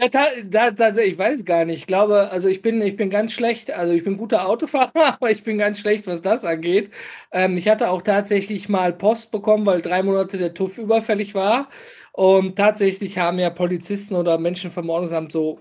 ja, 0.00 0.28
da, 0.44 0.70
da, 0.70 0.96
ich 0.96 1.18
weiß 1.18 1.44
gar 1.44 1.64
nicht. 1.64 1.80
Ich 1.80 1.86
glaube, 1.86 2.30
also 2.30 2.48
ich 2.48 2.62
bin, 2.62 2.80
ich 2.82 2.96
bin 2.96 3.10
ganz 3.10 3.32
schlecht. 3.32 3.70
Also 3.70 3.92
ich 3.92 4.04
bin 4.04 4.16
guter 4.16 4.46
Autofahrer, 4.48 4.92
aber 5.14 5.30
ich 5.30 5.44
bin 5.44 5.58
ganz 5.58 5.78
schlecht, 5.80 6.06
was 6.06 6.22
das 6.22 6.44
angeht. 6.44 6.90
Ähm, 7.32 7.56
ich 7.56 7.68
hatte 7.68 7.90
auch 7.90 8.02
tatsächlich 8.02 8.68
mal 8.68 8.92
Post 8.92 9.32
bekommen, 9.32 9.66
weil 9.66 9.82
drei 9.82 10.02
Monate 10.02 10.38
der 10.38 10.54
TÜV 10.54 10.78
überfällig 10.78 11.34
war. 11.34 11.68
Und 12.12 12.56
tatsächlich 12.56 13.18
haben 13.18 13.38
ja 13.38 13.50
Polizisten 13.50 14.14
oder 14.16 14.38
Menschen 14.38 14.72
vom 14.72 14.90
Ordnungsamt 14.90 15.30
so, 15.32 15.60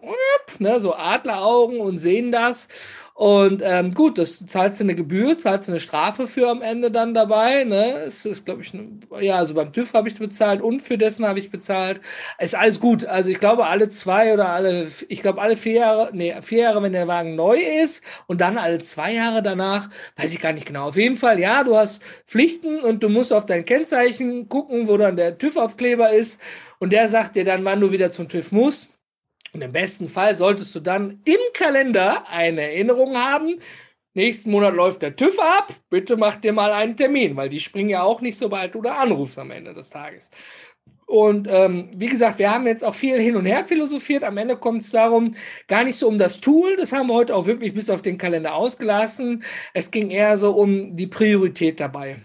ne, 0.59 0.79
so 0.79 0.95
Adleraugen 0.95 1.79
und 1.79 1.97
sehen 1.97 2.31
das. 2.31 2.67
Und 3.17 3.63
ähm, 3.65 3.95
gut, 3.95 4.19
das 4.19 4.45
zahlst 4.45 4.79
du 4.79 4.83
eine 4.83 4.93
Gebühr, 4.93 5.39
zahlst 5.39 5.67
du 5.67 5.71
eine 5.71 5.79
Strafe 5.79 6.27
für 6.27 6.49
am 6.49 6.61
Ende 6.61 6.91
dann 6.91 7.15
dabei. 7.15 7.63
Ne? 7.63 8.03
Es 8.05 8.27
ist, 8.27 8.45
glaube 8.45 8.61
ich, 8.61 8.71
ja, 9.19 9.37
also 9.37 9.55
beim 9.55 9.73
TÜV 9.73 9.91
habe 9.95 10.07
ich 10.07 10.13
bezahlt 10.19 10.61
und 10.61 10.83
für 10.83 10.99
dessen 10.99 11.25
habe 11.25 11.39
ich 11.39 11.49
bezahlt. 11.49 11.99
Ist 12.37 12.53
alles 12.53 12.79
gut. 12.79 13.05
Also 13.05 13.31
ich 13.31 13.39
glaube, 13.39 13.65
alle 13.65 13.89
zwei 13.89 14.35
oder 14.35 14.49
alle, 14.49 14.87
ich 15.09 15.23
glaube, 15.23 15.41
alle 15.41 15.57
vier 15.57 15.73
Jahre, 15.73 16.11
nee, 16.13 16.35
vier 16.43 16.59
Jahre, 16.59 16.83
wenn 16.83 16.93
der 16.93 17.07
Wagen 17.07 17.35
neu 17.35 17.57
ist 17.57 18.03
und 18.27 18.39
dann 18.39 18.59
alle 18.59 18.83
zwei 18.83 19.13
Jahre 19.13 19.41
danach, 19.41 19.89
weiß 20.17 20.31
ich 20.31 20.39
gar 20.39 20.53
nicht 20.53 20.67
genau. 20.67 20.89
Auf 20.89 20.97
jeden 20.97 21.17
Fall, 21.17 21.39
ja, 21.39 21.63
du 21.63 21.75
hast 21.75 22.03
Pflichten 22.27 22.81
und 22.81 23.01
du 23.01 23.09
musst 23.09 23.33
auf 23.33 23.47
dein 23.47 23.65
Kennzeichen 23.65 24.47
gucken, 24.47 24.87
wo 24.87 24.95
dann 24.95 25.15
der 25.15 25.39
TÜV-Aufkleber 25.39 26.11
ist. 26.11 26.39
Und 26.77 26.93
der 26.93 27.09
sagt 27.09 27.35
dir 27.35 27.45
dann, 27.45 27.65
wann 27.65 27.81
du 27.81 27.91
wieder 27.91 28.11
zum 28.11 28.29
TÜV 28.29 28.51
musst. 28.51 28.89
Und 29.53 29.61
im 29.61 29.71
besten 29.71 30.09
Fall 30.09 30.35
solltest 30.35 30.75
du 30.75 30.79
dann 30.79 31.21
im 31.25 31.39
Kalender 31.53 32.27
eine 32.29 32.61
Erinnerung 32.61 33.15
haben. 33.17 33.59
Nächsten 34.13 34.51
Monat 34.51 34.73
läuft 34.73 35.03
der 35.03 35.15
TÜV 35.15 35.39
ab. 35.39 35.73
Bitte 35.89 36.17
mach 36.17 36.37
dir 36.37 36.51
mal 36.51 36.71
einen 36.71 36.97
Termin, 36.97 37.35
weil 37.35 37.49
die 37.49 37.59
springen 37.59 37.89
ja 37.89 38.03
auch 38.03 38.21
nicht, 38.21 38.37
sobald 38.37 38.73
du 38.73 38.81
da 38.81 38.95
anrufst 38.95 39.37
am 39.37 39.51
Ende 39.51 39.73
des 39.73 39.89
Tages. 39.89 40.31
Und 41.05 41.47
ähm, 41.49 41.89
wie 41.95 42.07
gesagt, 42.07 42.37
wir 42.37 42.51
haben 42.51 42.67
jetzt 42.67 42.83
auch 42.83 42.93
viel 42.93 43.17
hin 43.17 43.37
und 43.37 43.45
her 43.45 43.63
philosophiert. 43.65 44.25
Am 44.25 44.37
Ende 44.37 44.57
kommt 44.57 44.81
es 44.81 44.91
darum, 44.91 45.35
gar 45.67 45.85
nicht 45.85 45.95
so 45.95 46.07
um 46.07 46.17
das 46.17 46.41
Tool. 46.41 46.75
Das 46.75 46.91
haben 46.91 47.07
wir 47.07 47.13
heute 47.13 47.33
auch 47.35 47.45
wirklich 47.45 47.73
bis 47.73 47.89
auf 47.89 48.01
den 48.01 48.17
Kalender 48.17 48.55
ausgelassen. 48.55 49.43
Es 49.73 49.89
ging 49.89 50.09
eher 50.09 50.37
so 50.37 50.51
um 50.51 50.97
die 50.97 51.07
Priorität 51.07 51.79
dabei. 51.79 52.17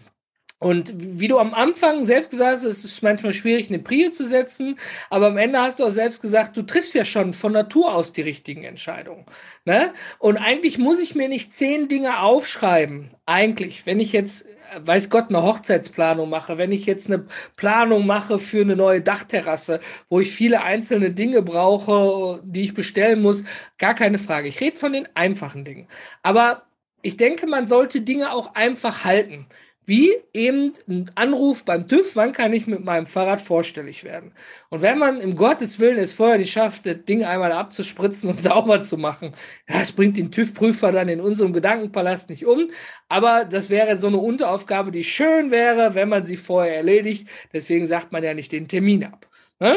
Und 0.62 0.94
wie 0.96 1.26
du 1.26 1.38
am 1.38 1.54
Anfang 1.54 2.04
selbst 2.04 2.30
gesagt 2.30 2.52
hast, 2.52 2.62
es 2.62 2.84
ist 2.84 3.02
manchmal 3.02 3.32
schwierig, 3.32 3.68
eine 3.68 3.80
Prio 3.80 4.12
zu 4.12 4.24
setzen, 4.24 4.78
aber 5.10 5.26
am 5.26 5.36
Ende 5.36 5.58
hast 5.58 5.80
du 5.80 5.84
auch 5.84 5.90
selbst 5.90 6.22
gesagt, 6.22 6.56
du 6.56 6.62
triffst 6.62 6.94
ja 6.94 7.04
schon 7.04 7.32
von 7.32 7.50
Natur 7.50 7.92
aus 7.92 8.12
die 8.12 8.22
richtigen 8.22 8.62
Entscheidungen. 8.62 9.26
Ne? 9.64 9.92
Und 10.20 10.36
eigentlich 10.36 10.78
muss 10.78 11.00
ich 11.00 11.16
mir 11.16 11.28
nicht 11.28 11.52
zehn 11.52 11.88
Dinge 11.88 12.20
aufschreiben. 12.20 13.08
Eigentlich, 13.26 13.86
wenn 13.86 13.98
ich 13.98 14.12
jetzt, 14.12 14.46
weiß 14.80 15.10
Gott, 15.10 15.30
eine 15.30 15.42
Hochzeitsplanung 15.42 16.30
mache, 16.30 16.58
wenn 16.58 16.70
ich 16.70 16.86
jetzt 16.86 17.08
eine 17.08 17.26
Planung 17.56 18.06
mache 18.06 18.38
für 18.38 18.60
eine 18.60 18.76
neue 18.76 19.00
Dachterrasse, 19.00 19.80
wo 20.08 20.20
ich 20.20 20.30
viele 20.30 20.62
einzelne 20.62 21.10
Dinge 21.10 21.42
brauche, 21.42 22.40
die 22.44 22.62
ich 22.62 22.74
bestellen 22.74 23.20
muss, 23.20 23.42
gar 23.78 23.96
keine 23.96 24.18
Frage. 24.18 24.46
Ich 24.46 24.60
rede 24.60 24.76
von 24.76 24.92
den 24.92 25.08
einfachen 25.16 25.64
Dingen. 25.64 25.88
Aber 26.22 26.62
ich 27.02 27.16
denke, 27.16 27.48
man 27.48 27.66
sollte 27.66 28.02
Dinge 28.02 28.30
auch 28.30 28.54
einfach 28.54 29.02
halten. 29.02 29.48
Wie 29.84 30.14
eben 30.32 30.72
ein 30.88 31.10
Anruf 31.16 31.64
beim 31.64 31.88
TÜV, 31.88 32.14
wann 32.14 32.32
kann 32.32 32.52
ich 32.52 32.68
mit 32.68 32.84
meinem 32.84 33.06
Fahrrad 33.06 33.40
vorstellig 33.40 34.04
werden? 34.04 34.32
Und 34.70 34.80
wenn 34.80 34.96
man 34.96 35.20
im 35.20 35.34
Gottes 35.34 35.80
Willen 35.80 35.98
es 35.98 36.12
vorher 36.12 36.38
nicht 36.38 36.52
schafft, 36.52 36.86
das 36.86 37.04
Ding 37.04 37.24
einmal 37.24 37.50
abzuspritzen 37.50 38.30
und 38.30 38.42
sauber 38.42 38.82
zu 38.82 38.96
machen, 38.96 39.34
ja, 39.68 39.80
das 39.80 39.92
bringt 39.92 40.16
den 40.16 40.30
TÜV-Prüfer 40.30 40.92
dann 40.92 41.08
in 41.08 41.20
unserem 41.20 41.52
Gedankenpalast 41.52 42.30
nicht 42.30 42.46
um. 42.46 42.68
Aber 43.08 43.44
das 43.44 43.70
wäre 43.70 43.98
so 43.98 44.06
eine 44.06 44.18
Unteraufgabe, 44.18 44.92
die 44.92 45.04
schön 45.04 45.50
wäre, 45.50 45.96
wenn 45.96 46.08
man 46.08 46.24
sie 46.24 46.36
vorher 46.36 46.76
erledigt. 46.76 47.28
Deswegen 47.52 47.88
sagt 47.88 48.12
man 48.12 48.22
ja 48.22 48.34
nicht 48.34 48.52
den 48.52 48.68
Termin 48.68 49.04
ab. 49.04 49.28
Ne? 49.58 49.76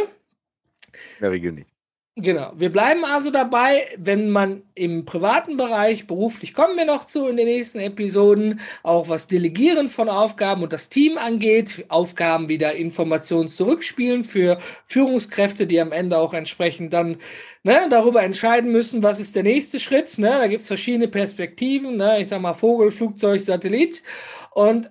In 1.18 1.22
der 1.22 1.32
Regel 1.32 1.52
nicht. 1.52 1.75
Genau. 2.18 2.54
Wir 2.56 2.72
bleiben 2.72 3.04
also 3.04 3.30
dabei, 3.30 3.88
wenn 3.98 4.30
man 4.30 4.64
im 4.74 5.04
privaten 5.04 5.58
Bereich, 5.58 6.08
beruflich 6.08 6.54
kommen 6.54 6.78
wir 6.78 6.86
noch 6.86 7.08
zu 7.08 7.28
in 7.28 7.36
den 7.36 7.46
nächsten 7.46 7.80
Episoden, 7.80 8.62
auch 8.84 9.10
was 9.10 9.28
Delegieren 9.28 9.90
von 9.90 10.08
Aufgaben 10.08 10.64
und 10.64 10.72
das 10.72 10.88
Team 10.88 11.18
angeht, 11.18 11.84
Aufgaben 11.90 12.48
wieder 12.48 12.74
Informationen 12.76 13.50
zurückspielen 13.50 14.24
für 14.24 14.60
Führungskräfte, 14.86 15.68
die 15.68 15.82
am 15.82 15.92
Ende 15.92 16.18
auch 16.18 16.34
entsprechend 16.34 16.94
dann 16.94 17.18
ne, 17.64 17.88
darüber 17.90 18.24
entscheiden 18.24 18.72
müssen, 18.72 19.04
was 19.04 19.20
ist 19.20 19.36
der 19.36 19.44
nächste 19.44 19.82
Schritt. 19.82 20.18
Ne? 20.18 20.30
Da 20.30 20.48
gibt 20.48 20.62
es 20.62 20.68
verschiedene 20.68 21.10
Perspektiven, 21.10 21.98
ne? 21.98 22.22
ich 22.22 22.30
sag 22.30 22.40
mal 22.40 22.54
Vogel, 22.54 22.92
Flugzeug, 22.92 23.42
Satellit. 23.42 24.04
Und 24.52 24.90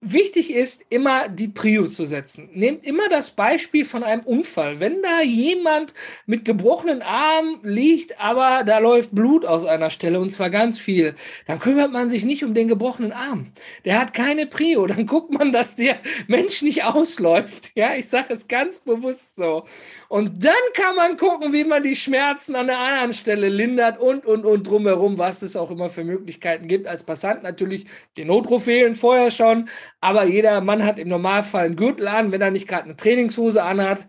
wichtig 0.00 0.52
ist, 0.52 0.84
immer 0.90 1.28
die 1.28 1.48
Prio 1.48 1.86
zu 1.86 2.06
setzen. 2.06 2.48
Nehmt 2.52 2.84
immer 2.84 3.08
das 3.08 3.32
Beispiel 3.32 3.84
von 3.84 4.04
einem 4.04 4.22
Unfall. 4.22 4.78
Wenn 4.78 5.02
da 5.02 5.22
jemand 5.22 5.92
mit 6.26 6.44
gebrochenen 6.44 7.02
Arm 7.02 7.58
liegt, 7.62 8.20
aber 8.20 8.62
da 8.64 8.78
läuft 8.78 9.14
Blut 9.14 9.44
aus 9.44 9.64
einer 9.64 9.90
Stelle 9.90 10.20
und 10.20 10.30
zwar 10.30 10.50
ganz 10.50 10.78
viel, 10.78 11.16
dann 11.46 11.58
kümmert 11.58 11.90
man 11.90 12.10
sich 12.10 12.24
nicht 12.24 12.44
um 12.44 12.54
den 12.54 12.68
gebrochenen 12.68 13.12
Arm. 13.12 13.52
Der 13.84 13.98
hat 13.98 14.14
keine 14.14 14.46
Prio. 14.46 14.86
Dann 14.86 15.06
guckt 15.06 15.32
man, 15.32 15.52
dass 15.52 15.74
der 15.74 15.98
Mensch 16.28 16.62
nicht 16.62 16.84
ausläuft. 16.84 17.72
Ja, 17.74 17.94
ich 17.94 18.08
sage 18.08 18.34
es 18.34 18.46
ganz 18.46 18.78
bewusst 18.78 19.34
so. 19.34 19.64
Und 20.08 20.42
dann 20.42 20.54
kann 20.72 20.96
man 20.96 21.18
gucken, 21.18 21.52
wie 21.52 21.64
man 21.64 21.82
die 21.82 21.94
Schmerzen 21.94 22.56
an 22.56 22.66
der 22.66 22.78
anderen 22.78 23.12
Stelle 23.12 23.50
lindert 23.50 24.00
und, 24.00 24.24
und, 24.24 24.46
und 24.46 24.66
drumherum, 24.66 25.18
was 25.18 25.42
es 25.42 25.54
auch 25.54 25.70
immer 25.70 25.90
für 25.90 26.02
Möglichkeiten 26.02 26.66
gibt. 26.66 26.86
Als 26.86 27.02
Passant 27.02 27.42
natürlich 27.42 27.84
die 28.16 28.24
Notruf 28.24 28.66
wählen 28.66 28.94
vorher 28.94 29.30
schon, 29.30 29.68
aber 30.00 30.24
jeder 30.24 30.62
Mann 30.62 30.82
hat 30.82 30.98
im 30.98 31.08
Normalfall 31.08 31.66
einen 31.66 31.76
Gürtel 31.76 32.08
an, 32.08 32.32
wenn 32.32 32.40
er 32.40 32.50
nicht 32.50 32.66
gerade 32.66 32.84
eine 32.84 32.96
Trainingshose 32.96 33.62
anhat. 33.62 34.06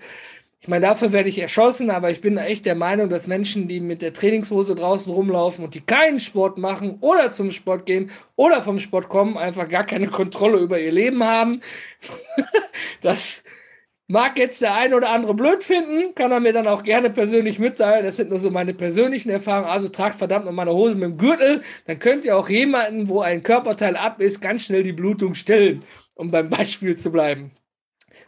Ich 0.62 0.70
meine, 0.70 0.86
dafür 0.86 1.12
werde 1.12 1.28
ich 1.28 1.40
erschossen, 1.40 1.90
aber 1.90 2.12
ich 2.12 2.22
bin 2.22 2.38
echt 2.38 2.66
der 2.66 2.76
Meinung, 2.76 3.10
dass 3.10 3.28
Menschen, 3.28 3.68
die 3.68 3.82
mit 3.82 4.02
der 4.02 4.14
Trainingshose 4.14 4.76
draußen 4.76 5.12
rumlaufen 5.12 5.66
und 5.66 5.74
die 5.74 5.82
keinen 5.82 6.20
Sport 6.20 6.58
machen 6.58 6.98
oder 7.02 7.34
zum 7.34 7.52
Sport 7.52 7.86
gehen 7.86 8.12
oder 8.38 8.62
vom 8.62 8.80
Sport 8.80 9.10
kommen, 9.10 9.38
einfach 9.38 9.68
gar 9.68 9.86
keine 9.86 10.08
Kontrolle 10.08 10.60
über 10.60 10.80
ihr 10.80 10.92
Leben 10.94 11.24
haben. 11.24 11.62
das 13.02 13.44
mag 14.10 14.38
jetzt 14.40 14.62
der 14.62 14.74
eine 14.74 14.96
oder 14.96 15.10
andere 15.10 15.36
blöd 15.36 15.64
finden, 15.64 16.16
kann 16.16 16.32
er 16.32 16.40
mir 16.40 16.52
dann 16.52 16.68
auch 16.68 16.84
gerne 16.84 17.12
persönlich 17.12 17.60
mitteilen. 17.60 18.04
Das 18.04 18.18
sind 18.18 18.30
nur 18.30 18.40
so 18.40 18.50
meine 18.50 18.74
persönlichen 18.74 19.30
Erfahrungen. 19.30 19.70
Also 19.70 19.88
tragt 19.88 20.16
verdammt 20.16 20.46
noch 20.46 20.52
meine 20.52 20.74
Hose 20.74 20.96
mit 20.96 21.04
dem 21.04 21.18
Gürtel. 21.18 21.62
Dann 21.86 22.00
könnt 22.00 22.26
ihr 22.26 22.36
auch 22.36 22.50
jemanden, 22.50 23.08
wo 23.08 23.22
ein 23.22 23.44
Körperteil 23.44 23.96
ab 23.96 24.20
ist, 24.20 24.42
ganz 24.42 24.66
schnell 24.66 24.82
die 24.82 24.94
Blutung 24.94 25.36
stillen, 25.36 25.84
um 26.16 26.32
beim 26.32 26.50
Beispiel 26.50 26.98
zu 26.98 27.12
bleiben. 27.12 27.52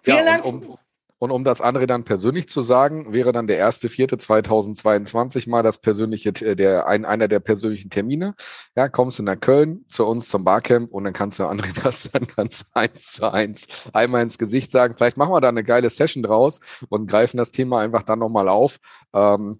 Vielen 0.03 0.17
ja, 0.17 0.25
Dank. 0.25 0.45
Um, 0.45 0.61
um, 0.61 0.77
und 1.21 1.29
um 1.29 1.43
das 1.43 1.61
andere 1.61 1.85
dann 1.85 2.03
persönlich 2.03 2.49
zu 2.49 2.63
sagen, 2.63 3.13
wäre 3.13 3.31
dann 3.31 3.45
der 3.45 3.57
erste 3.57 3.89
vierte 3.89 4.17
2022 4.17 5.45
mal 5.45 5.61
das 5.61 5.77
persönliche, 5.77 6.29
äh, 6.29 6.55
der 6.55 6.87
ein, 6.87 7.05
einer 7.05 7.27
der 7.27 7.39
persönlichen 7.39 7.91
Termine. 7.91 8.33
Ja, 8.75 8.89
kommst 8.89 9.19
du 9.19 9.23
nach 9.23 9.39
Köln 9.39 9.85
zu 9.87 10.07
uns 10.07 10.29
zum 10.29 10.43
Barcamp 10.43 10.91
und 10.91 11.03
dann 11.03 11.13
kannst 11.13 11.37
du 11.37 11.43
André 11.43 11.79
das 11.83 12.09
dann 12.09 12.25
ganz 12.25 12.65
eins 12.73 13.11
zu 13.11 13.31
eins 13.31 13.67
einmal 13.93 14.23
ins 14.23 14.39
Gesicht 14.39 14.71
sagen. 14.71 14.95
Vielleicht 14.97 15.15
machen 15.15 15.31
wir 15.31 15.41
da 15.41 15.49
eine 15.49 15.63
geile 15.63 15.91
Session 15.91 16.23
draus 16.23 16.59
und 16.89 17.05
greifen 17.05 17.37
das 17.37 17.51
Thema 17.51 17.81
einfach 17.81 18.01
dann 18.01 18.17
nochmal 18.17 18.49
auf. 18.49 18.79
Ähm, 19.13 19.59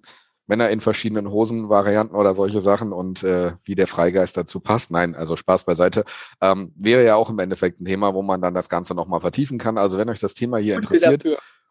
Männer 0.51 0.69
in 0.69 0.81
verschiedenen 0.81 1.31
Hosenvarianten 1.31 2.13
oder 2.13 2.33
solche 2.33 2.59
Sachen 2.59 2.91
und 2.91 3.23
äh, 3.23 3.53
wie 3.63 3.73
der 3.73 3.87
Freigeist 3.87 4.35
dazu 4.35 4.59
passt. 4.59 4.91
Nein, 4.91 5.15
also 5.15 5.37
Spaß 5.37 5.63
beiseite. 5.63 6.03
Ähm, 6.41 6.73
wäre 6.75 7.05
ja 7.05 7.15
auch 7.15 7.29
im 7.29 7.39
Endeffekt 7.39 7.79
ein 7.79 7.85
Thema, 7.85 8.13
wo 8.13 8.21
man 8.21 8.41
dann 8.41 8.53
das 8.53 8.67
Ganze 8.67 8.93
nochmal 8.93 9.21
vertiefen 9.21 9.57
kann. 9.57 9.77
Also 9.77 9.97
wenn 9.97 10.09
euch 10.09 10.19
das 10.19 10.33
Thema 10.33 10.57
hier 10.57 10.75
interessiert 10.75 11.23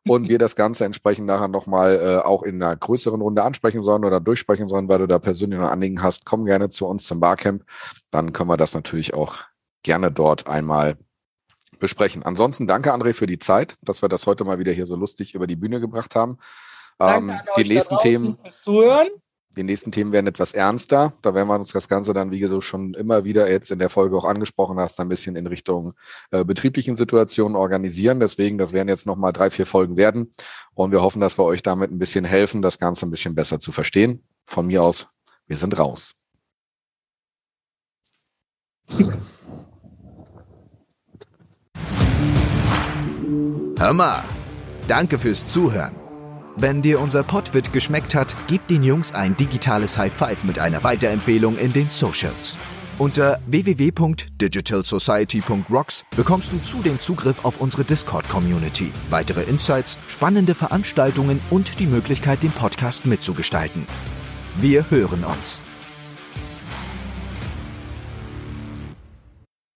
und 0.09 0.31
wir 0.31 0.39
das 0.39 0.57
Ganze 0.57 0.87
entsprechend 0.87 1.26
nachher 1.26 1.49
nochmal 1.49 2.01
äh, 2.01 2.26
auch 2.26 2.43
in 2.43 2.62
einer 2.62 2.74
größeren 2.74 3.20
Runde 3.20 3.43
ansprechen 3.43 3.83
sollen 3.83 4.03
oder 4.03 4.18
durchsprechen 4.18 4.66
sollen, 4.66 4.89
weil 4.89 5.01
du 5.01 5.07
da 5.07 5.18
persönlich 5.18 5.61
noch 5.61 5.68
Anliegen 5.68 6.03
hast, 6.03 6.24
komm 6.24 6.47
gerne 6.47 6.70
zu 6.70 6.87
uns 6.87 7.05
zum 7.05 7.20
Barcamp. 7.20 7.64
Dann 8.11 8.33
können 8.33 8.49
wir 8.49 8.57
das 8.57 8.72
natürlich 8.72 9.12
auch 9.12 9.37
gerne 9.83 10.11
dort 10.11 10.49
einmal 10.49 10.97
besprechen. 11.81 12.22
Ansonsten 12.22 12.66
danke, 12.66 12.95
André, 12.95 13.12
für 13.12 13.26
die 13.26 13.39
Zeit, 13.39 13.76
dass 13.83 14.01
wir 14.01 14.09
das 14.09 14.26
heute 14.26 14.45
mal 14.45 14.59
wieder 14.59 14.72
hier 14.72 14.87
so 14.87 14.97
lustig 14.97 15.35
über 15.35 15.47
die 15.47 15.57
Bühne 15.57 15.81
gebracht 15.81 16.14
haben. 16.14 16.39
Ähm, 17.01 17.33
die 17.57 17.65
nächsten 17.65 17.97
Themen. 17.99 18.37
Die 19.57 19.65
nächsten 19.65 19.91
Themen 19.91 20.13
werden 20.13 20.29
etwas 20.29 20.55
ernster. 20.55 21.13
Da 21.23 21.35
werden 21.35 21.49
wir 21.49 21.57
uns 21.57 21.73
das 21.73 21.89
Ganze 21.89 22.13
dann, 22.13 22.31
wie 22.31 22.39
gesagt, 22.39 22.63
schon 22.63 22.95
immer 22.95 23.25
wieder 23.25 23.51
jetzt 23.51 23.73
in 23.73 23.81
der 23.81 23.91
Folge 23.91 24.17
auch 24.17 24.25
angesprochen 24.25 24.79
hast, 24.79 25.01
ein 25.01 25.09
bisschen 25.09 25.35
in 25.35 25.49
Richtung 25.49 25.95
äh, 26.31 26.45
betrieblichen 26.45 26.95
Situationen 26.95 27.57
organisieren. 27.57 28.21
Deswegen, 28.21 28.59
das 28.59 28.73
werden 28.73 28.87
jetzt 28.87 29.07
nochmal 29.07 29.33
drei, 29.33 29.51
vier 29.51 29.67
Folgen 29.67 29.97
werden. 29.97 30.33
Und 30.75 30.93
wir 30.93 31.03
hoffen, 31.03 31.21
dass 31.21 31.37
wir 31.37 31.45
euch 31.45 31.65
damit 31.65 31.91
ein 31.91 31.99
bisschen 31.99 32.25
helfen, 32.25 32.63
das 32.63 32.79
Ganze 32.79 33.07
ein 33.07 33.11
bisschen 33.11 33.35
besser 33.35 33.59
zu 33.59 33.73
verstehen. 33.73 34.23
Von 34.45 34.69
mir 34.69 34.85
aus, 34.85 35.09
wir 35.49 35.57
sind 35.57 35.77
raus. 35.77 36.15
Hör 43.79 43.93
mal, 43.95 44.23
danke 44.87 45.19
fürs 45.19 45.45
Zuhören. 45.45 46.00
Wenn 46.61 46.83
dir 46.83 47.01
unser 47.01 47.23
Podwit 47.23 47.73
geschmeckt 47.73 48.15
hat, 48.15 48.37
gib 48.47 48.69
den 48.69 48.83
Jungs 48.83 49.15
ein 49.15 49.35
digitales 49.35 49.97
High 49.97 50.13
Five 50.13 50.45
mit 50.45 50.59
einer 50.59 50.85
Weiterempfehlung 50.85 51.57
in 51.57 51.73
den 51.73 51.89
Socials. 51.89 52.59
Unter 52.99 53.41
www.digitalsociety.rocks 53.47 56.05
bekommst 56.15 56.53
du 56.53 56.59
zudem 56.59 57.01
Zugriff 57.01 57.47
auf 57.47 57.63
unsere 57.63 57.85
Discord-Community, 57.85 58.93
weitere 59.09 59.45
Insights, 59.45 59.97
spannende 60.07 60.55
Veranstaltungen 60.55 61.41
und 61.49 61.79
die 61.79 61.87
Möglichkeit, 61.87 62.43
den 62.43 62.53
Podcast 62.53 63.07
mitzugestalten. 63.07 63.87
Wir 64.59 64.91
hören 64.91 65.25
uns. 65.25 65.65